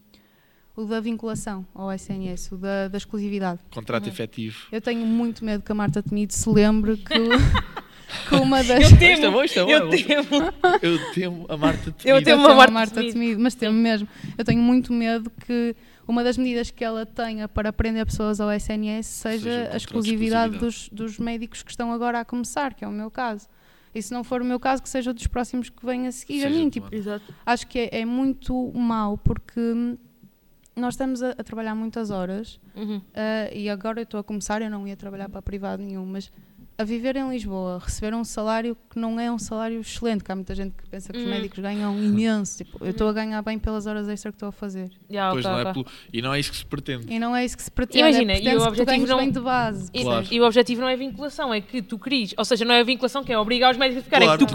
o 0.74 0.84
da 0.86 0.98
vinculação 0.98 1.64
ao 1.74 1.92
SNS, 1.92 2.52
o 2.52 2.56
da, 2.56 2.88
da 2.88 2.96
exclusividade. 2.96 3.60
Contrato 3.70 4.08
efetivo. 4.08 4.56
Eu 4.72 4.80
tenho 4.80 5.04
muito 5.04 5.44
medo 5.44 5.62
que 5.62 5.70
a 5.70 5.74
Marta 5.74 6.02
Temido 6.02 6.32
se 6.32 6.48
lembre 6.48 6.96
que, 6.96 7.14
que 8.28 8.34
uma 8.34 8.64
das. 8.64 8.90
Eu 8.90 8.96
é 8.96 8.98
temo, 8.98 9.30
bom, 9.32 9.42
é 9.44 9.48
bom, 9.48 9.70
eu 9.70 9.92
é 9.92 9.96
temo. 10.04 10.26
Eu 10.80 11.12
temo 11.12 11.46
a 11.50 11.56
Marta 11.58 11.88
Eu 11.88 11.92
Temido. 11.92 12.24
temo 12.24 12.42
Eu 12.44 12.50
a 12.50 12.54
Marta 12.54 12.72
Marta 12.72 13.00
Temido. 13.02 13.42
Mas 13.42 13.54
temo 13.54 13.78
mesmo. 13.78 14.08
Eu 14.38 14.44
tenho 14.44 14.62
muito 14.62 14.90
medo 14.90 15.30
que 15.46 15.76
uma 16.08 16.24
das 16.24 16.38
medidas 16.38 16.70
que 16.70 16.82
ela 16.82 17.04
tenha 17.04 17.46
para 17.46 17.70
prender 17.74 18.06
pessoas 18.06 18.40
ao 18.40 18.50
SNS 18.50 19.06
Seja 19.06 19.38
seja 19.38 19.50
a 19.50 19.70
de 19.72 19.76
exclusividade 19.76 20.54
exclusividade. 20.54 20.58
dos, 20.58 20.88
dos 20.88 21.18
médicos 21.18 21.62
que 21.62 21.70
estão 21.70 21.92
agora 21.92 22.20
a 22.20 22.24
começar, 22.24 22.72
que 22.72 22.82
é 22.86 22.88
o 22.88 22.92
meu 22.92 23.10
caso. 23.10 23.46
E 23.96 24.02
se 24.02 24.12
não 24.12 24.22
for 24.22 24.42
o 24.42 24.44
meu 24.44 24.60
caso, 24.60 24.82
que 24.82 24.88
seja 24.88 25.12
dos 25.12 25.26
próximos 25.26 25.68
que 25.70 25.84
venham 25.84 26.06
a 26.08 26.12
seguir 26.12 26.40
a 26.44 26.48
Seja 26.48 26.50
mim. 26.50 26.70
tomado. 26.70 26.90
Tipo, 26.90 26.94
Exato. 26.94 27.34
acho 27.44 27.66
que 27.66 27.78
é, 27.78 28.00
é 28.00 28.04
muito 28.04 28.72
mau 28.74 29.16
porque 29.18 29.60
nós 30.76 30.94
estamos 30.94 31.22
a, 31.22 31.30
a 31.30 31.42
trabalhar 31.42 31.74
muitas 31.74 32.10
horas 32.10 32.60
Uhum. 32.74 33.00
ah, 33.14 33.50
e 33.54 33.70
agora 33.70 34.00
eu 34.00 34.04
estou 34.04 34.20
a 34.20 34.24
começar, 34.24 34.60
eu 34.60 34.68
não 34.70 34.86
ia 34.86 34.96
trabalhar 34.96 35.28
para 35.30 35.40
privado 35.40 35.82
nenhum, 35.82 36.04
mas 36.04 36.30
a 36.78 36.84
viver 36.84 37.16
em 37.16 37.30
Lisboa, 37.30 37.80
receber 37.82 38.14
um 38.14 38.22
salário 38.22 38.76
que 38.90 38.98
não 38.98 39.18
é 39.18 39.32
um 39.32 39.38
salário 39.38 39.80
excelente, 39.80 40.22
que 40.22 40.30
há 40.30 40.34
muita 40.36 40.54
gente 40.54 40.74
que 40.74 40.86
pensa 40.88 41.10
que 41.10 41.18
os 41.18 41.24
Hum. 41.24 41.30
médicos 41.30 41.58
ganham 41.58 41.96
imenso. 41.98 42.58
Tipo, 42.58 42.84
eu 42.84 42.90
estou 42.90 43.08
a 43.08 43.12
ganhar 43.14 43.40
bem 43.40 43.58
pelas 43.58 43.86
horas 43.86 44.06
extra 44.10 44.30
que 44.30 44.36
estou 44.36 44.50
a 44.50 44.52
fazer. 44.52 44.90
Já, 45.08 45.30
Pois 45.30 45.44
ok, 45.46 45.52
não 45.54 45.58
é 45.58 45.70
ok. 45.70 45.82
pelo- 45.84 45.96
E 46.12 46.20
não 46.20 46.34
é 46.34 46.40
isso 46.40 46.50
que 46.50 46.56
se 46.58 46.66
pretende. 46.66 47.06
E 47.08 47.18
não 47.18 47.34
é 47.34 47.44
isso 47.46 47.56
que 47.56 47.62
se 47.62 47.70
pretende. 47.70 48.00
Imagina, 48.00 48.32
é, 48.34 48.42
e 48.42 48.56
o 48.56 48.62
objetivo 48.62 49.06
não- 49.06 49.16
bem 49.18 49.30
de 49.30 49.40
base. 49.40 49.90
E, 49.94 50.02
Claro. 50.02 50.26
e 50.30 50.38
o 50.40 50.44
objetivo 50.44 50.80
não 50.82 50.88
é 50.88 50.92
a 50.92 50.96
vinculação, 50.96 51.54
é 51.54 51.60
que 51.62 51.80
tu 51.80 51.98
cries, 51.98 52.34
ou 52.36 52.44
seja, 52.44 52.62
não 52.64 52.74
é 52.74 52.80
a 52.80 52.84
vinculação 52.84 53.24
que 53.24 53.32
é 53.32 53.38
obrigar 53.38 53.70
os 53.72 53.78
médicos 53.78 54.02
a 54.02 54.04
ficar, 54.04 54.20
é 54.20 54.24
Claro, 54.26 54.38
que 54.38 54.44
tu 54.44 54.48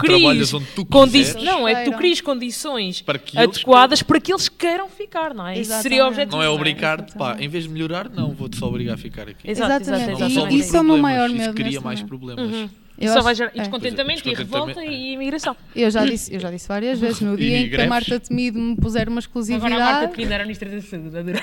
condi- 0.86 1.44
não, 1.44 1.66
é 1.66 1.74
que 1.74 1.80
tu 1.80 1.84
Queiram. 1.84 1.98
cries 1.98 2.20
condições 2.20 3.02
Para 3.02 3.18
que 3.18 3.36
eles 3.36 3.48
adequadas 3.56 4.00
para 4.02 4.20
que 4.20 4.32
eles 4.32 4.48
queiram 4.48 4.88
ficar, 4.88 5.34
não 5.34 5.46
é? 5.48 5.58
Isso 5.58 5.72
seria 5.82 6.04
o 6.04 6.08
Exatamente. 6.08 6.12
objetivo. 6.12 6.36
Não 6.36 6.42
é 6.42 6.46
não 6.46 6.54
obrigar-te, 6.54 7.12
pá, 7.14 7.24
Exatamente. 7.24 7.44
em 7.44 7.48
vez 7.48 7.64
de 7.64 7.70
melhorar, 7.70 8.08
não, 8.08 8.30
vou-te 8.32 8.56
só 8.58 8.66
obrigar 8.68 8.94
a 8.94 8.98
ficar 8.98 9.28
aqui. 9.28 9.50
Exato, 9.50 9.82
Exatamente. 9.82 10.22
resolve 10.22 10.54
E 10.54 10.58
isso 10.60 10.76
é 10.76 10.80
o 10.80 10.84
meu 10.84 10.98
maior 10.98 11.28
isso 11.28 11.38
medo 11.38 11.54
cria 11.54 11.80
mais. 11.80 12.02
Problemas. 12.18 12.52
Uhum. 12.54 12.68
Eu 12.98 13.08
Só 13.08 13.14
acho- 13.14 13.24
vai 13.24 13.34
gerar 13.34 13.50
é. 13.54 13.58
descontentamento 13.60 14.20
e 14.20 14.34
Descontentamento. 14.34 14.78
revolta 14.80 14.84
e 14.84 15.12
imigração. 15.14 15.56
Eu 15.74 15.90
já 15.90 16.04
disse, 16.04 16.32
eu 16.34 16.38
já 16.38 16.50
disse 16.50 16.68
várias 16.68 16.98
vezes, 17.00 17.20
no 17.22 17.34
E 17.34 17.36
dia 17.38 17.56
em 17.58 17.68
que 17.70 17.80
a. 17.80 17.86
Marta 17.88 18.20
Temido 18.20 18.58
me 18.58 18.76
puser 18.76 19.08
uma 19.08 19.18
Agora 19.20 19.74
a 19.74 19.78
Marta 19.78 20.04
exclusividade, 20.04 20.12
Temido 20.12 20.32
era 20.34 20.44
Ministra 20.44 20.68
da 20.70 20.80
Saúde, 20.82 21.18
adoro. 21.18 21.38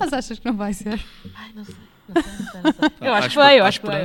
mas 0.00 0.12
achas 0.12 0.38
que 0.38 0.46
não 0.46 0.56
vai 0.56 0.72
ser? 0.72 0.98
Ai, 1.34 1.50
não 1.54 1.64
sei. 1.64 1.74
Eu 3.00 3.14
acho 3.14 3.28
que 3.30 3.34
vai, 3.36 3.58
eu 3.60 3.64
acho 3.64 3.80
que 3.80 3.86
vai. 3.86 4.04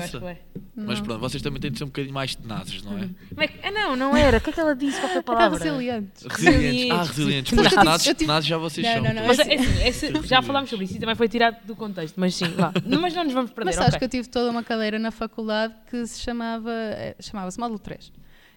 Mas 0.78 1.00
pronto, 1.00 1.20
vocês 1.22 1.41
também 1.41 1.60
têm 1.62 1.72
de 1.72 1.78
ser 1.78 1.86
um 1.86 1.88
bocadinho 1.88 2.13
mais 2.13 2.36
tenazes, 2.36 2.84
não 2.84 2.98
é? 2.98 3.10
Como 3.30 3.41
é 3.41 3.48
que- 3.48 3.60
Ah, 3.65 3.72
não, 3.72 3.96
não 3.96 4.18
era. 4.18 4.38
O 4.38 4.41
que 4.41 4.50
é 4.50 4.54
que 4.54 4.60
ela 4.60 4.76
disse? 4.76 5.00
Qual 5.00 5.08
foi 5.08 5.12
a 5.12 5.13
Era 5.20 5.24
palavra? 5.24 5.58
resilientes. 5.63 6.24
Resilientes. 6.26 6.91
Ah, 6.91 7.04
Resilientes. 7.04 7.54
Mas 7.54 7.63
Mas 7.63 7.65
eu 7.65 7.70
tive- 7.70 7.82
tenazes, 7.86 8.08
eu 8.08 8.13
tive- 8.13 8.26
tenazes 8.28 8.50
já 8.50 8.58
vocês 8.58 8.86
Não, 8.86 8.94
são. 8.94 9.04
não, 9.04 9.13
não, 9.13 9.28
Mas 9.28 9.39
é 9.39 9.41
assim, 9.56 9.88
esse- 9.88 10.28
já 10.28 10.41
falámos 10.41 10.70
sobre 10.70 10.86
isso 10.86 10.96
e 10.98 11.00
também 11.00 11.15
foi 11.15 11.30
tirado 11.30 11.65
do 11.65 11.76
contexto, 11.78 12.20
mas 12.20 12.36
sim, 12.36 12.48
vá. 12.50 12.74
Mas 13.02 13.13
não 13.13 13.24
nos 13.24 13.34
vamos 13.34 13.52
perder, 13.52 13.65
Mas 13.70 13.76
sabes 13.76 13.96
ok. 13.96 14.00
que 14.00 14.06
eu 14.06 14.10
tive 14.10 14.28
toda 14.30 14.52
uma 14.52 14.63
cadeira 14.63 15.00
na 15.00 15.12
faculdade 15.12 15.74
que 15.89 16.06
se 16.08 16.20
chamava, 16.20 16.72
eh, 16.72 17.15
chamava-se 17.22 17.58
módulo 17.60 17.80
3. 17.80 18.12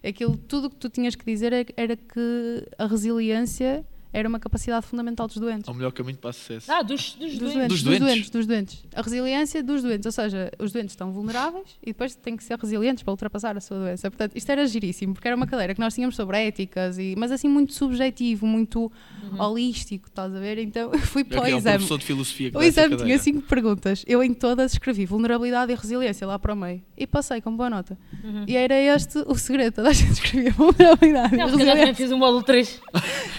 Aquilo, 0.04 0.36
tudo 0.36 0.66
o 0.66 0.70
que 0.70 0.76
tu 0.76 0.88
tinhas 0.88 1.14
que 1.14 1.24
dizer 1.24 1.52
é- 1.52 1.66
era 1.76 1.96
que 1.96 2.66
a 2.78 2.86
resiliência 2.86 3.84
era 4.12 4.28
uma 4.28 4.38
capacidade 4.40 4.86
fundamental 4.86 5.26
dos 5.26 5.36
doentes. 5.36 5.68
É 5.68 5.70
o 5.70 5.74
melhor 5.74 5.92
caminho 5.92 6.18
para 6.18 6.30
o 6.30 6.32
sucesso. 6.32 6.70
Ah, 6.72 6.82
dos, 6.82 7.12
dos, 7.14 7.38
Dos 7.38 7.38
doentes. 7.38 7.48
doentes, 7.48 7.68
Dos 7.68 7.82
dos 7.82 7.98
doentes? 7.98 8.30
dos 8.30 8.46
doentes. 8.46 8.84
A 8.94 9.02
resiliência 9.02 9.62
dos 9.62 9.82
doentes, 9.82 10.06
ou 10.06 10.12
seja, 10.12 10.50
os 10.58 10.72
doentes 10.72 10.92
estão 10.92 11.12
vulneráveis 11.12 11.66
e 11.82 11.86
depois 11.86 12.14
têm 12.14 12.36
que 12.36 12.42
ser 12.44 12.58
resilientes 12.58 13.02
para 13.02 13.10
ultrapassar 13.12 13.56
a 13.56 13.60
sua 13.60 13.78
doença. 13.78 14.10
Portanto, 14.10 14.32
isto 14.34 14.50
era 14.50 14.66
giríssimo, 14.66 15.14
porque 15.14 15.28
era 15.28 15.36
uma 15.36 15.46
cadeira 15.46 15.74
que 15.74 15.80
nós 15.80 15.94
tínhamos 15.94 16.16
sobre 16.16 16.38
éticas, 16.38 16.98
e, 16.98 17.14
mas 17.18 17.30
assim 17.32 17.48
muito 17.48 17.72
subjetivo, 17.74 18.46
muito 18.46 18.90
holístico, 19.38 20.08
estás 20.08 20.34
a 20.34 20.38
ver? 20.40 20.58
Então 20.58 20.90
eu 20.92 20.98
fui 21.00 21.24
para 21.24 21.38
o 21.40 21.42
Aqui 21.42 21.52
é 21.52 21.54
um 21.54 21.58
exame. 21.58 21.76
professor 21.76 21.98
de 21.98 22.04
filosofia 22.04 22.50
que 22.50 22.56
O 22.56 22.62
exame 22.62 22.96
tinha 22.96 23.18
cinco 23.18 23.42
perguntas. 23.42 24.04
Eu 24.06 24.22
em 24.22 24.32
todas 24.34 24.72
escrevi 24.72 25.06
vulnerabilidade 25.06 25.72
e 25.72 25.74
resiliência 25.74 26.26
lá 26.26 26.38
para 26.38 26.52
o 26.52 26.56
meio. 26.56 26.82
E 26.96 27.06
passei 27.06 27.40
com 27.40 27.54
boa 27.56 27.70
nota. 27.70 27.96
Uhum. 28.24 28.44
E 28.46 28.56
era 28.56 28.74
este 28.74 29.18
o 29.26 29.34
segredo. 29.36 29.74
Toda 29.74 29.90
a 29.90 29.92
gente 29.92 30.12
escrevia 30.12 30.50
vulnerabilidade 30.56 31.36
Não, 31.36 31.48
porque 31.48 31.64
resiliência. 31.64 31.94
fez 31.94 32.12
um 32.12 32.18
módulo 32.18 32.42
3. 32.42 32.80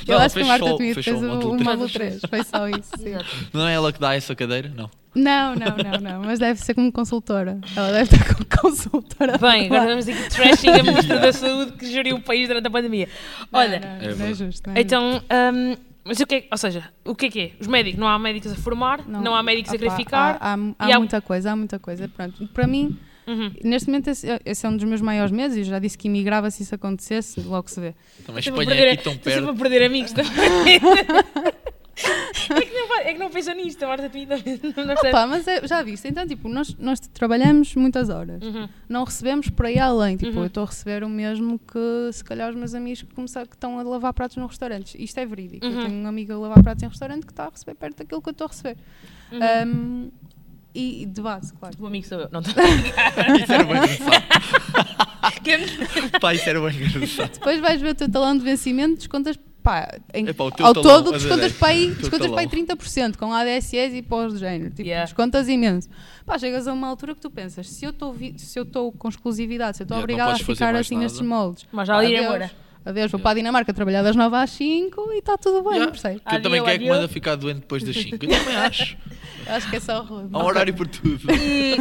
Eu 0.08 0.18
acho 0.18 0.36
que 0.36 0.44
a 0.66 0.78
fez 0.78 1.06
só 1.06 1.12
o 1.12 1.22
módulo 1.22 1.54
o 1.54 1.58
três. 1.58 1.68
módulo 1.68 1.90
3. 1.90 2.22
Foi 2.30 2.44
só 2.44 2.68
isso. 2.70 2.92
sim. 2.98 3.14
Não 3.54 3.68
é 3.68 3.74
ela 3.74 3.92
que 3.94 4.00
dá 4.00 4.16
essa 4.16 4.36
cadeira? 4.36 4.72
Não. 4.76 4.90
Não, 5.16 5.56
não, 5.56 5.76
não, 5.76 6.00
não. 6.00 6.22
Mas 6.24 6.38
deve 6.38 6.60
ser 6.60 6.76
como 6.76 6.92
consultora. 6.92 7.58
Ela 7.76 7.92
deve 7.92 8.16
estar 8.16 8.32
como 8.32 8.46
consultora. 8.62 9.38
Bem, 9.40 9.66
agora 9.66 9.88
vamos 9.88 10.08
aqui 10.08 10.30
trashing 10.30 10.70
a 10.70 10.84
Ministra 10.84 11.18
da 11.20 11.34
Saúde 11.34 11.72
que 11.74 11.88
geriu 11.92 12.18
o 12.18 12.22
país 12.22 12.48
durante 12.48 12.68
a 12.68 12.70
pandemia. 12.70 13.10
Olha, 13.52 13.80
Não, 13.80 13.88
não, 13.90 13.96
É 13.96 13.98
não 13.98 14.06
é 14.06 14.08
verdade. 14.14 14.34
justo. 14.36 14.70
não 14.70 14.76
é 14.76 14.82
então, 14.82 15.22
hum, 15.54 15.76
mas 16.06 16.20
o 16.20 16.28
que 16.28 16.36
é, 16.36 16.48
ou 16.52 16.58
seja, 16.60 16.84
o 17.04 17.16
que 17.16 17.26
é 17.26 17.30
que 17.32 17.40
é? 17.42 17.52
Os 17.60 17.66
médicos, 17.66 18.00
não 18.00 18.08
há 18.08 18.20
médicos 18.20 18.52
a 18.52 18.56
formar, 18.56 19.02
não, 19.08 19.34
há 19.36 19.42
médicos 19.42 19.72
a 19.72 19.76
Opa, 19.76 19.84
querer 19.84 19.96
ficar. 19.96 20.38
Há, 20.40 20.54
há- 20.54 20.58
há 20.78 20.96
há- 20.96 21.00
muita 21.00 21.20
coisa, 21.22 21.52
há 21.52 21.56
muita 21.56 21.80
coisa. 21.80 22.08
Pronto, 22.08 22.48
para 22.54 22.68
mim, 22.68 22.96
Uhum. 23.32 23.52
neste 23.64 23.88
momento, 23.90 24.08
esse, 24.10 24.28
esse 24.46 24.66
é 24.66 24.70
um 24.70 24.76
dos 24.76 24.86
meus 24.86 25.02
maiores 25.02 25.32
medos. 25.32 25.56
E 25.56 25.60
eu 25.62 25.66
já 25.66 25.80
disse 25.80 25.98
que 25.98 26.08
imigrava 26.08 26.50
se 26.52 26.64
isso 26.64 26.74
acontecesse, 26.76 27.40
logo 27.42 27.70
se 27.70 27.80
vê. 27.80 27.94
Também 28.26 28.40
Estou 28.40 28.60
a 28.60 28.64
Espanha 28.64 28.64
é 28.64 28.76
perder- 28.76 28.94
aqui 28.94 29.04
tão 29.04 29.14
estou 29.14 29.32
sempre 29.32 29.46
perto. 29.48 29.56
a 29.58 29.62
perder 29.64 29.86
amigos 29.86 30.12
também. 30.14 30.32
é, 32.00 32.62
que 32.62 32.74
não, 32.74 32.98
é 33.02 33.14
que 33.14 33.20
não 33.20 33.30
pensa 33.30 33.54
nisto, 33.54 33.84
a 33.84 33.88
Marta 33.90 34.10
Temido 34.10 34.34
não 34.36 34.38
não 34.86 34.96
percebe. 34.96 35.10
Opa, 35.10 35.28
mas 35.28 35.48
é- 35.48 35.68
já 35.68 35.82
viste, 35.84 36.08
então, 36.08 36.26
tipo, 36.26 36.48
nós, 36.48 36.74
nós 36.80 37.00
trabalhamos 37.00 37.76
muitas 37.76 38.10
horas. 38.10 38.42
Uhum. 38.42 38.70
Não 38.88 39.04
recebemos 39.04 39.50
por 39.50 39.66
aí 39.66 39.78
além. 39.78 40.16
Tipo, 40.16 40.32
Uhum. 40.38 40.40
eu 40.44 40.48
estou 40.48 40.64
a 40.64 40.66
receber 40.68 41.04
o 41.04 41.10
mesmo 41.10 41.60
que, 41.60 42.10
se 42.14 42.24
calhar, 42.24 42.50
os 42.50 42.56
meus 42.56 42.74
amigos 42.74 43.02
que, 43.04 43.14
começaram, 43.14 43.48
que 43.48 43.56
estão 43.56 43.78
a 43.80 43.84
lavar 43.84 44.14
pratos 44.14 44.38
nos 44.38 44.48
restaurantes. 44.48 44.96
Isto 44.98 45.20
é 45.20 45.26
verídico. 45.26 45.66
Uhum. 45.66 45.74
Eu 45.82 45.86
tenho 45.88 45.98
um 46.04 46.08
amigo 46.08 46.34
a 46.34 46.38
lavar 46.38 46.64
pratos 46.64 46.84
em 46.84 46.88
restaurante 46.88 47.26
que 47.26 47.32
está 47.34 47.46
a 47.48 47.50
receber 47.50 47.76
perto 47.76 47.98
daquilo 47.98 48.22
que 48.22 48.30
eu 48.30 48.32
estou 48.32 48.46
a 48.46 48.50
receber. 48.50 48.78
Uhum. 49.32 49.40
Um, 49.68 50.12
e, 50.74 51.06
de 51.06 51.22
base, 51.22 51.54
claro. 51.54 51.76
O 51.80 51.88
amigo 51.88 52.06
sou 52.06 52.20
eu, 52.20 52.30
não 52.32 52.42
estou 52.42 52.62
a 52.64 53.38
Isso 53.38 53.54
era 53.54 53.64
bem 53.64 53.78
engraçado. 53.78 54.24
Pá, 56.22 56.34
isso 56.34 56.50
era 56.50 56.60
bem 56.62 56.76
engraçado. 56.76 57.32
Depois 57.34 57.60
vais 57.60 57.82
ver 57.82 57.90
o 57.92 57.96
teu 57.96 58.10
talão 58.12 58.38
de 58.38 58.44
vencimento, 58.44 58.96
descontas. 58.98 59.38
Pá, 59.62 60.00
em, 60.14 60.26
Epá, 60.26 60.46
ao 60.46 60.52
talão, 60.52 60.74
todo 60.82 61.12
descontas 61.12 61.52
para 61.52 61.68
aí, 61.70 61.90
descontas 61.92 62.30
para 62.32 62.40
aí 62.40 62.48
talão. 62.48 62.66
30% 62.78 63.18
com 63.18 63.34
ADSS 63.34 63.94
e 63.98 64.02
pós 64.02 64.32
do 64.32 64.40
género. 64.40 64.70
Tipo, 64.70 64.84
Yeah. 64.84 65.04
descontas 65.06 65.50
imenso. 65.50 65.90
Pá, 66.26 66.40
chegas 66.40 66.66
a 66.66 66.72
uma 66.74 66.88
altura 66.88 67.14
que 67.14 67.20
tu 67.22 67.30
pensas, 67.30 67.70
se 67.70 67.84
eu 67.84 67.90
estou 67.90 68.14
vi- 68.14 68.36
se 68.38 68.58
eu 68.58 68.64
estou 68.64 68.90
com 68.94 69.10
exclusividade, 69.10 69.76
se 69.76 69.84
eu 69.84 69.86
estou 69.86 69.98
Yeah, 69.98 70.04
obrigada 70.14 70.42
a 70.42 70.46
ficar 70.46 70.74
assim 70.76 70.96
nada. 70.96 71.04
nestes 71.04 71.22
moldes. 71.22 71.66
Mas 71.74 71.88
já 71.90 72.02
ir 72.06 72.24
embora. 72.24 72.50
Adeus, 72.86 73.12
vou 73.12 73.20
para 73.20 73.32
a 73.32 73.34
Dinamarca 73.34 73.74
trabalhar 73.74 74.02
das 74.02 74.16
9 74.16 74.34
às 74.38 74.50
5 74.52 75.12
e 75.12 75.18
está 75.20 75.38
tudo 75.38 75.62
bem, 75.64 75.74
Yeah. 75.74 75.92
percebes? 75.92 76.22
Que 76.28 76.36
eu 76.36 76.42
também 76.42 76.64
quero 76.64 76.80
que 76.80 76.88
manda 76.90 77.08
ficar 77.10 77.36
doente 77.36 77.60
depois 77.60 77.84
das 77.84 77.96
5. 77.98 78.16
Eu 78.16 78.30
também 78.40 78.56
acho. 78.56 78.98
Acho 79.50 79.70
que 79.70 79.76
é 79.78 79.80
só 79.80 80.02
rude. 80.04 80.30
Há 80.32 80.38
um 80.38 80.46
horário 80.46 80.74
por 80.74 80.88
tudo. 80.88 81.24
E 81.32 81.76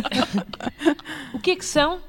o 1.34 1.38
que 1.38 1.52
é 1.52 1.56
que 1.56 1.64
são? 1.64 2.00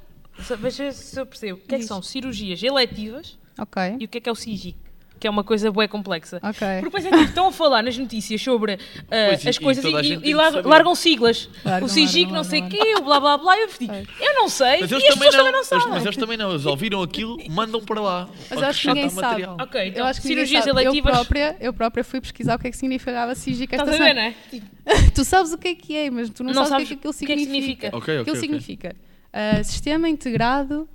Veja 0.60 0.92
se 0.92 1.20
eu 1.20 1.26
percebo. 1.26 1.60
O 1.60 1.62
que 1.62 1.76
é 1.76 1.78
que 1.78 1.82
Diz. 1.82 1.88
são 1.88 2.02
cirurgias 2.02 2.64
eletivas 2.64 3.38
Ok, 3.58 3.98
e 4.00 4.06
o 4.06 4.08
que 4.08 4.20
é 4.20 4.22
que 4.22 4.30
é 4.30 4.32
o 4.32 4.36
CIGIC? 4.36 4.78
Que 5.20 5.28
é 5.28 5.30
uma 5.30 5.44
coisa 5.44 5.70
bué 5.72 5.88
complexa. 5.88 6.38
ok. 6.42 6.52
Porque 6.60 6.82
depois 6.86 7.06
é 7.06 7.10
tipo, 7.12 7.24
estão 7.24 7.48
a 7.48 7.52
falar 7.52 7.84
nas 7.84 7.98
notícias 7.98 8.42
sobre 8.42 8.74
ah, 8.74 9.06
Pois, 9.30 9.46
as 9.48 9.56
e 9.56 9.60
coisas 9.60 9.84
e, 9.84 9.88
e- 9.90 9.92
e 9.92 10.10
tem 10.10 10.20
que 10.22 10.34
lar- 10.34 10.52
saber. 10.54 10.68
largam 10.70 10.96
siglas. 10.96 11.50
Largam, 11.66 11.88
o 11.90 11.92
largam, 11.92 12.32
não 12.32 12.44
sei 12.46 12.60
o 12.60 12.64
largam, 12.64 12.80
quê, 12.80 12.96
o 12.98 13.02
blá 13.02 13.20
blá 13.20 13.38
blá. 13.38 13.58
Eu 13.60 13.68
digo, 13.80 13.94
Pois. 13.94 14.08
eu 14.22 14.34
não 14.36 14.48
sei. 14.48 14.80
Mas 14.82 14.92
e 14.92 14.94
eles 14.94 15.04
as 15.06 15.14
também 15.14 15.30
pessoas 15.30 15.34
não. 15.36 15.40
também 15.40 15.52
não 15.52 15.64
sabem. 15.66 15.88
Mas 15.90 16.06
eles 16.06 16.18
também 16.18 16.38
não. 16.38 16.52
Eles 16.52 16.66
ouviram 16.66 17.02
aquilo, 17.04 17.38
mandam 17.50 17.82
para 17.82 18.00
lá. 18.02 18.30
Mas 18.50 18.62
eu 18.62 18.68
acho 18.68 18.82
que 18.82 18.88
ninguém 18.88 19.10
sabe. 19.10 19.44
Ok, 19.44 19.88
então, 19.88 20.00
eu 20.02 20.06
acho 20.06 20.22
que 20.22 20.28
cirurgias 20.28 20.64
sabe. 20.64 20.82
eletivas. 20.82 21.10
Eu 21.14 21.16
própria, 21.16 21.58
eu 21.60 21.74
própria 21.74 22.04
fui 22.04 22.22
pesquisar 22.22 22.56
o 22.56 22.60
que 22.60 22.68
é 22.68 22.72
que 22.72 22.78
significava 22.78 23.36
SIGIC 23.36 23.76
esta 23.76 23.84
Estás 23.92 24.02
a 24.02 24.04
ver, 24.06 24.10
semana. 24.16 24.22
não 24.22 24.28
é? 24.30 24.36
Tipo, 24.50 25.12
Tu 25.14 25.26
sabes 25.26 25.52
o 25.52 25.58
que 25.58 25.68
é 25.68 25.76
que 25.76 25.96
é, 25.98 26.10
mas 26.10 26.30
tu 26.30 26.44
não, 26.44 26.54
Não 26.54 26.66
sabes, 26.66 26.70
sabes 26.70 26.86
o 26.86 26.88
que 26.88 26.94
é 26.94 26.96
que 26.96 27.00
aquilo 27.08 27.14
o 27.14 27.18
que 27.18 27.26
é 27.34 27.36
que 27.36 27.42
significa. 27.44 27.92
significa. 27.92 28.36
Significa 28.40 28.96
ah, 29.34 29.64
Sistema 29.64 30.08
Integrado 30.10 30.88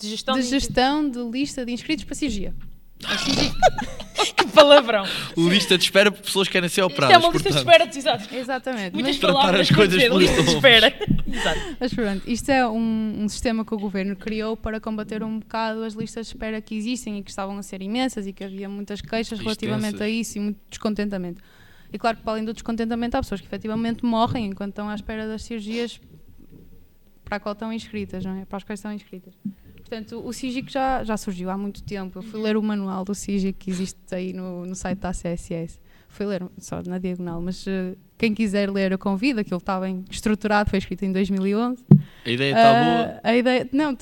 De 0.00 0.08
gestão 0.08 0.34
de 0.34 0.42
de, 0.42 0.48
gestão 0.48 1.08
de 1.10 1.18
lista 1.22 1.64
de 1.66 1.72
inscritos 1.72 2.04
para 2.04 2.14
cirurgia. 2.14 2.54
Que 4.36 4.46
palavrão. 4.48 5.04
Lista 5.36 5.78
de 5.78 5.84
espera 5.84 6.10
para 6.10 6.20
pessoas 6.20 6.48
que 6.48 6.52
querem 6.52 6.68
ser 6.68 6.80
Isto 6.80 6.92
operadas. 6.92 7.14
é 7.16 7.18
uma 7.18 7.32
lista 7.32 7.48
de 7.50 7.54
portanto. 7.54 7.72
espera, 7.72 7.98
exato. 7.98 8.34
Exatamente. 8.34 8.94
Muitas 8.94 9.16
Mas, 9.18 9.32
palavras 9.32 9.60
as 9.60 9.70
coisas 9.76 9.94
dizer, 9.94 10.12
lista 10.12 10.42
de 10.42 10.50
espera. 10.50 10.88
Exato. 11.28 11.60
mas 11.78 11.94
pronto, 11.94 12.22
isto 12.30 12.48
é 12.50 12.66
um, 12.66 13.22
um 13.22 13.28
sistema 13.28 13.64
que 13.64 13.74
o 13.74 13.78
governo 13.78 14.16
criou 14.16 14.56
para 14.56 14.80
combater 14.80 15.22
um 15.22 15.38
bocado 15.38 15.84
as 15.84 15.92
listas 15.94 16.26
de 16.26 16.32
espera 16.32 16.60
que 16.60 16.74
existem 16.74 17.18
e 17.18 17.22
que 17.22 17.30
estavam 17.30 17.58
a 17.58 17.62
ser 17.62 17.82
imensas 17.82 18.26
e 18.26 18.32
que 18.32 18.42
havia 18.42 18.68
muitas 18.68 19.00
queixas 19.00 19.38
relativamente 19.38 20.02
a 20.02 20.08
isso 20.08 20.38
e 20.38 20.40
muito 20.40 20.58
descontentamento. 20.70 21.42
E 21.92 21.98
claro 21.98 22.16
que 22.16 22.22
para 22.22 22.32
além 22.32 22.44
do 22.44 22.52
descontentamento 22.52 23.16
há 23.16 23.20
pessoas 23.20 23.40
que 23.40 23.46
efetivamente 23.46 24.04
morrem 24.04 24.46
enquanto 24.46 24.70
estão 24.70 24.88
à 24.88 24.94
espera 24.94 25.28
das 25.28 25.42
cirurgias 25.42 26.00
para 27.24 27.36
a 27.36 27.40
qual 27.40 27.52
estão 27.52 27.72
inscritas, 27.72 28.24
não 28.24 28.40
é? 28.40 28.44
Para 28.46 28.56
as 28.56 28.64
quais 28.64 28.80
estão 28.80 28.92
inscritas. 28.92 29.34
Portanto, 29.88 30.22
o 30.22 30.32
SIGIC 30.32 30.70
já, 30.70 31.02
já 31.02 31.16
surgiu 31.16 31.48
há 31.50 31.56
muito 31.56 31.82
tempo. 31.82 32.18
Eu 32.18 32.22
fui 32.22 32.40
ler 32.40 32.56
o 32.58 32.62
manual 32.62 33.04
do 33.04 33.14
SIGIC 33.14 33.54
que 33.58 33.70
existe 33.70 33.96
aí 34.12 34.32
no, 34.34 34.66
no 34.66 34.74
site 34.74 34.98
da 34.98 35.12
CSS. 35.12 35.80
Fui 36.10 36.24
ler 36.26 36.42
só 36.58 36.82
na 36.86 36.98
diagonal, 36.98 37.40
mas 37.40 37.66
eh, 37.66 37.94
quem 38.16 38.34
quiser 38.34 38.70
ler, 38.70 38.92
eu 38.92 38.98
convido. 38.98 39.40
Aquilo 39.40 39.58
está 39.58 39.78
bem 39.80 40.04
estruturado, 40.10 40.68
foi 40.70 40.78
escrito 40.78 41.04
em 41.04 41.12
2011. 41.12 41.84
A 42.24 42.30
ideia 42.30 42.50
está 42.50 42.70
Ah, 42.70 42.84
boa. 42.84 43.20
A 43.22 43.36
ideia, 43.36 43.68
não, 43.72 43.94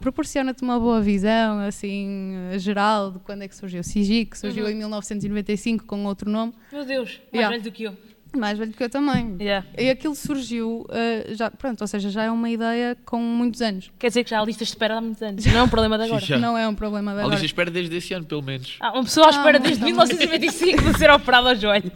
proporciona-te 0.00 0.62
uma 0.62 0.78
boa 0.80 1.00
visão, 1.00 1.60
assim, 1.60 2.34
geral 2.58 3.12
de 3.12 3.18
quando 3.20 3.42
é 3.42 3.48
que 3.48 3.54
surgiu 3.56 3.80
o 3.80 3.84
SIGIC, 3.84 4.30
que 4.32 4.38
surgiu 4.38 4.64
Uhum. 4.64 4.70
em 4.70 4.74
1995 4.76 5.84
com 5.86 6.04
outro 6.06 6.30
nome, 6.30 6.52
Meu 6.72 6.84
Deus, 6.84 7.20
mais 7.32 7.34
Yeah. 7.34 7.50
velho 7.50 7.62
do 7.62 7.72
que 7.72 7.82
eu. 7.84 7.96
Mais 8.38 8.58
velho 8.58 8.72
que 8.72 8.82
eu 8.82 8.88
também. 8.90 9.36
Yeah. 9.40 9.66
E 9.76 9.90
aquilo 9.90 10.14
surgiu, 10.14 10.86
eh, 10.90 11.28
já, 11.34 11.50
pronto, 11.50 11.80
ou 11.80 11.86
seja, 11.86 12.08
já 12.10 12.22
é 12.24 12.30
uma 12.30 12.48
ideia 12.48 12.96
com 13.04 13.20
muitos 13.20 13.60
anos. 13.60 13.90
Quer 13.98 14.08
dizer 14.08 14.24
que 14.24 14.30
já 14.30 14.40
há 14.40 14.44
listas 14.44 14.68
de 14.68 14.74
espera 14.74 14.96
há 14.96 15.00
muitos 15.00 15.20
anos. 15.22 15.44
Não 15.44 15.58
é 15.58 15.62
um 15.62 15.68
problema 15.68 15.98
de 15.98 16.04
agora. 16.08 16.24
Já. 16.24 16.38
Não 16.38 16.56
é 16.56 16.66
um 16.68 16.74
problema 16.74 17.12
de 17.12 17.18
A 17.18 17.20
agora. 17.20 17.34
lista 17.34 17.46
de 17.46 17.46
espera 17.52 17.70
desde 17.70 17.96
esse 17.96 18.14
ano, 18.14 18.24
pelo 18.24 18.42
menos. 18.42 18.76
Há 18.80 18.92
uma 18.92 19.04
pessoa 19.04 19.26
à 19.26 19.30
espera 19.30 19.58
Ah, 19.58 19.60
desde 19.60 19.80
não. 19.80 19.86
1995 19.88 20.82
de 20.92 20.98
ser 20.98 21.10
operada 21.10 21.50
ao 21.50 21.56
joelho. 21.56 21.92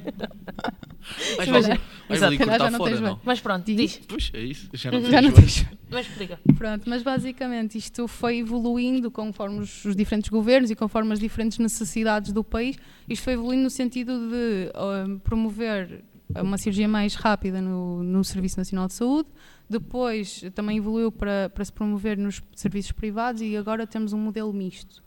Mas 1.36 1.48
vale, 1.48 1.72
é. 2.08 2.16
vale 2.16 2.38
calhar 2.38 2.58
já 2.58 2.70
não 2.70 2.78
fora, 2.78 2.90
tens 2.90 3.00
não? 3.00 3.20
Mas 3.24 3.40
pronto, 3.40 3.64
Diz. 3.64 3.76
diz. 3.76 4.00
Pois, 4.06 4.30
é 4.34 4.40
isso. 4.40 4.68
Já 4.72 4.90
não 4.90 5.00
Já 5.10 5.20
não 5.22 5.32
tens. 5.32 5.66
Mas 5.90 6.06
explica. 6.06 6.38
Pronto, 6.56 6.88
mas 6.88 7.02
basicamente 7.02 7.76
isto 7.76 8.06
foi 8.08 8.38
evoluindo 8.38 9.10
conforme 9.10 9.58
os, 9.60 9.84
os 9.84 9.96
diferentes 9.96 10.30
governos 10.30 10.70
e 10.70 10.76
conforme 10.76 11.12
as 11.12 11.18
diferentes 11.18 11.58
necessidades 11.58 12.32
do 12.32 12.42
país. 12.44 12.76
Isto 13.08 13.24
foi 13.24 13.32
evoluindo 13.34 13.64
no 13.64 13.70
sentido 13.70 14.28
de 14.28 14.70
ah, 14.74 15.04
promover 15.24 16.02
uma 16.40 16.56
cirurgia 16.56 16.88
mais 16.88 17.14
rápida 17.14 17.60
no, 17.60 18.02
no 18.02 18.22
Serviço 18.24 18.58
Nacional 18.58 18.86
de 18.86 18.94
Saúde. 18.94 19.28
Depois 19.68 20.44
também 20.54 20.78
evoluiu 20.78 21.10
para, 21.10 21.50
para 21.52 21.64
se 21.64 21.72
promover 21.72 22.16
nos 22.18 22.42
serviços 22.54 22.92
privados 22.92 23.42
e 23.42 23.56
agora 23.56 23.86
temos 23.86 24.12
um 24.12 24.18
modelo 24.18 24.52
misto. 24.52 25.02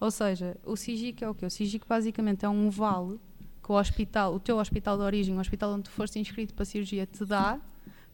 Ou 0.00 0.10
seja, 0.10 0.56
o 0.64 0.76
SIGIC 0.76 1.24
é 1.24 1.28
o 1.28 1.34
quê? 1.34 1.46
O 1.46 1.50
SIGIC 1.50 1.86
basicamente 1.88 2.44
é 2.44 2.48
um 2.48 2.70
vale 2.70 3.18
que 3.64 3.72
o 3.72 3.74
hospital, 3.74 4.34
o 4.34 4.40
teu 4.40 4.56
hospital 4.58 4.96
de 4.96 5.02
origem, 5.02 5.36
o 5.36 5.40
hospital 5.40 5.72
onde 5.72 5.84
tu 5.84 5.90
foste 5.90 6.18
inscrito 6.18 6.54
para 6.54 6.62
a 6.62 6.66
cirurgia, 6.66 7.06
te 7.06 7.24
dá 7.24 7.58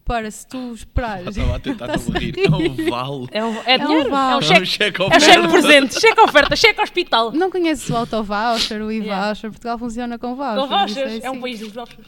para 0.03 0.29
se 0.29 0.45
tu 0.47 0.57
Eu 0.57 0.73
esperares. 0.73 1.35
Estava 1.37 1.55
a 1.55 1.59
tentar 1.59 1.87
rir. 2.19 2.35
rir? 2.35 2.45
É 2.45 2.49
um 2.49 2.89
vale. 2.89 3.27
É, 3.31 3.43
um, 3.43 3.55
é 3.65 3.75
um 3.77 3.87
dinheiro? 3.87 4.07
É 4.07 4.11
vale. 4.11 4.33
um 4.33 4.33
É 4.33 4.37
um 4.37 4.41
cheque. 4.41 4.65
cheque 4.65 5.01
É 5.01 5.05
um 5.05 5.19
cheque 5.19 5.39
oferta. 5.39 5.49
presente, 5.49 5.99
cheque 5.99 6.21
oferta, 6.21 6.55
cheque 6.55 6.81
hospital. 6.81 7.31
Não 7.31 7.49
conheces 7.51 7.89
o 7.89 7.95
auto-voucher, 7.95 8.81
o 8.81 8.91
Yeah. 8.91 9.23
e-voucher? 9.25 9.49
Portugal 9.51 9.77
funciona 9.79 10.17
com 10.19 10.35
vouchers. 10.35 10.61
Com 10.61 10.67
vouchers, 10.67 11.13
isso 11.13 11.25
é 11.25 11.29
um 11.29 11.33
assim. 11.33 11.41
país 11.41 11.59
dos 11.59 11.71
vouchers. 11.73 12.07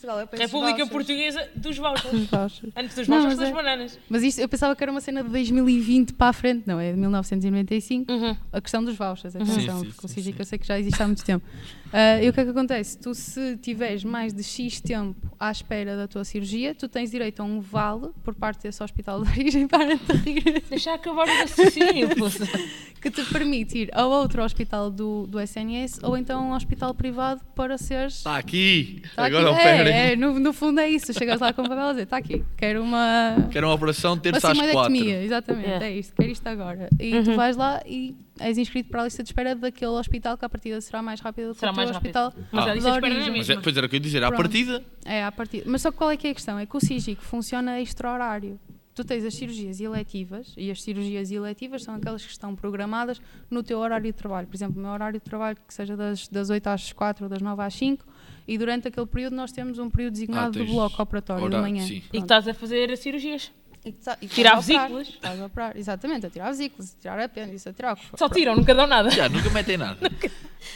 Portugal 0.00 0.24
o 0.24 0.26
país 0.26 0.42
dos 0.42 0.52
República. 0.52 0.86
Portuguesa 0.86 1.48
dos 1.54 1.76
vouchers. 1.76 2.12
Dos 2.12 2.26
vouchers. 2.30 2.72
Antes 2.76 2.94
dos 2.96 3.08
Não, 3.08 3.16
vouchers, 3.22 3.38
mas 3.38 3.38
das 3.38 3.48
é- 3.48 3.52
bananas. 3.62 3.98
Mas 4.08 4.22
isto, 4.22 4.40
eu 4.40 4.48
pensava 4.48 4.74
que 4.74 4.82
era 4.82 4.90
uma 4.90 5.00
cena 5.00 5.22
de 5.22 5.28
2020 5.30 6.14
para 6.14 6.28
a 6.28 6.32
frente, 6.32 6.62
não, 6.66 6.78
é 6.80 6.92
de 6.92 6.98
1995. 6.98 8.10
Uhum. 8.12 8.36
A 8.52 8.60
questão 8.60 8.82
dos 8.84 8.96
vouchers, 8.96 9.34
Uhum. 9.34 9.42
atenção, 9.42 9.78
Sim, 9.78 9.84
sim, 9.84 9.90
porque 9.92 10.06
o 10.06 10.08
sim, 10.08 10.14
SIGIC 10.14 10.36
sim. 10.36 10.40
eu 10.42 10.44
sei 10.46 10.58
que 10.58 10.66
já 10.66 10.78
existe 10.78 11.02
há 11.02 11.06
muito 11.06 11.24
tempo. 11.24 11.44
Ah, 11.92 12.22
e 12.22 12.28
o 12.28 12.32
que 12.32 12.40
é 12.40 12.44
que 12.44 12.50
acontece? 12.50 12.96
Tu, 12.98 13.12
se 13.14 13.56
tiveres 13.56 14.04
mais 14.04 14.32
de 14.32 14.42
X 14.44 14.80
tempo 14.80 15.16
à 15.38 15.50
espera 15.50 15.96
da 15.96 16.06
tua 16.06 16.24
cirurgia, 16.24 16.72
tu 16.74 16.88
tens 16.88 17.10
direito 17.10 17.40
a 17.40 17.44
um 17.44 17.60
vale 17.60 18.10
por 18.22 18.32
parte 18.34 18.62
desse 18.62 18.80
hospital 18.82 19.22
de 19.22 19.28
origem 19.30 19.66
para 19.66 19.96
te 19.98 20.12
rir, 20.18 20.62
Deixa 20.70 20.94
acabar 20.94 21.26
o 21.26 21.38
raciocínio, 21.38 22.08
que 23.02 23.10
te 23.10 23.24
permite 23.24 23.78
ir 23.78 23.90
a 23.92 24.06
outro 24.06 24.42
hospital 24.44 24.88
do, 24.90 25.26
do 25.26 25.40
SNS 25.40 25.98
ou 26.02 26.16
então 26.16 26.40
a 26.40 26.42
um 26.44 26.54
hospital 26.54 26.94
privado 26.94 27.40
para 27.56 27.76
seres 27.76 28.18
Está 28.18 28.36
aqui. 28.36 29.02
Tá 29.16 29.26
aqui. 29.26 29.34
Agora 29.36 29.50
operem. 29.52 29.89
é, 29.89 29.89
é, 29.90 30.16
no, 30.16 30.38
no 30.38 30.52
fundo 30.52 30.80
é 30.80 30.88
isso. 30.88 31.12
Chegas 31.12 31.40
lá 31.40 31.52
com 31.52 31.62
o 31.62 31.68
papel 31.68 31.84
a 31.84 31.90
dizer, 31.90 32.02
está 32.04 32.16
aqui, 32.16 32.44
quero 32.56 32.82
uma. 32.82 33.48
Quero 33.50 33.66
uma 33.66 33.74
operação 33.74 34.12
Uma 34.14 34.20
terça 34.20 34.50
às 34.52 34.58
quatro. 34.72 34.94
exatamente, 34.96 35.68
É. 35.68 35.82
é 35.90 35.98
isto, 35.98 36.14
quero 36.14 36.30
isto 36.30 36.46
agora. 36.46 36.88
E 36.98 37.14
Uhum. 37.16 37.24
tu 37.24 37.34
vais 37.34 37.56
lá 37.56 37.80
e 37.86 38.14
és 38.38 38.56
inscrito 38.58 38.88
para 38.90 39.02
a 39.02 39.04
lista 39.04 39.22
de 39.22 39.28
espera 39.28 39.54
daquele 39.54 39.90
hospital 39.92 40.36
que 40.38 40.44
a 40.44 40.48
partida 40.48 40.80
será 40.80 41.02
mais 41.02 41.20
rápida 41.20 41.48
do 41.48 41.54
que 41.54 41.60
Será 41.60 41.72
o 41.72 41.74
teu 41.74 41.84
mais 41.84 41.90
rápido. 41.90 42.16
hospital. 42.16 42.34
Mas 42.52 42.66
Ah. 42.66 42.70
a 42.70 42.74
lista 42.74 42.90
de 42.90 42.96
espera 42.96 43.14
não 43.14 43.20
é 43.20 43.26
é, 43.28 43.30
mesmo. 43.30 43.62
pois 43.62 43.76
era 43.76 43.86
o 43.86 43.88
que 43.88 43.96
eu 43.96 43.98
ia 43.98 44.02
dizer. 44.02 44.24
À 44.24 44.32
partida, 44.32 44.82
É, 45.04 45.24
à 45.24 45.32
partida. 45.32 45.64
Mas 45.66 45.82
só 45.82 45.90
que 45.90 45.96
qual 45.98 46.10
é 46.10 46.16
que 46.16 46.26
é 46.26 46.30
a 46.30 46.34
questão? 46.34 46.58
É 46.58 46.66
que 46.66 46.76
o 46.76 46.80
SIGIC 46.80 47.22
funciona 47.22 47.80
extra-horário. 47.80 48.58
Tu 48.92 49.04
tens 49.04 49.24
as 49.24 49.34
cirurgias 49.34 49.80
eletivas, 49.80 50.52
e 50.58 50.70
as 50.70 50.82
cirurgias 50.82 51.30
eletivas 51.30 51.82
são 51.84 51.94
aquelas 51.94 52.24
que 52.24 52.30
estão 52.32 52.54
programadas 52.56 53.20
no 53.48 53.62
teu 53.62 53.78
horário 53.78 54.04
de 54.04 54.12
trabalho. 54.12 54.46
Por 54.48 54.56
exemplo, 54.56 54.78
o 54.78 54.82
meu 54.82 54.90
horário 54.90 55.18
de 55.18 55.24
trabalho 55.24 55.56
que 55.66 55.72
seja 55.72 55.96
das, 55.96 56.26
das 56.28 56.50
8 56.50 56.66
às 56.66 56.92
4 56.92 57.24
ou 57.24 57.30
das 57.30 57.40
9 57.40 57.62
às 57.62 57.72
5, 57.74 58.04
e 58.46 58.58
durante 58.58 58.88
aquele 58.88 59.06
período 59.06 59.36
nós 59.36 59.52
temos 59.52 59.78
um 59.78 59.88
período 59.90 60.12
designado 60.14 60.58
Ah, 60.60 60.64
do 60.64 60.70
bloco 60.70 61.02
operatório 61.02 61.48
de 61.48 61.56
manhã. 61.56 61.86
sim. 61.86 62.02
E 62.12 62.18
que 62.18 62.18
estás 62.18 62.46
a 62.48 62.54
fazer 62.54 62.96
cirurgias. 62.96 63.50
E 63.82 63.92
que 63.92 64.04
tá- 64.04 64.18
e 64.20 64.26
Tirar 64.28 64.56
vesículas. 64.56 65.08
Estás 65.08 65.40
a 65.40 65.46
operar, 65.46 65.74
exatamente, 65.74 66.26
a 66.26 66.30
tirar 66.30 66.50
vesículas, 66.50 66.94
a 66.98 67.00
tirar 67.00 67.18
apêndice, 67.20 67.66
a 67.66 67.72
tirar 67.72 67.94
o 67.94 67.96
que 67.96 68.04
for. 68.06 68.18
Só 68.18 68.28
tiram, 68.28 68.54
nunca 68.54 68.74
dão 68.74 68.86
nada. 68.86 69.08
já, 69.10 69.26
nunca 69.26 69.48
metem 69.48 69.78
nada. 69.78 69.96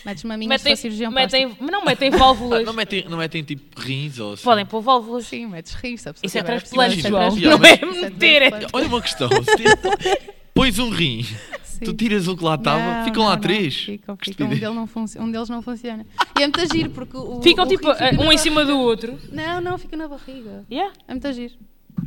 Metes 0.06 0.24
maminhas 0.24 0.48
Metem, 0.48 0.72
para 0.72 0.76
cirurgião 0.80 1.12
metem, 1.12 1.46
plástico. 1.48 1.70
não 1.70 1.84
metem 1.84 2.10
Ah, 2.14 2.16
válvulas. 2.16 2.64
não, 2.64 2.72
metem, 2.72 3.04
não 3.06 3.18
metem 3.18 3.42
tipo 3.44 3.78
rins 3.78 4.18
ou 4.18 4.32
assim. 4.32 4.42
Podem 4.44 4.64
pôr 4.64 4.80
válvulas. 4.80 5.26
Sim, 5.26 5.46
metes 5.48 5.74
rins, 5.74 6.00
se 6.00 6.08
a 6.08 6.14
pessoa 6.14 6.26
Isso 6.26 6.38
é 6.38 6.42
transplante, 6.42 7.00
João. 7.02 7.36
Não 7.36 7.62
é 7.62 7.72
é 7.74 7.84
meter. 7.84 8.42
é- 8.42 8.48
transplante. 8.50 8.66
Olha 8.72 8.86
uma 8.88 9.02
questão. 9.02 9.28
Pões 10.54 10.78
um 10.78 10.88
rim, 10.88 11.26
Sim. 11.78 11.84
tu 11.84 11.92
tiras 11.94 12.28
o 12.28 12.36
que 12.36 12.44
lá 12.44 12.54
estava, 12.54 12.98
Não, 12.98 13.04
ficam 13.04 13.22
lá 13.24 13.30
não, 13.30 13.36
não, 13.36 13.42
três. 13.42 13.74
Ficam, 13.76 14.16
ficam. 14.16 14.46
Um, 14.46 14.50
deles 14.50 14.74
não 14.74 14.88
um 15.24 15.30
deles 15.30 15.48
não 15.48 15.62
funciona. 15.62 16.06
E 16.38 16.42
é 16.42 16.46
muito 16.46 16.72
giro, 16.72 16.90
porque 16.90 17.16
o. 17.16 17.42
Ficam 17.42 17.64
o 17.64 17.68
tipo 17.68 17.92
fica 17.92 18.04
eh, 18.04 18.18
um 18.18 18.32
em 18.32 18.38
cima 18.38 18.64
do 18.64 18.78
outro. 18.78 19.18
Não, 19.32 19.60
não, 19.60 19.76
fica 19.76 19.96
na 19.96 20.06
barriga. 20.06 20.64
Yeah. 20.70 20.92
É 21.08 21.12
muito 21.12 21.32
giro. 21.32 21.54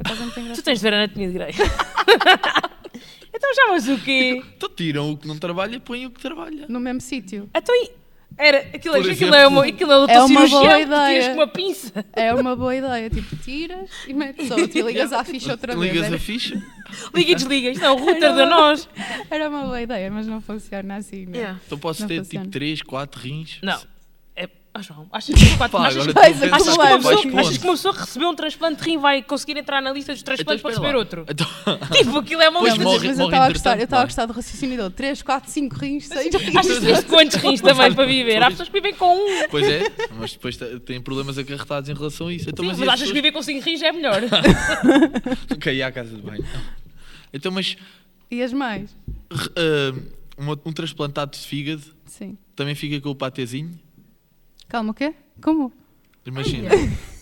É 0.05 0.13
muito 0.13 0.55
Tu 0.55 0.63
tens 0.63 0.79
de 0.79 0.83
ver 0.83 0.93
a 0.93 0.97
anatomia 0.97 1.27
de 1.27 1.33
Grey. 1.33 1.51
então 3.33 3.53
já 3.55 3.67
mas 3.69 3.87
o 3.87 3.97
quê? 3.99 4.43
Então 4.55 4.69
tiram 4.69 5.11
o 5.11 5.17
que 5.17 5.27
não 5.27 5.37
trabalha 5.37 5.75
e 5.75 5.79
põem 5.79 6.05
o 6.05 6.11
que 6.11 6.21
trabalha. 6.21 6.65
No 6.69 6.79
mesmo 6.79 7.01
sítio. 7.01 7.49
Então, 7.53 7.75
e- 7.75 7.91
era, 8.37 8.59
aquilo, 8.73 8.95
Por 8.95 9.09
aquilo, 9.11 9.35
é 9.35 9.47
uma, 9.47 9.65
aquilo 9.65 9.91
é 9.91 10.13
É 10.13 10.19
uma 10.23 10.47
boa 10.47 10.79
ideia. 10.79 11.29
com 11.29 11.33
uma 11.35 11.47
pinça. 11.47 12.05
É 12.13 12.33
uma 12.33 12.55
boa 12.55 12.75
ideia. 12.75 13.09
Tipo, 13.09 13.35
tiras 13.37 13.89
e 14.07 14.13
metes 14.13 14.51
outro 14.51 14.77
e 14.77 14.81
ligas 14.81 15.11
à 15.11 15.23
ficha 15.23 15.51
outra 15.51 15.75
vez. 15.75 15.93
Ligas 15.93 16.13
a 16.13 16.19
ficha. 16.19 16.61
Liga 17.15 17.31
e 17.31 17.35
desliga. 17.35 17.69
Isto 17.71 17.85
é 17.85 17.91
o 17.91 17.95
router 17.95 18.33
de 18.33 18.45
nós. 18.45 18.87
era 19.29 19.49
uma 19.49 19.63
boa 19.63 19.81
ideia, 19.81 20.11
mas 20.11 20.27
não 20.27 20.39
funciona 20.39 20.97
assim. 20.97 21.25
Né? 21.25 21.37
Yeah. 21.37 21.59
Então 21.65 21.77
posso 21.79 22.01
Não 22.01 22.07
ter 22.07 22.19
funciona. 22.23 22.45
tipo 22.45 22.51
3, 22.51 22.81
4 22.83 23.21
rins. 23.21 23.57
Não. 23.63 23.79
É, 24.73 24.79
ah, 24.79 24.81
João, 24.83 25.07
achas 25.11 25.33
que, 25.33 25.43
os 25.43 25.55
quatro, 25.55 25.77
Pá, 25.79 25.87
achas, 25.87 26.07
agora 26.07 26.13
que- 26.13 26.19
vais 26.19 26.35
estou 26.35 26.49
a 26.83 26.85
a 26.85 26.97
pensar 26.97 27.09
achas 27.09 27.21
que 27.21 27.21
que 27.21 27.27
uma 27.27 27.41
pessoa, 27.41 27.41
achas 27.41 27.57
que 27.57 27.63
uma 27.65 27.73
pessoa 27.73 27.93
que 27.95 27.99
recebeu 28.01 28.29
um 28.29 28.35
transplante 28.35 28.83
de 28.83 28.89
rim 28.89 28.97
vai 28.99 29.23
conseguir 29.23 29.57
entrar 29.57 29.81
na 29.81 29.91
lista 29.91 30.13
dos 30.13 30.21
Então 30.21 30.35
transplantes 30.35 30.61
para 30.61 30.69
receber 30.71 30.91
lá. 30.93 30.97
outro? 30.99 31.25
Então, 31.27 31.47
Tipo, 31.97 32.17
aquilo 32.19 32.41
é 32.43 32.49
uma 32.49 32.59
Pois 32.59 32.73
lista 32.73 32.83
morre- 32.83 33.07
mas 33.07 33.19
eu 33.19 33.25
estava 33.25 33.45
a 33.45 33.49
gostar, 33.49 33.69
eu 33.71 33.73
entretanto, 33.75 33.83
estava 33.83 33.95
a 33.95 33.97
não 33.97 34.01
é? 34.03 34.05
gostar 34.05 34.25
do 34.27 34.33
raciocínio 34.33 34.77
dele. 34.77 34.89
3, 34.91 35.21
4, 35.23 35.51
5 35.51 35.75
rins, 35.75 36.07
6 36.07 36.35
rins. 36.35 36.55
Achas 36.55 36.79
que 36.79 36.93
de 36.93 37.03
quantos 37.05 37.35
rins 37.37 37.61
também 37.61 37.93
para 37.93 38.05
viver? 38.05 38.43
Há 38.43 38.51
pessoas 38.51 38.69
que 38.69 38.73
vivem 38.73 38.93
com 38.93 39.15
um. 39.15 39.47
pois 39.49 39.67
é, 39.67 39.83
mas 40.15 40.33
depois 40.33 40.57
têm 40.85 41.01
problemas 41.01 41.37
acarretados 41.39 41.89
em 41.89 41.93
relação 41.95 42.27
a 42.27 42.33
isso. 42.33 42.47
Então, 42.49 42.63
Sim, 42.63 42.69
mas 42.71 42.79
mas 42.79 42.87
as 42.89 42.93
achas 42.93 43.07
que 43.11 43.13
pessoas- 43.13 43.23
viver 43.23 43.31
com 43.31 43.41
5 43.41 43.65
rins 43.65 43.81
é 43.81 43.91
melhor? 43.91 44.21
Ia 45.73 45.87
à 45.87 45.91
casa 45.91 46.15
de 46.15 46.21
banho. 46.21 46.45
Então, 47.33 47.51
mas 47.51 47.75
E 48.29 48.41
as 48.43 48.53
ah, 49.55 49.93
uma- 50.37 50.59
um 50.65 50.71
transplantado 50.71 51.31
de 51.31 51.39
fígado 51.39 51.81
Sim. 52.05 52.37
também 52.55 52.75
fica 52.75 52.99
com 53.01 53.09
o 53.09 53.15
patezinho? 53.15 53.71
Calma, 54.67 54.91
o 54.91 54.93
quê? 54.93 55.13
Como? 55.41 55.71
Imagina, 56.25 56.69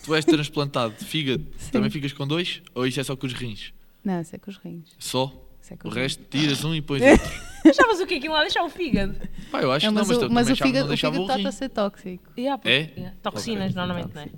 tu 0.04 0.14
és 0.14 0.24
transplantado 0.24 0.94
de 0.98 1.04
fígado, 1.04 1.46
também 1.70 1.90
ficas 1.90 2.12
com 2.12 2.26
dois? 2.26 2.60
Ou 2.74 2.86
isso 2.86 2.98
é 3.00 3.04
só 3.04 3.14
com 3.16 3.26
os 3.26 3.32
rins? 3.32 3.72
Não, 4.04 4.20
isso 4.20 4.34
é 4.34 4.38
com 4.38 4.50
os 4.50 4.56
rins. 4.56 4.90
Só? 4.98 5.32
Isso 5.62 5.74
é 5.74 5.76
com 5.76 5.86
O 5.88 5.90
os 5.90 5.96
resto 5.96 6.24
tiras 6.28 6.64
um 6.64 6.74
e 6.74 6.82
pões 6.82 7.02
outro. 7.08 7.30
Achavas 7.68 8.00
o 8.00 8.06
que 8.06 8.14
aquilo 8.16 8.34
lá? 8.34 8.40
Deixar 8.42 8.62
o 8.64 8.68
fígado. 8.68 9.16
Pá, 9.50 9.60
eu 9.62 9.70
acho 9.72 9.86
que 9.86 9.92
não, 9.92 10.04
mas, 10.04 10.10
o, 10.10 10.30
mas 10.30 10.50
o 10.50 10.56
fígado, 10.56 10.78
não 10.80 10.84
o 10.86 10.88
deixava 10.88 11.14
fígado 11.16 11.32
o 11.32 11.36
está 11.36 11.48
a 11.48 11.52
ser 11.52 11.68
tóxico. 11.68 12.32
Yeah. 12.38 12.60
É? 12.64 12.92
Yeah, 12.96 13.16
Toxinas, 13.22 13.72
Ok. 13.72 13.76
normalmente, 13.76 14.14
não 14.14 14.22
é? 14.22 14.28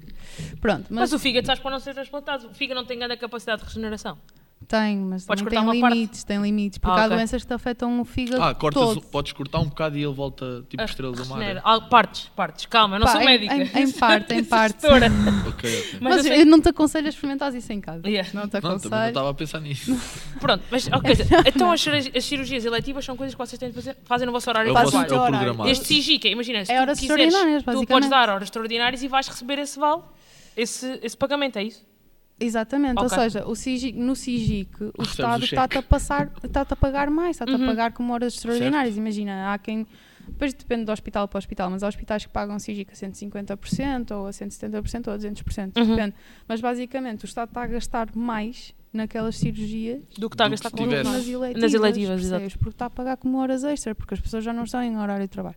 Pronto, 0.60 0.86
Mas 0.90 0.98
mas, 1.00 1.12
o 1.14 1.18
fígado, 1.18 1.46
sabes, 1.46 1.62
para 1.62 1.70
não 1.70 1.80
ser 1.80 1.94
transplantado, 1.94 2.48
o 2.48 2.54
fígado 2.54 2.80
não 2.80 2.86
tem 2.86 2.98
grande 2.98 3.16
capacidade 3.16 3.62
de 3.62 3.68
regeneração. 3.68 4.18
Tem, 4.66 4.98
mas 4.98 5.24
Podes 5.24 5.42
cortar 5.42 5.60
tem 5.60 5.64
uma 5.66 5.80
parte? 5.80 5.94
limites, 5.94 6.24
tem 6.24 6.42
limites, 6.42 6.78
porque 6.78 6.98
Ah, 6.98 7.02
há 7.04 7.06
ok. 7.06 7.16
doenças 7.16 7.40
que 7.42 7.48
te 7.48 7.54
afetam 7.54 8.00
o 8.00 8.04
fígado 8.04 8.42
Ah, 8.42 8.54
cortas, 8.54 8.82
todo. 8.82 9.00
podes 9.02 9.32
cortar 9.32 9.60
um 9.60 9.66
bocado 9.68 9.96
e 9.96 10.02
ele 10.04 10.12
volta 10.12 10.62
tipo 10.68 10.82
estrela 10.82 11.12
do 11.14 11.24
mar. 11.26 11.38
Regenera. 11.38 11.62
Ah, 11.64 11.80
partes, 11.80 12.28
partes. 12.36 12.66
Calma, 12.66 12.96
eu 12.96 13.00
não 13.00 13.06
Pá, 13.06 13.12
sou 13.12 13.20
em- 13.22 13.24
médica. 13.24 13.54
em- 13.54 13.82
em 13.84 13.92
parte, 13.92 14.34
em 14.34 14.44
parte. 14.44 14.82
gestora. 14.82 15.06
Ok, 15.06 15.48
ok. 15.48 15.88
Mas, 15.92 16.00
Mas, 16.02 16.16
eu 16.18 16.22
sei- 16.32 16.42
eu 16.42 16.46
não 16.46 16.60
te 16.60 16.68
aconselho 16.68 17.06
a 17.06 17.08
experimentar 17.08 17.54
isso 17.54 17.72
em 17.72 17.80
casa. 17.80 18.06
Yeah. 18.06 18.28
Não 18.34 18.42
te 18.42 18.44
Não, 18.54 18.60
também 18.60 18.70
não 18.70 18.76
aconselho. 18.78 19.08
estava 19.08 19.30
a 19.30 19.34
pensar 19.34 19.60
nisso. 19.60 19.96
Pronto, 20.38 20.62
mas 20.70 20.86
ok, 20.88 21.14
então 21.46 21.72
as, 21.72 21.80
cir- 21.80 22.12
as 22.14 22.24
cirurgias 22.24 22.64
eletivas 22.66 23.04
são 23.06 23.16
coisas 23.16 23.34
que 23.34 23.38
vocês 23.38 23.58
têm 23.58 23.70
de 23.70 23.74
fazer, 23.74 23.96
fazem 24.04 24.26
no 24.26 24.32
vosso 24.32 24.50
horário 24.50 24.68
É 24.68 24.72
o 24.72 24.84
de 24.84 24.90
trabalho. 24.90 25.10
é 25.10 25.16
o 25.16 25.20
horário. 25.20 25.38
programado. 25.38 25.70
Este 25.70 25.86
SIGIC, 25.86 26.28
imagina, 26.28 26.64
se 26.66 26.72
É 26.72 26.76
tu 26.76 26.80
horas 26.82 27.00
quiseres, 27.00 27.24
extraordinárias, 27.24 27.62
tu 27.62 27.64
podes 27.64 27.80
basicamente. 27.80 28.10
dar 28.10 28.28
horas 28.28 28.42
extraordinárias 28.42 29.02
e 29.02 29.08
vais 29.08 29.28
receber 29.28 29.58
esse 29.60 29.78
vale, 29.78 30.02
esse, 30.54 30.98
esse 31.02 31.16
pagamento, 31.16 31.56
é 31.58 31.62
isso? 31.62 31.87
Exatamente, 32.40 32.98
ou 33.00 33.06
Ok. 33.06 33.18
seja, 33.18 33.46
o 33.46 33.54
CIGIC, 33.56 33.98
no 33.98 34.14
CIGIC 34.14 34.84
o 34.84 34.86
Recebes 35.02 35.10
Estado 35.10 35.40
o 35.40 35.44
está-te 35.44 35.78
a 35.78 35.82
passar, 35.82 36.30
está-te 36.44 36.72
a 36.72 36.76
pagar 36.76 37.10
mais, 37.10 37.30
está-te 37.30 37.52
Uhum. 37.52 37.64
a 37.64 37.66
pagar 37.66 37.92
como 37.92 38.12
horas 38.12 38.34
extraordinárias. 38.34 38.96
Imagina, 38.96 39.52
há 39.52 39.58
quem. 39.58 39.86
Depois 40.28 40.52
depende 40.54 40.84
do 40.84 40.92
hospital 40.92 41.26
para 41.26 41.38
hospital, 41.38 41.70
mas 41.70 41.82
há 41.82 41.88
hospitais 41.88 42.24
que 42.26 42.32
pagam 42.32 42.58
CIGIC 42.58 42.92
a 42.92 42.94
150% 42.94 44.10
ou 44.12 44.26
a 44.26 44.30
170% 44.32 45.08
ou 45.08 45.14
a 45.14 45.16
200%, 45.16 45.76
Uhum. 45.80 45.96
depende. 45.96 46.14
Mas 46.46 46.60
basicamente 46.60 47.24
o 47.24 47.26
Estado 47.26 47.48
está 47.48 47.62
a 47.62 47.66
gastar 47.66 48.14
mais 48.14 48.74
naquelas 48.92 49.36
cirurgias 49.36 50.00
Do 50.16 50.28
que 50.30 50.34
está 50.34 50.46
a 50.46 50.48
gastar 50.48 50.70
com 50.70 50.86
nas 50.86 51.06
eletivas, 51.26 51.60
Nas 51.62 51.74
eletivas, 51.74 52.20
exato. 52.20 52.40
percebes? 52.42 52.56
Porque 52.56 52.70
está 52.74 52.86
a 52.86 52.90
pagar 52.90 53.16
como 53.16 53.38
horas 53.38 53.64
extra, 53.64 53.94
porque 53.94 54.14
as 54.14 54.20
pessoas 54.20 54.44
já 54.44 54.52
não 54.52 54.64
estão 54.64 54.82
em 54.82 54.96
horário 54.96 55.24
de 55.24 55.28
trabalho. 55.28 55.56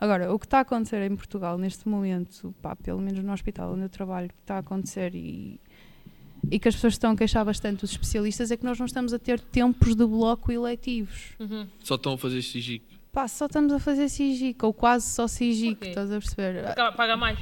Agora, 0.00 0.32
o 0.32 0.38
que 0.38 0.46
está 0.46 0.58
a 0.58 0.60
acontecer 0.62 1.02
em 1.08 1.14
Portugal 1.14 1.56
neste 1.58 1.86
momento, 1.88 2.54
pá, 2.62 2.74
pelo 2.74 3.00
menos 3.00 3.22
no 3.22 3.32
hospital 3.32 3.72
onde 3.72 3.82
eu 3.82 3.88
trabalho, 3.88 4.26
o 4.26 4.28
que 4.30 4.34
está 4.40 4.56
a 4.56 4.58
acontecer 4.58 5.14
e, 5.14 5.60
e 6.50 6.58
que 6.58 6.68
as 6.68 6.74
pessoas 6.74 6.94
estão 6.94 7.12
a 7.12 7.16
queixar 7.16 7.44
bastante, 7.44 7.84
os 7.84 7.90
especialistas, 7.90 8.50
é 8.50 8.56
que 8.56 8.64
nós 8.64 8.78
não 8.78 8.86
estamos 8.86 9.12
a 9.12 9.18
ter 9.18 9.40
tempos 9.40 9.94
de 9.94 10.04
bloco 10.04 10.50
eletivos. 10.52 11.34
Uhum. 11.38 11.66
Só 11.82 11.94
estão 11.94 12.14
a 12.14 12.18
fazer 12.18 12.42
SIGIC. 12.42 12.84
Pá, 13.12 13.28
só 13.28 13.46
estamos 13.46 13.72
a 13.72 13.78
fazer 13.78 14.08
CIGIC, 14.08 14.64
ou 14.64 14.72
quase 14.72 15.06
só 15.06 15.26
Porquê? 15.26 15.88
estás 15.88 16.10
a 16.10 16.18
perceber? 16.18 16.74
Paga 16.96 17.16
mais. 17.16 17.38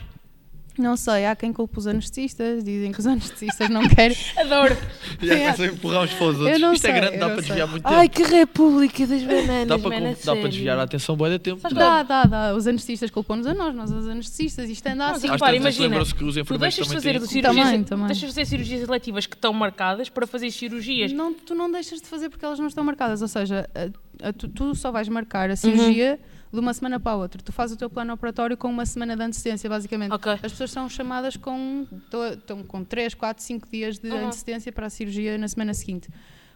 Não 0.79 0.97
sei, 0.97 1.27
há 1.27 1.37
quem 1.37 1.53
culpa 1.53 1.79
os 1.79 1.87
anestesistas, 1.87 2.65
dizem 2.65 2.93
que 2.93 3.01
os 3.01 3.07
anestesistas 3.07 3.69
não 3.69 3.87
querem. 3.89 4.17
Adoro. 4.39 4.77
Já 5.21 5.35
É. 5.35 5.39
começam 5.41 5.65
a 5.65 5.69
empurrar 5.69 6.03
uns 6.05 6.13
para 6.15 6.27
os 6.27 6.39
outros. 6.41 6.61
não 6.61 6.73
Isto 6.73 6.87
é 6.87 6.91
sei, 6.93 7.01
grande, 7.01 7.15
eu 7.17 7.21
dá 7.21 7.27
não 7.27 7.35
para 7.35 7.43
sei. 7.43 7.49
desviar 7.49 7.69
muito 7.69 7.87
Ai, 7.87 8.09
tempo. 8.09 8.29
que 8.29 8.35
república 8.37 9.07
das 9.07 9.23
bananas, 9.23 9.69
Dá 9.69 9.79
para, 9.79 10.01
man, 10.01 10.11
a 10.11 10.15
com- 10.15 10.25
dá 10.25 10.37
para 10.37 10.49
desviar 10.49 10.79
a 10.79 10.83
atenção 10.85 11.17
bué 11.17 11.31
de 11.31 11.39
tempo. 11.39 11.61
Sabes 11.61 11.77
Dá, 11.77 12.03
dá, 12.03 12.25
dá. 12.25 12.55
Os 12.55 12.67
anestesistas 12.67 13.11
culpam-nos 13.11 13.47
a 13.47 13.53
nós, 13.55 13.75
nós 13.75 13.91
os 13.91 14.09
anestesistas, 14.09 14.71
isto 14.71 14.87
anda 14.87 14.97
Não, 14.97 15.11
assim. 15.13 15.21
sim, 15.23 15.27
Às 15.27 15.33
Repara, 15.35 15.53
tantas 15.53 15.63
imagina, 15.75 15.87
lembram-se 15.89 16.15
que 16.15 16.25
os 16.25 16.35
Tu 16.35 16.41
enfermeiros 16.41 16.75
deixas 16.77 16.89
de 16.89 16.95
fazer 16.95 17.13
cirurgias, 17.21 17.45
Também, 17.67 17.85
também. 17.85 18.07
deixas 18.07 18.21
de 18.29 18.35
fazer 18.35 18.45
cirurgias 18.47 18.89
eletivas 18.89 19.27
que 19.27 19.35
estão 19.35 19.53
marcadas 19.53 20.09
para 20.09 20.27
fazer 20.27 20.51
cirurgias. 20.51 21.13
Não, 21.13 21.35
tu 21.35 21.55
não 21.55 21.71
deixas 21.71 22.01
de 22.01 22.07
fazer 22.07 22.29
porque 22.31 22.45
elas 22.45 22.59
não 22.59 22.67
estão 22.69 22.85
marcadas. 22.85 23.21
Ou 23.23 23.29
seja, 23.29 23.69
a- 23.75 24.29
a- 24.29 24.33
tu, 24.33 24.49
tu 24.49 24.75
só 24.75 24.91
vais 24.93 25.09
marcar 25.09 25.49
Uhum. 25.49 25.53
a 25.53 25.57
cirurgia 25.57 26.19
de 26.53 26.59
uma 26.59 26.75
semana 26.75 26.99
para 26.99 27.13
a 27.13 27.17
outra. 27.17 27.41
Tu 27.43 27.53
fazes 27.53 27.77
o 27.77 27.79
teu 27.79 27.89
plano 27.89 28.13
operatório 28.13 28.57
com 28.57 28.69
uma 28.69 28.85
semana 28.87 29.17
de 29.17 29.23
antecedência, 29.23 29.69
basicamente. 29.71 30.13
Ok. 30.13 30.33
As 30.33 30.41
pessoas 30.41 30.71
são 30.71 30.89
chamadas 30.89 31.37
com, 31.37 31.87
estão 32.33 32.63
com 32.65 32.85
3, 32.85 33.15
4, 33.15 33.43
5 33.43 33.69
dias 33.71 33.99
de 33.99 34.09
Uhum. 34.11 34.27
antecedência 34.27 34.73
para 34.73 34.87
a 34.87 34.91
cirurgia 34.91 35.39
na 35.39 35.47
semana 35.49 35.73
seguinte. 35.75 36.09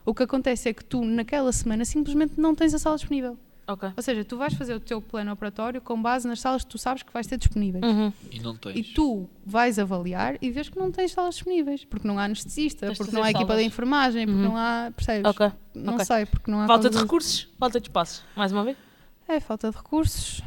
O 0.05 0.12
que 0.14 0.22
acontece 0.22 0.68
é 0.68 0.72
que 0.74 0.84
tu, 0.84 1.05
naquela 1.05 1.51
semana, 1.53 1.84
simplesmente 1.84 2.34
não 2.38 2.55
tens 2.55 2.74
a 2.74 2.78
sala 2.78 2.97
disponível. 2.97 3.38
Ok. 3.66 3.88
Ou 3.97 4.03
seja, 4.03 4.22
tu 4.26 4.36
vais 4.36 4.53
fazer 4.53 4.74
o 4.74 4.80
teu 4.80 5.01
plano 5.01 5.32
operatório 5.32 5.80
com 5.80 6.01
base 6.03 6.28
nas 6.28 6.38
salas 6.38 6.62
que 6.64 6.70
tu 6.70 6.76
sabes 6.76 7.03
que 7.03 7.11
vais 7.11 7.26
ter 7.26 7.38
disponíveis. 7.38 7.82
Uhum. 7.82 8.12
E 8.30 8.38
não 8.38 8.55
tens. 8.55 8.76
E 8.76 8.82
tu 8.82 9.26
vais 9.47 9.78
avaliar 9.78 10.36
e 10.42 10.51
vês 10.51 10.68
que 10.68 10.78
não 10.78 10.90
tens 10.92 11.12
salas 11.12 11.36
disponíveis, 11.36 11.82
porque 11.86 12.07
não 12.07 12.18
há 12.18 12.24
anestesista, 12.24 12.88
Tens 12.88 12.99
porque 12.99 13.14
não 13.16 13.22
há 13.22 13.30
equipa 13.30 13.47
salas. 13.47 13.62
de 13.62 13.66
enfermagem, 13.66 14.26
porque 14.26 14.38
Uhum. 14.42 14.49
não 14.49 14.57
há. 14.59 14.92
Percebes? 14.95 15.24
Ok. 15.30 15.51
Não 15.74 15.95
ok. 15.95 16.05
sei, 16.05 16.26
porque 16.26 16.51
não 16.51 16.61
há. 16.61 16.66
Falta 16.66 16.90
de 16.90 16.99
recursos, 16.99 17.49
falta 17.59 17.80
de 17.80 17.88
espaços. 17.88 18.22
Mais 18.36 18.53
uma 18.53 18.64
vez? 18.64 18.76
É 19.28 19.40
falta 19.40 19.70
de 19.70 19.76
recursos, 19.76 20.40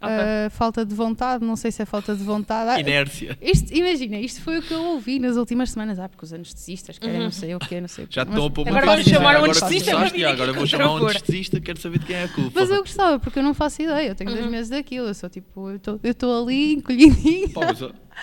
Ok. 0.00 0.10
ah, 0.12 0.50
falta 0.50 0.84
de 0.84 0.94
vontade, 0.94 1.44
não 1.44 1.56
sei 1.56 1.70
se 1.70 1.80
é 1.82 1.84
falta 1.86 2.14
de 2.16 2.22
vontade. 2.24 2.70
Ah, 2.70 2.80
Inércia. 2.80 3.38
isto, 3.40 3.72
imagina, 3.72 4.18
isto 4.18 4.40
foi 4.42 4.58
o 4.58 4.62
que 4.62 4.72
eu 4.72 4.82
ouvi 4.82 5.18
nas 5.18 5.36
últimas 5.36 5.70
semanas. 5.70 5.98
Ah, 5.98 6.08
porque 6.08 6.24
os 6.24 6.32
anestesistas 6.32 6.98
querem 6.98 7.16
Uhum. 7.18 7.24
não 7.24 7.30
sei 7.30 7.54
o 7.54 7.58
quê, 7.58 7.80
não 7.80 7.88
sei 7.88 8.04
o 8.04 8.08
quê. 8.08 8.14
Já 8.14 8.22
estão 8.22 8.46
a 8.46 8.50
pôr 8.50 8.62
uma 8.62 8.70
Agora 8.70 8.86
vamos 8.86 9.04
chamar 9.06 9.24
um 9.34 9.36
Agora 9.36 9.50
anestesista 9.52 9.90
para 9.96 10.08
vir 10.08 10.24
agora 10.26 10.52
vou 10.52 10.66
chamar 10.66 10.90
um 10.92 11.06
anestesista, 11.06 11.60
quero 11.60 11.80
saber 11.80 11.98
de 11.98 12.06
quem 12.06 12.16
é 12.16 12.24
a 12.24 12.28
culpa. 12.28 12.50
Mas 12.54 12.70
eu 12.70 12.78
gostava, 12.80 13.18
porque 13.18 13.38
eu 13.38 13.42
não 13.42 13.54
faço 13.54 13.82
ideia. 13.82 14.08
Eu 14.08 14.14
tenho 14.14 14.30
dois 14.30 14.44
Uhum. 14.44 14.50
meses 14.50 14.68
daquilo. 14.70 15.06
Eu 15.08 15.14
sou 15.14 15.28
tipo, 15.30 15.70
eu 15.70 15.76
estou- 15.76 16.00
estou 16.02 16.42
ali 16.42 16.74
encolhidinho. 16.74 17.50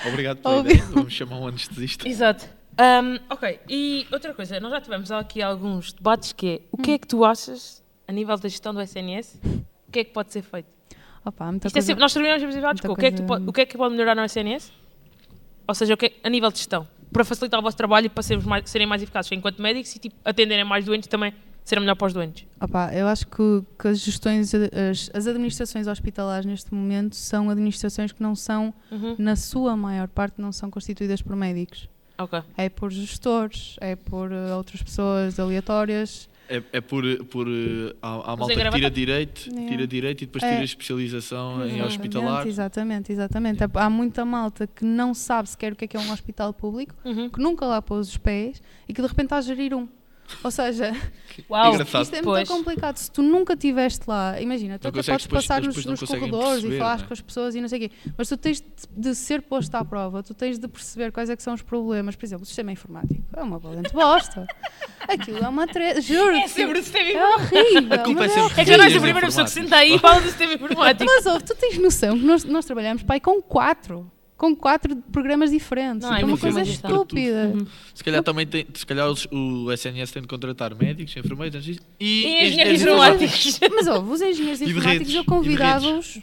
Obrigado 0.08 0.38
pela 0.38 0.56
Óbvio. 0.56 0.74
ideia. 0.76 0.88
Vamos 0.92 1.14
chamar 1.14 1.38
um 1.40 1.48
anestesista. 1.48 2.08
Exato. 2.08 2.48
Ahm, 2.78 3.18
ok, 3.30 3.60
e 3.70 4.08
outra 4.12 4.34
coisa, 4.34 4.60
nós 4.60 4.72
já 4.72 4.82
tivemos 4.82 5.12
aqui 5.12 5.42
alguns 5.42 5.94
debates 5.94 6.32
que 6.32 6.48
é 6.48 6.60
o 6.72 6.80
Hum. 6.80 6.84
que 6.84 6.92
é 6.92 6.98
que 6.98 7.08
tu 7.08 7.24
achas 7.26 7.84
a 8.08 8.12
nível 8.12 8.38
da 8.38 8.48
gestão 8.50 8.74
do 8.74 8.82
SNS? 8.82 9.40
O 9.92 9.94
que 9.94 10.00
é 10.00 10.04
que 10.06 10.12
pode 10.14 10.32
ser 10.32 10.42
feito? 10.42 10.68
Opa, 11.26 11.52
muita 11.52 11.68
Isto 11.68 11.76
é 11.76 11.80
coisa- 11.80 11.88
sempre- 11.88 12.00
nós 12.02 12.14
terminamos 12.14 12.44
os 12.44 12.56
debates 12.56 12.82
muita 12.82 12.88
com 12.88 12.94
o 12.94 12.96
que, 12.96 13.06
é 13.06 13.12
que 13.12 13.22
coisa- 13.24 13.50
o 13.50 13.54
que 13.54 13.62
é 13.62 13.66
que 13.66 13.78
pode 13.78 13.94
melhorar 13.94 14.16
no 14.16 14.24
SNS? 14.24 14.72
Ou 15.68 15.76
seja, 15.76 15.94
o 15.94 15.98
que 15.98 16.06
é- 16.06 16.14
a 16.24 16.30
nível 16.30 16.50
de 16.50 16.58
gestão, 16.60 16.88
para 17.12 17.26
facilitar 17.26 17.60
o 17.60 17.64
vosso 17.64 17.76
trabalho 17.76 18.06
e 18.06 18.10
para 18.10 18.24
sermos 18.24 18.46
mais- 18.46 18.70
serem 18.70 18.88
mais 18.88 19.02
eficazes 19.04 19.30
enquanto 19.34 19.62
médicos 19.62 19.94
e 19.96 20.00
tipo, 20.00 20.16
atenderem 20.24 20.64
mais 20.64 20.86
doentes 20.86 21.08
também, 21.10 21.34
serem 21.66 21.82
melhor 21.82 21.96
para 21.96 22.08
os 22.08 22.14
doentes. 22.14 22.46
Opa, 22.60 22.90
eu 22.94 23.06
acho 23.06 23.28
que, 23.28 23.64
que 23.78 23.88
as 23.90 24.00
gestões, 24.00 24.54
as, 24.56 25.12
as 25.14 25.28
administrações 25.28 25.88
hospitalares 25.88 26.46
neste 26.46 26.74
momento 26.74 27.16
são 27.18 27.50
administrações 27.50 28.14
que 28.14 28.24
não 28.24 28.34
são, 28.34 28.74
Uhum. 28.92 29.16
na 29.20 29.36
sua 29.36 29.76
maior 29.76 30.08
parte, 30.08 30.42
não 30.42 30.52
são 30.54 30.72
constituídas 30.72 31.22
por 31.22 31.36
médicos. 31.36 31.90
Ok. 32.18 32.42
É 32.58 32.70
por 32.70 32.92
gestores, 32.92 33.76
é 33.82 33.96
por 33.96 34.32
eh, 34.32 34.54
outras 34.56 34.82
pessoas 34.82 35.40
aleatórias. 35.40 36.30
É, 36.58 36.62
é 36.74 36.82
por, 36.82 37.04
por 37.26 37.48
eh, 37.48 37.96
há, 38.02 38.34
há 38.34 38.36
malta 38.36 38.54
que 38.54 38.70
tira 38.72 38.92
direito, 38.92 39.48
Yeah. 39.50 39.70
tira 39.70 39.88
direito 39.88 40.22
e 40.24 40.26
depois 40.26 40.44
É. 40.44 40.52
tira 40.52 40.64
especialização 40.66 41.66
em 41.66 41.80
Uhum. 41.82 41.88
hospitalar. 41.88 42.46
Exatamente, 42.48 43.12
exatamente. 43.12 43.60
Há 43.74 43.90
muita 43.90 44.26
malta 44.26 44.68
que 44.68 44.84
não 44.84 45.14
sabe 45.14 45.50
sequer 45.50 45.72
o 45.74 45.76
que 45.76 45.86
é 45.86 45.88
que 45.88 45.96
é 45.98 46.00
um 46.00 46.12
hospital 46.12 46.54
público, 46.54 46.94
Uhum. 47.06 47.30
que 47.30 47.40
nunca 47.40 47.66
lá 47.66 47.82
pôs 47.82 48.10
os 48.10 48.18
pés 48.18 48.62
e 48.88 48.94
que 48.94 49.02
de 49.02 49.08
repente 49.08 49.26
está 49.28 49.38
a 49.38 49.42
gerir 49.42 49.74
um. 49.74 49.88
Ou 50.44 50.50
seja, 50.50 50.96
Uau. 51.50 51.74
Engraçado. 51.74 52.04
isto 52.04 52.16
é 52.16 52.22
Pois. 52.22 52.48
muito 52.48 52.58
complicado. 52.64 52.96
Se 52.98 53.12
tu 53.12 53.22
nunca 53.22 53.54
estiveste 53.54 54.04
lá, 54.08 54.40
imagina, 54.40 54.80
tu 54.80 54.86
Não 54.86 54.90
até 54.90 55.04
podes 55.12 55.26
depois- 55.26 55.46
passar 55.48 55.62
nos, 55.62 55.86
nos 55.86 56.00
corredores 56.00 56.60
e 56.60 56.62
perceber, 56.62 56.78
falar 56.80 57.00
né? 57.00 57.06
com 57.08 57.14
as 57.14 57.22
pessoas 57.22 57.56
e 57.56 57.60
não 57.62 57.68
sei 57.68 57.78
o 57.86 57.90
quê, 57.90 57.96
mas 58.18 58.30
tu 58.30 58.38
tens 58.38 58.64
de, 58.96 59.14
ser 59.16 59.42
posto 59.42 59.76
à 59.76 59.84
prova, 59.84 60.24
tu 60.24 60.34
tens 60.34 60.58
de 60.58 60.68
perceber 60.70 61.12
quais 61.12 61.30
é 61.30 61.36
que 61.36 61.44
são 61.44 61.54
os 61.54 61.62
problemas. 61.62 62.16
Por 62.16 62.26
exemplo, 62.26 62.44
o 62.44 62.46
sistema 62.46 62.72
informático 62.72 63.22
é 63.36 63.44
uma 63.44 63.60
valente 63.60 63.92
bosta. 63.94 64.48
Aquilo 65.08 65.40
é 65.44 65.50
uma 65.50 65.68
treta, 65.68 66.00
juro. 66.00 66.36
É 66.38 66.48
sempre 66.48 66.80
o 66.80 66.84
sistema 66.84 67.10
É 67.10 67.36
horrível. 67.36 67.94
A 67.94 67.98
culpa 68.00 68.24
é 68.24 68.28
mas 68.28 68.32
sempre 68.32 68.62
É 68.62 68.66
que 68.66 68.72
és 68.72 68.82
a 68.96 69.00
primeira 69.02 69.22
pessoa 69.28 69.46
que 69.46 69.52
senta 69.52 69.76
aí 69.76 69.96
e 69.96 70.00
fala 70.00 70.22
do 70.22 70.28
sistema 70.28 70.54
informático. 70.54 71.06
Mas 71.14 71.26
ouve, 71.26 71.44
tu 71.44 71.56
tens 71.56 71.78
noção 71.78 72.18
que 72.18 72.26
nós, 72.26 72.44
nós 72.46 72.66
trabalhamos 72.66 73.04
pai 73.04 73.20
com 73.20 73.42
quatro. 73.42 74.10
Com 74.42 74.56
quatro 74.56 74.96
programas 75.12 75.52
diferentes. 75.52 76.02
Não, 76.02 76.16
é 76.16 76.26
uma 76.26 76.36
coisa 76.36 76.62
estúpida. 76.64 77.52
Uhum. 77.54 77.68
Se 77.94 78.04
calhar 78.04 78.24
também 78.24 78.48
tem, 78.48 78.66
se 78.74 78.84
calhar 78.84 79.08
os- 79.08 79.28
o 79.32 79.72
SNS 79.72 80.12
tem 80.12 80.24
de 80.24 80.28
contratar 80.28 80.74
médicos, 80.74 81.16
enfermeiros 81.16 81.68
e, 81.68 81.80
E 82.00 82.48
engenheiros 82.48 82.82
informáticos. 82.82 83.60
Mas 83.72 83.86
ouve, 83.86 84.12
os 84.12 84.20
engenheiros 84.20 84.58
de 84.58 84.66
informáticos 84.66 85.14
eu 85.14 85.26
convidava-os. 85.26 86.18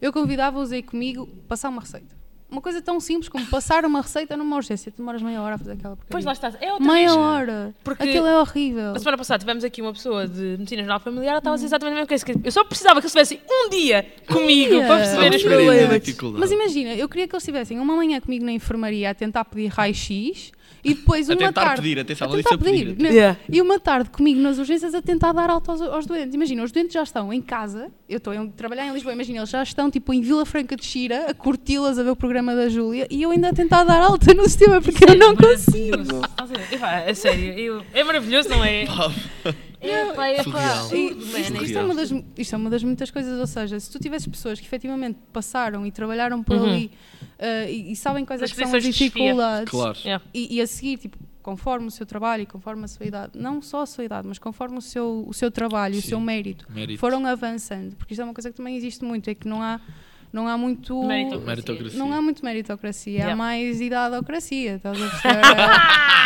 Eu 0.00 0.12
convidava-os 0.12 0.72
aí 0.72 0.82
comigo 0.82 1.28
passar 1.46 1.68
uma 1.68 1.80
receita. 1.82 2.21
Uma 2.52 2.60
coisa 2.60 2.82
tão 2.82 3.00
simples 3.00 3.30
como 3.30 3.46
passar 3.46 3.82
uma 3.86 4.02
receita 4.02 4.36
numa 4.36 4.54
urgência. 4.56 4.92
Tu 4.92 4.98
demoras 4.98 5.22
meia 5.22 5.40
hora 5.40 5.54
a 5.54 5.58
fazer 5.58 5.72
aquela 5.72 5.96
porcaria. 5.96 6.10
Pois 6.10 6.24
lá 6.26 6.32
está. 6.32 6.52
É 6.60 6.70
outra 6.70 6.86
Meia 6.92 7.06
vez. 7.08 7.16
hora. 7.16 7.74
Porque- 7.82 8.02
Aquilo 8.02 8.26
é 8.26 8.38
horrível. 8.38 8.92
Na 8.92 8.98
semana 8.98 9.16
passada 9.16 9.38
tivemos 9.38 9.64
aqui 9.64 9.80
uma 9.80 9.92
pessoa 9.94 10.28
de 10.28 10.56
medicina 10.58 10.82
geral 10.82 11.00
familiar, 11.00 11.30
ela 11.30 11.38
estava 11.38 11.54
a 11.54 11.56
dizer 11.56 11.66
exatamente 11.68 11.94
a 11.94 12.00
mesma 12.02 12.08
coisa. 12.08 12.40
Eu 12.44 12.52
só 12.52 12.62
precisava 12.62 13.00
que 13.00 13.06
eles 13.06 13.16
estivessem 13.16 13.40
um 13.50 13.70
dia 13.70 14.04
comigo 14.28 14.70
dia. 14.74 14.86
para 14.86 14.96
perceber 14.98 15.16
Vamos 15.22 15.36
os 15.36 15.42
a 15.44 15.48
problemas. 15.48 16.02
dificuldade. 16.02 16.40
Mas 16.40 16.52
imagina, 16.52 16.94
eu 16.94 17.08
queria 17.08 17.26
que 17.26 17.34
eles 17.34 17.42
estivessem 17.42 17.80
uma 17.80 17.96
manhã 17.96 18.20
comigo 18.20 18.44
na 18.44 18.52
enfermaria 18.52 19.08
a 19.10 19.14
tentar 19.14 19.46
pedir 19.46 19.68
raio-x 19.68 20.52
e 20.84 20.94
depois 20.94 21.28
A 21.30 21.32
uma 21.34 21.38
tentar 21.38 21.64
tarde... 21.64 21.82
pedir, 21.82 21.98
atenção, 22.00 22.28
a 22.28 22.36
tentar 22.36 22.54
a 22.54 22.58
pedir. 22.58 22.94
pedir. 22.96 23.12
Yeah. 23.12 23.38
E 23.48 23.60
uma 23.60 23.78
tarde 23.78 24.10
comigo 24.10 24.40
nas 24.40 24.58
urgências 24.58 24.94
a 24.94 25.00
tentar 25.02 25.32
dar 25.32 25.48
alta 25.48 25.70
aos, 25.72 25.80
aos 25.80 26.06
doentes. 26.06 26.34
Imagina, 26.34 26.62
os 26.64 26.72
doentes 26.72 26.92
já 26.94 27.02
estão 27.02 27.32
em 27.32 27.40
casa, 27.40 27.90
eu 28.08 28.18
estou 28.18 28.32
a 28.32 28.46
trabalhar 28.56 28.86
em 28.86 28.92
Lisboa, 28.92 29.12
imagina, 29.14 29.38
eles 29.38 29.50
já 29.50 29.62
estão 29.62 29.90
tipo 29.90 30.12
em 30.12 30.20
Vila 30.20 30.44
Franca 30.44 30.74
de 30.76 30.84
Xira, 30.84 31.26
a 31.30 31.34
curti-las 31.34 31.98
a 31.98 32.02
ver 32.02 32.10
o 32.10 32.16
programa 32.16 32.54
da 32.54 32.68
Júlia 32.68 33.06
e 33.10 33.22
eu 33.22 33.30
ainda 33.30 33.50
a 33.50 33.52
tentar 33.52 33.84
dar 33.84 34.00
alta 34.02 34.34
no 34.34 34.42
sistema 34.44 34.80
porque 34.80 35.04
eu 35.08 35.16
não 35.16 35.36
consigo. 35.36 35.96
A? 36.36 36.74
Epá, 36.74 36.92
É 37.00 37.14
sério, 37.14 37.44
eu- 37.58 37.82
é 37.94 38.02
maravilhoso, 38.02 38.48
não 38.48 38.64
é? 38.64 38.84
É, 39.82 40.36
é. 40.38 40.42
Surreal. 40.42 40.94
E 40.94 41.10
man. 41.14 41.38
isto, 41.40 41.64
isto 41.64 41.78
é 41.78 41.82
uma 41.82 41.94
das, 41.94 42.10
isto 42.38 42.54
é 42.54 42.58
uma 42.58 42.70
das 42.70 42.82
muitas 42.84 43.10
coisas, 43.10 43.38
ou 43.40 43.46
seja, 43.46 43.78
se 43.80 43.90
tu 43.90 43.98
tivesses 43.98 44.26
pessoas 44.28 44.60
que 44.60 44.66
efetivamente 44.66 45.18
passaram 45.32 45.84
e 45.86 45.90
trabalharam 45.90 46.42
por 46.42 46.56
Uhum. 46.56 46.64
ali 46.70 46.90
eh, 47.38 47.70
e, 47.72 47.92
e 47.92 47.96
sabem 47.96 48.24
quais 48.24 48.40
é 48.40 48.44
As 48.44 48.52
que 48.52 48.64
são 48.66 48.76
as 48.76 48.84
dificuldades 48.84 49.70
Claro. 49.70 49.98
Yeah. 50.04 50.24
e, 50.32 50.56
e 50.56 50.60
a 50.60 50.66
seguir, 50.66 50.98
tipo, 50.98 51.18
conforme 51.42 51.88
o 51.88 51.90
seu 51.90 52.06
trabalho 52.06 52.44
e 52.44 52.46
conforme 52.46 52.84
a 52.84 52.88
sua 52.88 53.04
idade, 53.04 53.32
não 53.34 53.60
só 53.60 53.82
a 53.82 53.86
sua 53.86 54.04
idade, 54.04 54.28
mas 54.28 54.38
conforme 54.38 54.78
o 54.78 54.80
seu, 54.80 55.24
o 55.26 55.34
seu 55.34 55.50
trabalho 55.50 55.96
e 55.96 55.98
o 55.98 56.02
Sim. 56.02 56.08
seu 56.10 56.20
mérito, 56.20 56.66
Mérito. 56.70 57.00
foram 57.00 57.26
avançando, 57.26 57.96
porque 57.96 58.14
isto 58.14 58.20
é 58.20 58.24
uma 58.24 58.34
coisa 58.34 58.50
que 58.50 58.56
também 58.56 58.76
existe 58.76 59.04
muito, 59.04 59.28
é 59.28 59.34
que 59.34 59.48
não 59.48 59.60
há 59.60 59.80
não 60.32 60.48
há 60.48 60.56
muito. 60.56 61.02
Meritocracia. 61.04 61.46
Meritocracia. 61.46 61.98
Não 61.98 62.12
há 62.12 62.22
muito 62.22 62.44
meritocracia, 62.44 63.12
Yeah. 63.12 63.32
há 63.32 63.36
mais 63.36 63.80
idadocracia, 63.80 64.76
estás 64.76 65.00
a 65.02 65.06
perceber? 65.10 65.40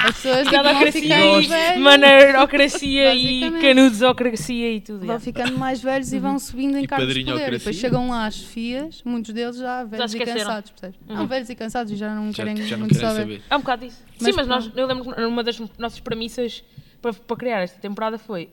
As 0.07 0.15
pessoas 0.15 0.39
tipo, 0.47 0.51
vão 0.51 0.61
Idadocracia, 0.63 1.79
maneirocracia 1.81 3.15
e 3.15 3.41
Basicamente. 3.41 3.63
canudesocracia 3.63 4.73
e 4.73 4.81
tudo. 4.81 4.99
vão 5.01 5.07
yeah. 5.09 5.25
ficando 5.25 5.59
mais 5.59 5.81
velhos 5.83 6.13
e 6.13 6.19
vão 6.19 6.39
subindo 6.39 6.77
em 6.79 6.85
E 6.85 6.87
cargos 6.87 7.13
de 7.15 7.25
poder. 7.25 7.53
E 7.53 7.59
depois 7.59 7.77
chegam 7.77 8.09
lá 8.09 8.27
as 8.27 8.39
fias, 8.39 9.03
muitos 9.05 9.33
deles 9.33 9.57
já 9.57 9.85
velhos 9.85 10.13
e 10.15 10.17
esqueceram. 10.19 10.41
cansados, 10.47 10.71
percebes? 10.71 11.01
Uhum. 11.09 11.17
Não, 11.17 11.27
velhos 11.27 11.51
e 11.51 11.55
cansados 11.55 11.93
e 11.93 11.97
já 11.97 12.15
não 12.15 12.33
Já, 12.33 12.45
querem 12.45 12.57
já 12.65 12.77
não 12.77 12.81
muito 12.87 12.95
querem 12.95 13.09
saber. 13.09 13.21
saber. 13.23 13.43
É 13.51 13.57
um 13.57 13.61
bocado 13.61 13.85
isso. 13.87 14.03
Mas 14.21 14.29
Sim, 14.31 14.33
mas 14.37 14.47
nós, 14.47 14.71
eu 14.77 14.87
lembro 14.87 15.13
que 15.15 15.21
uma 15.23 15.43
das 15.43 15.59
nossas 15.79 16.01
premissas 16.01 16.63
para, 17.03 17.13
para 17.13 17.37
criar 17.37 17.61
esta 17.63 17.79
temporada 17.81 18.19
foi 18.19 18.49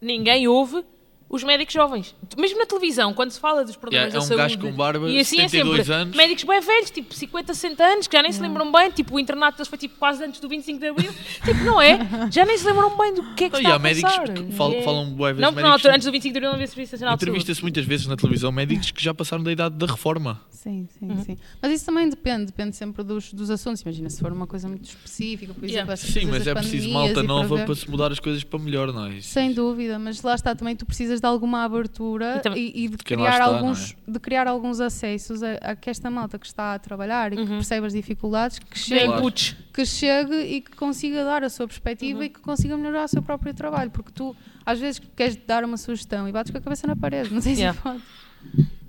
ninguém 0.00 0.48
ouve 0.48 0.82
os 1.30 1.44
médicos 1.44 1.74
jovens. 1.74 2.14
Mesmo 2.38 2.58
na 2.58 2.64
televisão, 2.66 3.12
quando 3.12 3.30
se 3.30 3.38
fala 3.40 3.64
dos 3.64 3.76
problemas 3.76 4.12
Yeah, 4.14 4.16
é 4.16 4.18
da 4.18 4.24
um 4.24 4.28
saúde. 4.38 4.56
gajo 4.56 4.70
com 4.70 4.76
barba, 4.76 5.10
e 5.10 5.18
assim 5.18 5.40
é 5.40 5.48
72 5.48 5.86
sempre. 5.86 5.92
anos. 6.02 6.16
Médicos 6.16 6.44
bem 6.44 6.60
velhos, 6.60 6.90
tipo 6.90 7.14
50, 7.14 7.54
60 7.54 7.84
anos, 7.84 8.06
que 8.06 8.16
já 8.16 8.22
nem 8.22 8.32
se 8.32 8.40
lembram 8.40 8.70
bem. 8.72 8.90
Tipo, 8.90 9.16
o 9.16 9.20
internato 9.20 9.56
deles 9.58 9.68
foi 9.68 9.78
tipo 9.78 9.96
quase 9.98 10.24
antes 10.24 10.40
do 10.40 10.48
25 10.48 10.78
de 10.80 10.86
Abril. 10.88 11.12
tipo, 11.44 11.64
não 11.64 11.80
é? 11.80 11.98
Já 12.32 12.44
nem 12.46 12.56
se 12.56 12.66
lembram 12.66 12.96
bem 12.96 13.14
do 13.14 13.22
que 13.34 13.44
é 13.44 13.50
que 13.50 13.52
Não, 13.54 13.60
e 13.60 13.62
está 13.62 13.72
há 13.72 13.76
a 13.76 13.78
médicos 13.78 14.10
passar. 14.16 14.32
que 14.34 14.52
fal- 14.52 14.72
É. 14.72 14.82
falam 14.82 15.10
bué 15.12 15.32
vezes 15.32 15.42
Não, 15.42 15.52
porque 15.52 15.66
na 15.66 15.72
altura, 15.72 15.94
antes 15.94 16.06
do 16.06 16.12
25 16.12 16.32
de 16.32 16.38
Abril 16.38 16.48
não 16.50 16.54
havia 16.54 16.66
Serviço 16.66 16.92
Nacional. 16.92 17.14
Entrevista-se 17.14 17.62
muitas 17.62 17.84
vezes 17.84 18.06
na 18.06 18.16
televisão 18.16 18.50
médicos 18.50 18.90
que 18.90 19.02
já 19.02 19.12
passaram 19.12 19.42
da 19.42 19.52
idade 19.52 19.74
da 19.76 19.86
reforma. 19.86 20.40
Sim, 20.50 20.88
sim, 20.98 21.06
Uhum. 21.06 21.24
sim. 21.24 21.36
Mas 21.62 21.72
isso 21.72 21.86
também 21.86 22.08
depende, 22.08 22.46
depende 22.46 22.74
sempre 22.74 23.04
dos, 23.04 23.32
dos 23.32 23.48
assuntos. 23.50 23.80
Imagina, 23.82 24.10
se 24.10 24.18
for 24.20 24.32
uma 24.32 24.46
coisa 24.46 24.66
muito 24.68 24.84
específica, 24.86 25.54
por 25.54 25.62
Yeah. 25.64 25.78
exemplo, 25.78 25.92
essas 25.92 26.10
Sim, 26.10 26.26
mas 26.30 26.46
é 26.46 26.54
preciso 26.54 26.90
malta 26.90 27.22
nova 27.22 27.56
ver- 27.58 27.66
para 27.66 27.74
se 27.76 27.88
mudar 27.88 28.10
as 28.10 28.18
coisas 28.18 28.42
para 28.42 28.58
melhor, 28.58 28.92
não 28.92 29.06
é? 29.06 29.10
Isso- 29.18 29.28
Sem 29.28 29.52
dúvida, 29.52 29.98
mas 29.98 30.20
lá 30.22 30.34
está 30.34 30.54
também 30.54 30.74
tu 30.74 30.84
precisas 30.84 31.17
de 31.20 31.26
alguma 31.26 31.64
abertura 31.64 32.36
E 32.36 32.40
também- 32.40 32.72
e, 32.74 32.84
e 32.84 32.88
de, 32.88 32.96
criar 32.98 33.30
está, 33.32 33.44
alguns, 33.44 33.96
de 34.06 34.18
criar 34.20 34.46
alguns 34.46 34.80
acessos 34.80 35.42
a, 35.42 35.52
a 35.54 35.76
que 35.76 35.90
esta 35.90 36.10
malta 36.10 36.38
que 36.38 36.46
está 36.46 36.74
a 36.74 36.78
trabalhar 36.78 37.32
e 37.32 37.36
que 37.36 37.42
Uhum. 37.42 37.48
percebe 37.48 37.86
as 37.86 37.92
dificuldades, 37.92 38.58
que 38.58 38.78
chegue, 38.78 39.06
Claro. 39.06 39.32
que 39.74 39.84
chegue 39.86 40.34
e 40.34 40.60
que 40.60 40.74
consiga 40.76 41.24
dar 41.24 41.42
a 41.44 41.48
sua 41.48 41.66
perspectiva 41.66 42.18
Uhum. 42.18 42.24
e 42.24 42.28
que 42.28 42.40
consiga 42.40 42.76
melhorar 42.76 43.04
o 43.04 43.08
seu 43.08 43.22
próprio 43.22 43.52
trabalho. 43.54 43.90
Porque 43.90 44.10
tu, 44.12 44.34
às 44.64 44.78
vezes, 44.78 45.00
queres 45.16 45.36
dar 45.46 45.64
uma 45.64 45.76
sugestão 45.76 46.28
e 46.28 46.32
bates 46.32 46.50
com 46.50 46.58
a 46.58 46.60
cabeça 46.60 46.86
na 46.86 46.96
parede, 46.96 47.32
não 47.32 47.40
sei 47.40 47.54
se 47.54 47.60
Yeah. 47.62 47.80
pode. 47.82 48.02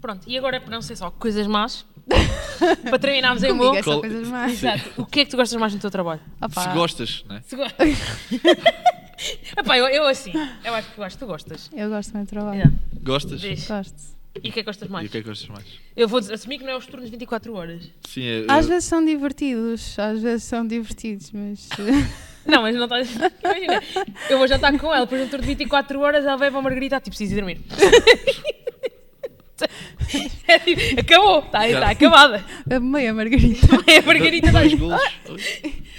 Pronto, 0.02 0.24
e 0.28 0.38
agora 0.38 0.60
para 0.62 0.72
não 0.72 0.82
ser 0.82 0.96
só 0.96 1.12
coisas 1.12 1.46
más, 1.48 1.86
para 2.90 3.00
terminarmos 3.00 3.44
em 3.44 3.54
bom. 3.54 3.74
Qual- 3.84 4.00
coisas 4.00 4.28
mais. 4.28 4.54
Exato. 4.54 5.02
O 5.02 5.06
que 5.06 5.20
é 5.22 5.26
que 5.26 5.32
tu 5.32 5.38
gostas 5.38 5.60
mais 5.60 5.74
no 5.74 5.80
teu 5.80 5.92
trabalho? 5.92 6.22
Opá, 6.42 6.62
Se 6.62 6.70
gostas, 6.70 7.26
né? 7.28 7.42
Se 7.46 7.56
go- 7.56 7.64
Epá, 9.58 9.78
eu, 9.78 9.86
eu 9.88 10.06
assim, 10.08 10.32
eu 10.64 10.74
acho 10.74 10.92
que 10.94 10.98
eu 11.00 11.04
acho 11.04 11.18
que 11.18 11.24
tu 11.24 11.28
gostas. 11.28 11.70
Eu 11.76 11.90
gosto 11.90 12.12
do 12.12 12.18
meu 12.18 12.26
trabalho. 12.28 12.56
Yeah. 12.56 12.76
Gostas? 13.04 13.42
Diz. 13.42 13.68
Gosto. 13.68 14.18
E 14.42 14.50
o 14.50 14.54
que 14.54 14.60
é 14.60 14.64
que 14.64 14.64
gostas 14.64 14.88
E 14.88 14.92
mais? 14.92 15.08
o 15.08 15.12
que 15.12 15.18
é 15.18 15.22
que 15.22 15.28
gostas 15.28 15.50
mais? 15.50 15.66
Eu 15.98 16.08
vou 16.08 16.20
assumir 16.20 16.60
que 16.60 16.64
não 16.64 16.72
é 16.72 16.78
os 16.78 16.86
turnos 16.88 17.10
24 17.10 17.54
horas. 17.54 17.90
Sim, 18.08 18.24
é, 18.24 18.46
Às 18.48 18.66
eu- 18.66 18.72
vezes 18.72 18.86
são 18.88 19.04
divertidos, 19.04 20.00
às 20.00 20.22
vezes 20.22 20.44
são 20.44 20.66
divertidos, 20.66 21.32
mas. 21.32 21.68
Não, 22.46 22.62
mas 22.64 22.74
não 22.76 22.86
estás. 22.86 23.10
Imagina, 23.44 23.84
eu 24.30 24.38
vou 24.40 24.48
jantar 24.48 24.76
com 24.80 24.88
ela, 24.88 25.06
depois 25.06 25.22
no 25.22 25.28
turno 25.28 25.42
de 25.46 25.48
24 25.50 26.00
horas 26.00 26.26
ela 26.26 26.38
vai 26.38 26.50
para 26.50 26.58
a 26.60 26.62
Margarita, 26.64 26.96
tipo, 27.00 27.10
preciso 27.10 27.34
ir 27.34 27.36
dormir. 27.36 27.62
É 30.50 31.00
acabou, 31.02 31.40
está 31.40 31.60
tá 31.80 31.90
acabada. 31.92 32.44
a 32.70 32.80
meia 32.80 33.14
margarita. 33.14 33.68
É 33.88 33.98
a 33.98 34.02
Margarita 34.02 34.48
está 34.48 34.60
dois 34.60 34.74
golos. 34.74 35.02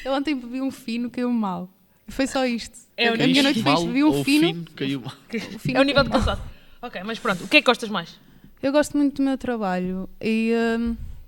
Eu 0.04 0.12
ontem 0.12 0.34
bebi 0.34 0.60
um 0.60 0.70
fino, 0.70 1.10
caiu 1.10 1.30
mal. 1.30 1.68
Foi 2.08 2.26
só 2.26 2.44
isto. 2.44 2.76
É 2.96 3.08
a 3.08 3.16
minha 3.16 3.42
noite 3.42 3.62
foi 3.62 3.72
Mal 3.72 3.80
isto, 3.80 3.86
bebi 3.88 4.04
um 4.04 4.08
ou 4.08 4.24
fino. 4.24 4.64
caiu 4.74 5.00
mal. 5.00 5.14
o 5.54 5.58
fino 5.58 5.78
É 5.78 5.80
o 5.80 5.84
nível 5.84 6.02
de 6.04 6.10
cansado. 6.10 6.42
Ok, 6.82 7.00
mas 7.04 7.18
pronto, 7.18 7.44
o 7.44 7.48
que 7.48 7.58
é 7.58 7.60
que 7.60 7.66
gostas 7.66 7.88
mais? 7.88 8.18
Eu 8.62 8.72
gosto 8.72 8.96
muito 8.96 9.16
do 9.16 9.22
meu 9.22 9.38
trabalho 9.38 10.08
e 10.20 10.52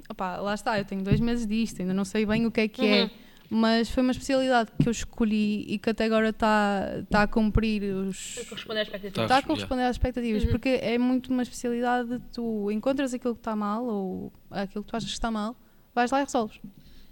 opá, 0.09 0.37
lá 0.37 0.55
está, 0.55 0.79
eu 0.79 0.85
tenho 0.85 1.03
dois 1.03 1.21
meses 1.21 1.47
disto, 1.47 1.81
ainda 1.81 1.95
não 1.95 2.05
sei 2.05 2.27
bem 2.27 2.45
o 2.47 2.51
que 2.51 2.61
é 2.63 2.69
que 2.69 2.83
Uhum. 2.83 2.89
é, 2.89 3.11
mas 3.55 3.91
foi 3.91 4.03
uma 4.03 4.13
especialidade 4.13 4.71
que 4.81 4.89
eu 4.89 4.91
escolhi 4.91 5.65
e 5.69 5.79
que 5.79 5.91
até 5.91 6.05
agora 6.07 6.31
está 6.31 7.03
tá 7.11 7.23
a 7.23 7.27
cumprir 7.27 7.83
os. 7.95 8.39
Corresponder 8.49 8.81
às 8.81 8.87
expectativas. 8.87 9.15
Tá. 9.15 9.23
Está 9.23 9.35
a 9.35 9.39
yeah. 9.39 9.47
corresponder 9.47 9.83
às 9.85 9.97
expectativas, 9.97 10.45
Uhum. 10.45 10.51
porque 10.51 10.69
é 10.83 10.97
muito 10.99 11.31
uma 11.33 11.43
especialidade 11.43 12.09
de 12.09 12.19
tu 12.33 12.71
encontras 12.71 13.13
aquilo 13.13 13.35
que 13.35 13.41
está 13.41 13.55
mal 13.55 13.85
ou 13.85 14.33
aquilo 14.51 14.83
que 14.83 14.91
tu 14.91 14.97
achas 14.97 15.09
que 15.11 15.15
está 15.15 15.31
mal, 15.31 15.55
vais 15.95 16.11
lá 16.11 16.21
e 16.21 16.25
resolves. 16.25 16.59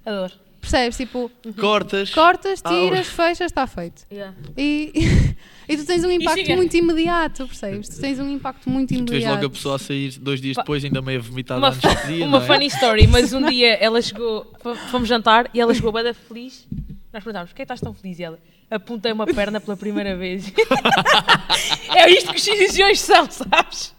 Adoro. 0.05 0.33
Percebes? 0.61 0.97
Tipo, 0.99 1.31
Cortas. 1.59 2.11
cortas, 2.15 2.61
Ah, 2.65 2.69
tiras, 2.69 3.07
fechas, 3.07 3.47
está 3.47 3.67
feito. 3.67 4.03
Yeah. 4.13 4.37
E, 4.57 4.93
e 5.69 5.77
tu 5.77 5.87
tens 5.87 6.05
um 6.05 6.11
impacto 6.11 6.51
muito 6.55 6.77
imediato, 6.77 7.47
percebes? 7.47 7.89
Tu 7.89 8.01
tens 8.01 8.19
um 8.21 8.31
impacto 8.31 8.69
muito 8.69 8.89
Tu 8.89 8.95
vês 8.95 9.09
imediato. 9.09 9.35
logo 9.37 9.47
a 9.47 9.51
pessoa 9.51 9.77
a 9.77 9.79
sair 9.79 10.19
dois 10.19 10.41
dias 10.41 10.57
depois, 10.57 10.85
ainda 10.85 11.01
meio 11.01 11.23
vomitada 11.23 11.59
Uma, 11.61 11.71
dia, 12.07 12.27
uma 12.27 12.39
não 12.39 12.45
é? 12.45 12.47
funny 12.47 12.67
story, 12.67 13.07
mas 13.07 13.33
um 13.33 13.49
dia 13.49 13.75
ela 13.75 14.03
chegou, 14.03 14.53
fomos 14.91 15.09
jantar 15.09 15.51
e 15.55 15.61
ela 15.61 15.73
chegou 15.75 15.91
bem 15.93 16.13
feliz. 16.13 16.67
Nós 17.13 17.25
perguntámos, 17.25 17.51
porquê 17.51 17.63
estás 17.63 17.81
tão 17.81 17.93
feliz? 17.95 18.19
E 18.19 18.23
ela, 18.23 18.39
apontei 18.71 19.13
uma 19.13 19.27
perna 19.27 19.61
pela 19.61 19.77
primeira 19.77 20.17
vez. 20.17 20.53
é 21.97 22.11
isto 22.11 22.31
que 22.31 22.37
os 22.37 22.43
cirurgiões 22.43 23.01
são, 23.01 23.29
sabes? 23.31 23.95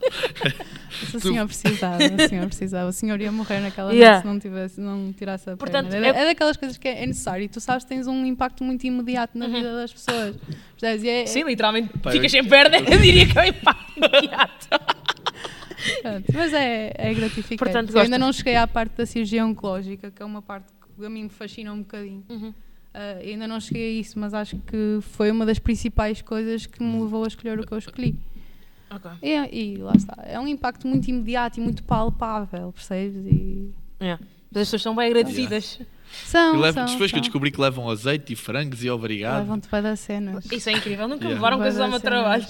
Se 1.10 1.18
o 1.18 1.20
senhor 1.20 1.46
precisava, 1.48 1.98
o 2.04 2.28
senhor 2.30 2.48
precisava. 2.48 2.90
O 2.90 2.94
senhor 2.94 3.20
ia 3.20 3.32
morrer 3.32 3.60
naquela 3.60 3.92
Yeah. 3.92 4.14
noite 4.14 4.22
se 4.22 4.28
não, 4.28 4.40
tivesse, 4.40 4.82
não 4.82 5.14
tirasse 5.14 5.50
a 5.50 5.58
Portanto, 5.58 5.90
perna. 5.90 6.08
É, 6.08 6.10
é- 6.12 6.22
é 6.22 6.26
daquelas 6.26 6.58
coisas 6.58 6.78
que 6.78 6.88
é, 6.88 7.04
é 7.04 7.08
necessário. 7.08 7.44
E 7.44 7.48
tu 7.50 7.60
sabes 7.60 7.84
que 7.84 7.90
tens 7.90 8.08
um 8.08 8.26
impacto 8.26 8.64
muito 8.64 8.84
imediato 8.86 9.38
na 9.38 9.46
Uhum. 9.48 9.54
vida 9.54 9.76
das 9.76 9.92
pessoas. 9.94 10.36
É- 10.82 11.26
Sim, 11.26 11.44
literalmente, 11.44 11.90
Pá, 12.00 12.12
ficas 12.12 12.34
eu- 12.34 12.42
sem 12.42 12.50
perna, 12.50 12.78
eu 12.90 13.00
diria 13.00 13.28
que 13.28 13.38
é 13.38 13.42
um 13.42 13.46
impacto 13.46 13.94
imediato. 13.98 14.68
Pronto, 16.04 16.26
mas 16.34 16.54
é, 16.54 16.94
é 16.96 17.14
gratificante. 17.14 17.58
Portanto, 17.58 17.96
Eu 17.96 18.02
ainda 18.02 18.18
não 18.20 18.32
cheguei 18.32 18.56
à 18.56 18.68
parte 18.68 18.94
da 18.98 19.06
cirurgia 19.06 19.44
oncológica, 19.46 20.12
que 20.12 20.22
é 20.22 20.26
uma 20.26 20.42
parte 20.42 20.68
que 20.98 21.06
a 21.06 21.10
mim 21.10 21.24
me 21.24 21.30
fascina 21.30 21.74
um 21.74 21.80
bocadinho. 21.80 22.24
Uhum. 22.30 22.54
Ah, 22.94 23.18
ainda 23.22 23.48
não 23.48 23.60
cheguei 23.60 23.98
a 23.98 24.02
isso, 24.02 24.20
mas 24.20 24.34
acho 24.34 24.58
que 24.68 25.00
foi 25.02 25.32
uma 25.32 25.46
das 25.46 25.60
principais 25.60 26.22
coisas 26.22 26.66
que 26.66 26.84
me 26.84 27.02
levou 27.02 27.24
a 27.24 27.28
escolher 27.28 27.60
o 27.60 27.66
que 27.66 27.72
eu 27.74 27.78
escolhi. 27.78 28.16
Ok. 28.90 29.10
E, 29.24 29.74
e 29.74 29.78
lá 29.78 29.94
está. 29.96 30.16
É 30.26 30.38
um 30.40 30.48
impacto 30.48 30.86
muito 30.88 31.08
imediato 31.10 31.60
e 31.60 31.64
muito 31.64 31.84
palpável, 31.84 32.72
percebes? 32.74 33.26
E 33.26 33.72
Yeah. 34.02 34.22
Mas 34.52 34.64
as 34.64 34.68
pessoas 34.68 34.82
são 34.82 34.96
bem 34.96 35.06
agradecidas. 35.08 35.80
são, 36.26 36.56
E 36.56 36.58
levo- 36.58 36.74
são, 36.74 36.86
depois 36.88 37.12
que 37.12 37.18
eu 37.18 37.20
são. 37.20 37.22
descobri 37.22 37.52
que 37.52 37.62
levam 37.62 37.88
azeite 37.90 38.34
e 38.34 38.36
frangos 38.36 38.84
e 38.84 38.90
obrigado. 38.90 39.40
Levam-te 39.42 39.68
para 39.70 39.82
dar 39.84 39.96
cenas. 39.96 40.52
Isso 40.52 40.70
é 40.70 40.74
incrível, 40.74 41.08
nunca 41.08 41.20
me 41.24 41.32
Yeah. 41.32 41.36
levaram 41.36 41.58
coisas 41.60 41.80
ao 41.80 41.88
meu 41.88 42.00
trabalho. 42.02 42.46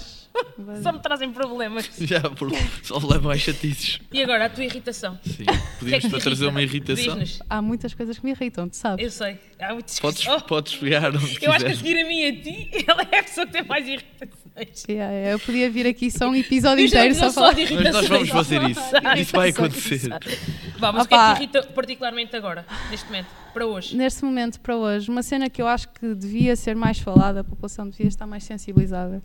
Da- 0.57 0.81
Só 0.81 0.91
me 0.91 0.99
trazem 0.99 1.31
problemas. 1.31 1.89
Já, 1.99 2.21
por, 2.21 2.49
só 2.83 2.97
levam 2.97 3.31
as 3.31 3.39
chatices. 3.41 3.99
E 4.11 4.21
agora, 4.21 4.45
a 4.45 4.49
tua 4.49 4.63
irritação? 4.63 5.19
Sim. 5.25 5.45
Que 5.81 5.95
é 5.95 5.99
Podíamos 5.99 6.13
que 6.17 6.23
trazer 6.23 6.45
uma 6.45 6.61
irritação. 6.61 7.17
Há 7.49 7.59
muitas 7.59 7.93
coisas 7.95 8.19
que 8.19 8.23
me 8.23 8.31
irritam, 8.31 8.69
tu 8.69 8.77
sabes? 8.77 9.03
Eu 9.03 9.09
sei. 9.09 9.39
Há 9.59 9.73
muitas 9.73 9.99
Podes, 9.99 10.27
Oh, 10.27 10.39
podes 10.41 10.75
pegar 10.75 11.09
onde 11.09 11.37
Eu 11.43 11.51
acho 11.51 11.65
que 11.65 11.71
a 11.71 11.75
seguir 11.75 11.99
a 11.99 12.07
mim 12.07 12.19
e 12.19 12.27
a 12.27 12.41
ti, 12.43 12.69
ela 12.87 13.01
é 13.11 13.19
a 13.19 13.23
pessoa 13.23 13.47
que 13.47 13.53
tem 13.53 13.63
mais 13.65 13.87
irritações. 13.87 14.83
Yeah, 14.87 15.31
eu 15.31 15.39
podia 15.39 15.71
vir 15.71 15.87
aqui 15.87 16.11
só 16.11 16.27
um 16.29 16.35
episódio 16.35 16.85
inteiro 16.85 17.15
só 17.15 17.31
falar. 17.31 17.53
de 17.53 17.73
Mas 17.73 17.93
nós 17.93 18.07
vamos 18.07 18.29
fazer 18.29 18.61
isso. 18.69 18.81
Isso 19.17 19.31
vai 19.35 19.49
acontecer. 19.49 20.09
Vá, 20.77 20.91
mas 20.91 21.05
o 21.05 21.07
que 21.09 21.15
é 21.15 21.17
que 21.17 21.33
te 21.33 21.37
irrita 21.37 21.63
particularmente 21.63 22.35
agora, 22.35 22.63
neste 22.91 23.07
momento, 23.07 23.27
para 23.53 23.65
hoje? 23.65 23.95
Neste 23.97 24.23
momento, 24.23 24.59
para 24.59 24.77
hoje, 24.77 25.09
uma 25.09 25.23
cena 25.23 25.49
que 25.49 25.61
eu 25.61 25.67
acho 25.67 25.89
que 25.89 26.13
devia 26.13 26.55
ser 26.55 26.75
mais 26.75 26.99
falada, 26.99 27.39
a 27.39 27.43
população 27.43 27.89
devia 27.89 28.07
estar 28.07 28.27
mais 28.27 28.43
sensibilizada. 28.43 29.21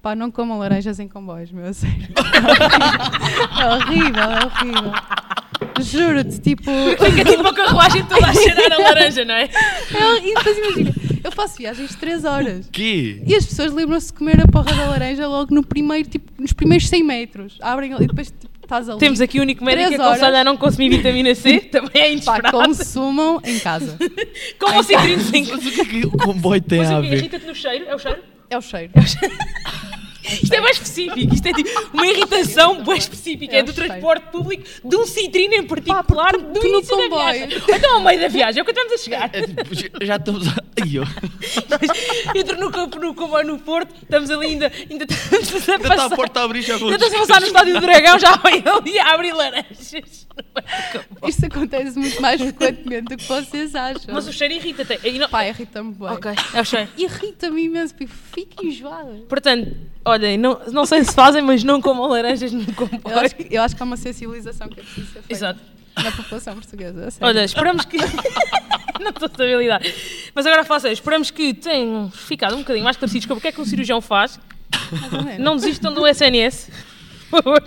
Pá, 0.00 0.14
não 0.14 0.30
comam 0.30 0.58
laranjas 0.58 1.00
em 1.00 1.08
comboios, 1.08 1.50
meu, 1.50 1.66
a 1.66 1.72
sério. 1.72 2.08
É 3.60 3.66
horrível, 3.74 4.22
é 4.22 4.46
horrível. 4.46 4.92
Juro-te, 5.80 6.40
tipo. 6.40 6.70
Fica 7.04 7.24
tipo 7.24 7.40
uma 7.40 7.52
carruagem 7.52 8.04
toda 8.04 8.26
a 8.26 8.32
cheirar 8.32 8.72
a 8.72 8.78
laranja, 8.78 9.24
não 9.24 9.34
é? 9.34 9.48
É 9.94 10.06
horrível. 10.06 10.34
Depois 10.36 10.58
imagina, 10.58 10.94
eu 11.24 11.32
faço 11.32 11.58
viagens 11.58 11.90
de 11.90 11.96
3 11.96 12.24
horas. 12.24 12.68
Que? 12.72 13.22
E 13.26 13.34
as 13.34 13.44
pessoas 13.46 13.72
lembram-se 13.72 14.08
de 14.08 14.12
comer 14.14 14.40
a 14.40 14.46
porra 14.46 14.72
da 14.74 14.86
laranja 14.86 15.26
logo 15.26 15.52
no 15.54 15.64
primeiro, 15.64 16.08
tipo, 16.08 16.30
nos 16.40 16.52
primeiros 16.52 16.88
100 16.88 17.02
metros. 17.04 17.58
Abrem 17.60 17.92
e 18.00 18.06
depois 18.06 18.28
tipo, 18.30 18.52
estás 18.62 18.88
ali. 18.88 18.98
Temos 18.98 19.20
aqui 19.20 19.38
o 19.38 19.42
único 19.42 19.64
médico 19.64 19.88
que 19.88 19.94
aconselha 19.96 20.40
a 20.40 20.44
não 20.44 20.56
consumir 20.56 20.90
vitamina 20.90 21.34
C, 21.34 21.60
também 21.70 21.90
é 21.94 22.00
Pá, 22.00 22.08
inesperado. 22.08 22.58
consumam 22.58 23.40
em 23.44 23.58
casa. 23.58 23.98
Como 24.58 24.78
o 24.78 24.82
citrinos 24.82 25.32
em 25.32 25.46
Mas 25.46 25.66
o 25.66 25.70
que 25.70 25.80
é 25.80 25.84
que 25.84 26.06
o 26.06 26.10
comboio 26.12 26.60
tem 26.60 26.78
Mas 26.80 26.90
a 26.90 26.98
o 26.98 27.02
ver? 27.02 27.14
Irrita-te 27.18 27.46
no 27.46 27.54
cheiro? 27.54 27.84
É 27.88 27.94
o 27.94 27.98
cheiro? 27.98 28.18
É 28.50 28.56
o 28.58 28.62
cheiro. 28.62 28.92
Isto 30.42 30.54
é 30.54 30.60
mais 30.60 30.76
específico. 30.76 31.34
Isto 31.34 31.46
é 31.48 31.52
tipo 31.52 31.70
uma 31.92 32.06
irritação 32.06 32.82
bem 32.84 32.96
específica. 32.96 33.56
É 33.56 33.58
É 33.58 33.62
do 33.62 33.72
transporte 33.72 34.26
público, 34.30 34.64
de 34.84 34.96
um 34.96 35.06
citrino 35.06 35.54
em 35.54 35.66
particular, 35.66 36.32
Pá, 36.32 36.38
do 36.38 36.66
início 36.66 36.96
da 36.96 37.02
comboio- 37.02 37.32
viagem. 37.32 37.48
Então 37.68 37.94
ao 37.94 38.00
meio 38.02 38.20
da 38.20 38.28
viagem, 38.28 38.60
é 38.60 38.62
o 38.62 38.64
que 38.64 38.70
estamos 38.72 38.92
a 38.92 38.96
chegar. 38.98 39.30
É 39.32 39.42
tipo, 39.42 39.74
já- 40.04 40.16
estamos 40.16 40.48
a. 40.48 40.68
Ai. 40.80 42.38
Entro 42.40 42.58
no 42.60 42.70
campo, 42.70 42.98
no 42.98 43.14
comboio 43.14 43.46
no 43.46 43.58
Porto, 43.58 43.92
estamos 44.02 44.30
ali 44.30 44.46
ainda, 44.46 44.72
ainda 44.90 45.04
estamos 45.08 45.68
a 45.68 45.72
Ainda 45.72 45.82
está 45.82 45.94
a 45.94 45.96
passar. 45.96 46.16
porta 46.16 46.40
a 46.40 46.44
abrir 46.44 46.62
já. 46.62 46.74
Ainda 46.76 46.94
estamos 46.94 47.14
a 47.14 47.18
passar 47.18 47.40
no 47.40 47.46
estádio 47.46 47.74
do 47.74 47.80
Dragão, 47.80 48.18
já 48.18 48.36
vem 48.36 48.62
ali 48.66 48.98
a 48.98 49.14
abrir 49.14 49.32
laranjas. 49.32 50.26
Isto 51.26 51.46
acontece 51.46 51.98
muito 51.98 52.20
mais 52.22 52.40
frequentemente 52.40 53.04
do 53.06 53.16
que 53.16 53.24
vocês 53.24 53.74
acham. 53.74 54.14
Mas 54.14 54.28
o 54.28 54.32
cheiro 54.32 54.54
irrita-te. 54.54 54.98
E 55.06 55.18
não- 55.18 55.28
Pá, 55.28 55.46
irrita-me 55.46 55.92
bem. 55.94 56.08
Ok, 56.08 56.30
é 56.54 56.60
o 56.60 56.64
cheiro. 56.64 56.88
Irrita-me 56.96 57.62
imenso, 57.64 57.94
porque 57.94 58.12
fico 58.32 58.64
enjoada. 58.64 59.12
Portanto, 59.28 59.76
olhem, 60.08 60.36
não, 60.38 60.60
não 60.72 60.86
sei 60.86 61.04
se 61.04 61.14
fazem, 61.14 61.42
mas 61.42 61.62
não 61.62 61.80
comam 61.80 62.08
laranjas 62.08 62.52
no 62.52 62.62
Eu 62.62 62.74
comboio. 62.74 63.18
acho, 63.18 63.34
que, 63.34 63.54
eu 63.54 63.62
acho 63.62 63.76
que 63.76 63.82
há 63.82 63.86
uma 63.86 63.96
sensibilização 63.96 64.68
que 64.68 64.80
é 64.80 64.82
preciso 64.82 65.06
ser 65.06 65.12
feita 65.22 65.32
Exato. 65.32 65.60
na 66.02 66.12
população 66.12 66.54
portuguesa. 66.54 67.06
a 67.06 67.10
sério. 67.10 67.26
Olha, 67.26 67.44
esperamos 67.44 67.84
que. 67.84 67.98
não 69.00 69.10
estou 69.10 69.26
estabilidade. 69.26 69.94
Mas 70.34 70.46
agora 70.46 70.64
sério, 70.80 70.94
esperamos 70.94 71.30
que 71.30 71.54
tenham 71.54 72.10
ficado 72.10 72.54
um 72.54 72.58
bocadinho 72.58 72.84
mais 72.84 72.96
esclarecidos 72.96 73.26
sobre 73.26 73.38
o 73.38 73.40
que 73.40 73.48
é 73.48 73.52
que 73.52 73.60
um 73.60 73.64
cirurgião 73.64 74.00
faz. 74.00 74.38
Não 75.38 75.56
desistam 75.56 75.92
do 75.92 76.06
SNS. 76.06 76.70
Por 77.30 77.42
favor. 77.42 77.62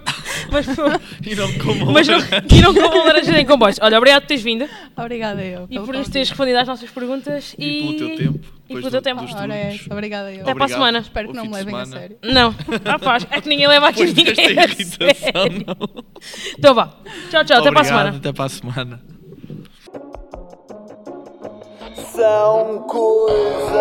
Mas, 0.51 0.65
por 0.65 0.75
favor, 0.75 1.01
E 1.25 1.35
não 1.35 1.53
como 1.59 1.91
mas 1.91 2.07
não, 2.07 2.17
e 2.17 2.61
não 2.61 2.73
comam 2.73 3.05
laranjas 3.05 3.35
em 3.35 3.45
comboios. 3.45 3.77
Olha, 3.81 3.97
obrigado 3.97 4.21
por 4.23 4.27
teres 4.27 4.43
vindo 4.43 4.67
Obrigada 4.97 5.41
eu. 5.43 5.67
e 5.69 5.79
por 5.79 5.93
nos 5.95 6.09
teres 6.09 6.29
respondido 6.29 6.57
às 6.59 6.67
nossas 6.67 6.89
perguntas. 6.89 7.55
E 7.57 7.81
pelo 7.81 7.97
teu 7.97 8.17
tempo. 8.17 8.39
E 8.69 8.73
pelo 8.75 8.91
teu 8.91 9.01
tempo. 9.01 9.21
Ora 9.35 9.55
é 9.55 9.79
obrigada 9.89 10.31
eu. 10.33 10.41
Até 10.41 10.53
para 10.55 10.65
a 10.65 10.67
semana. 10.67 10.99
Espero 10.99 11.29
que 11.29 11.35
não 11.35 11.45
me 11.45 11.53
levem 11.53 11.75
a 11.75 11.85
sério. 11.85 12.17
Não, 12.23 12.55
rapaz, 12.85 13.27
é 13.29 13.41
que 13.41 13.49
ninguém 13.49 13.67
leva 13.67 13.89
aqui 13.89 14.05
desta 14.05 14.31
ninguém. 14.41 14.59
a 14.59 14.63
irritação, 14.63 15.07
sério. 15.15 15.65
não. 15.67 16.03
Então 16.57 16.73
vá. 16.73 16.89
Tchau, 17.29 17.45
tchau. 17.45 17.59
Até 17.59 17.71
para 17.71 17.81
a 17.81 17.83
semana. 17.83 18.09
Até 18.17 18.33
para 18.33 18.45
a 18.45 18.49
semana. 18.49 19.01
São 22.13 22.85
coisas. 22.87 23.71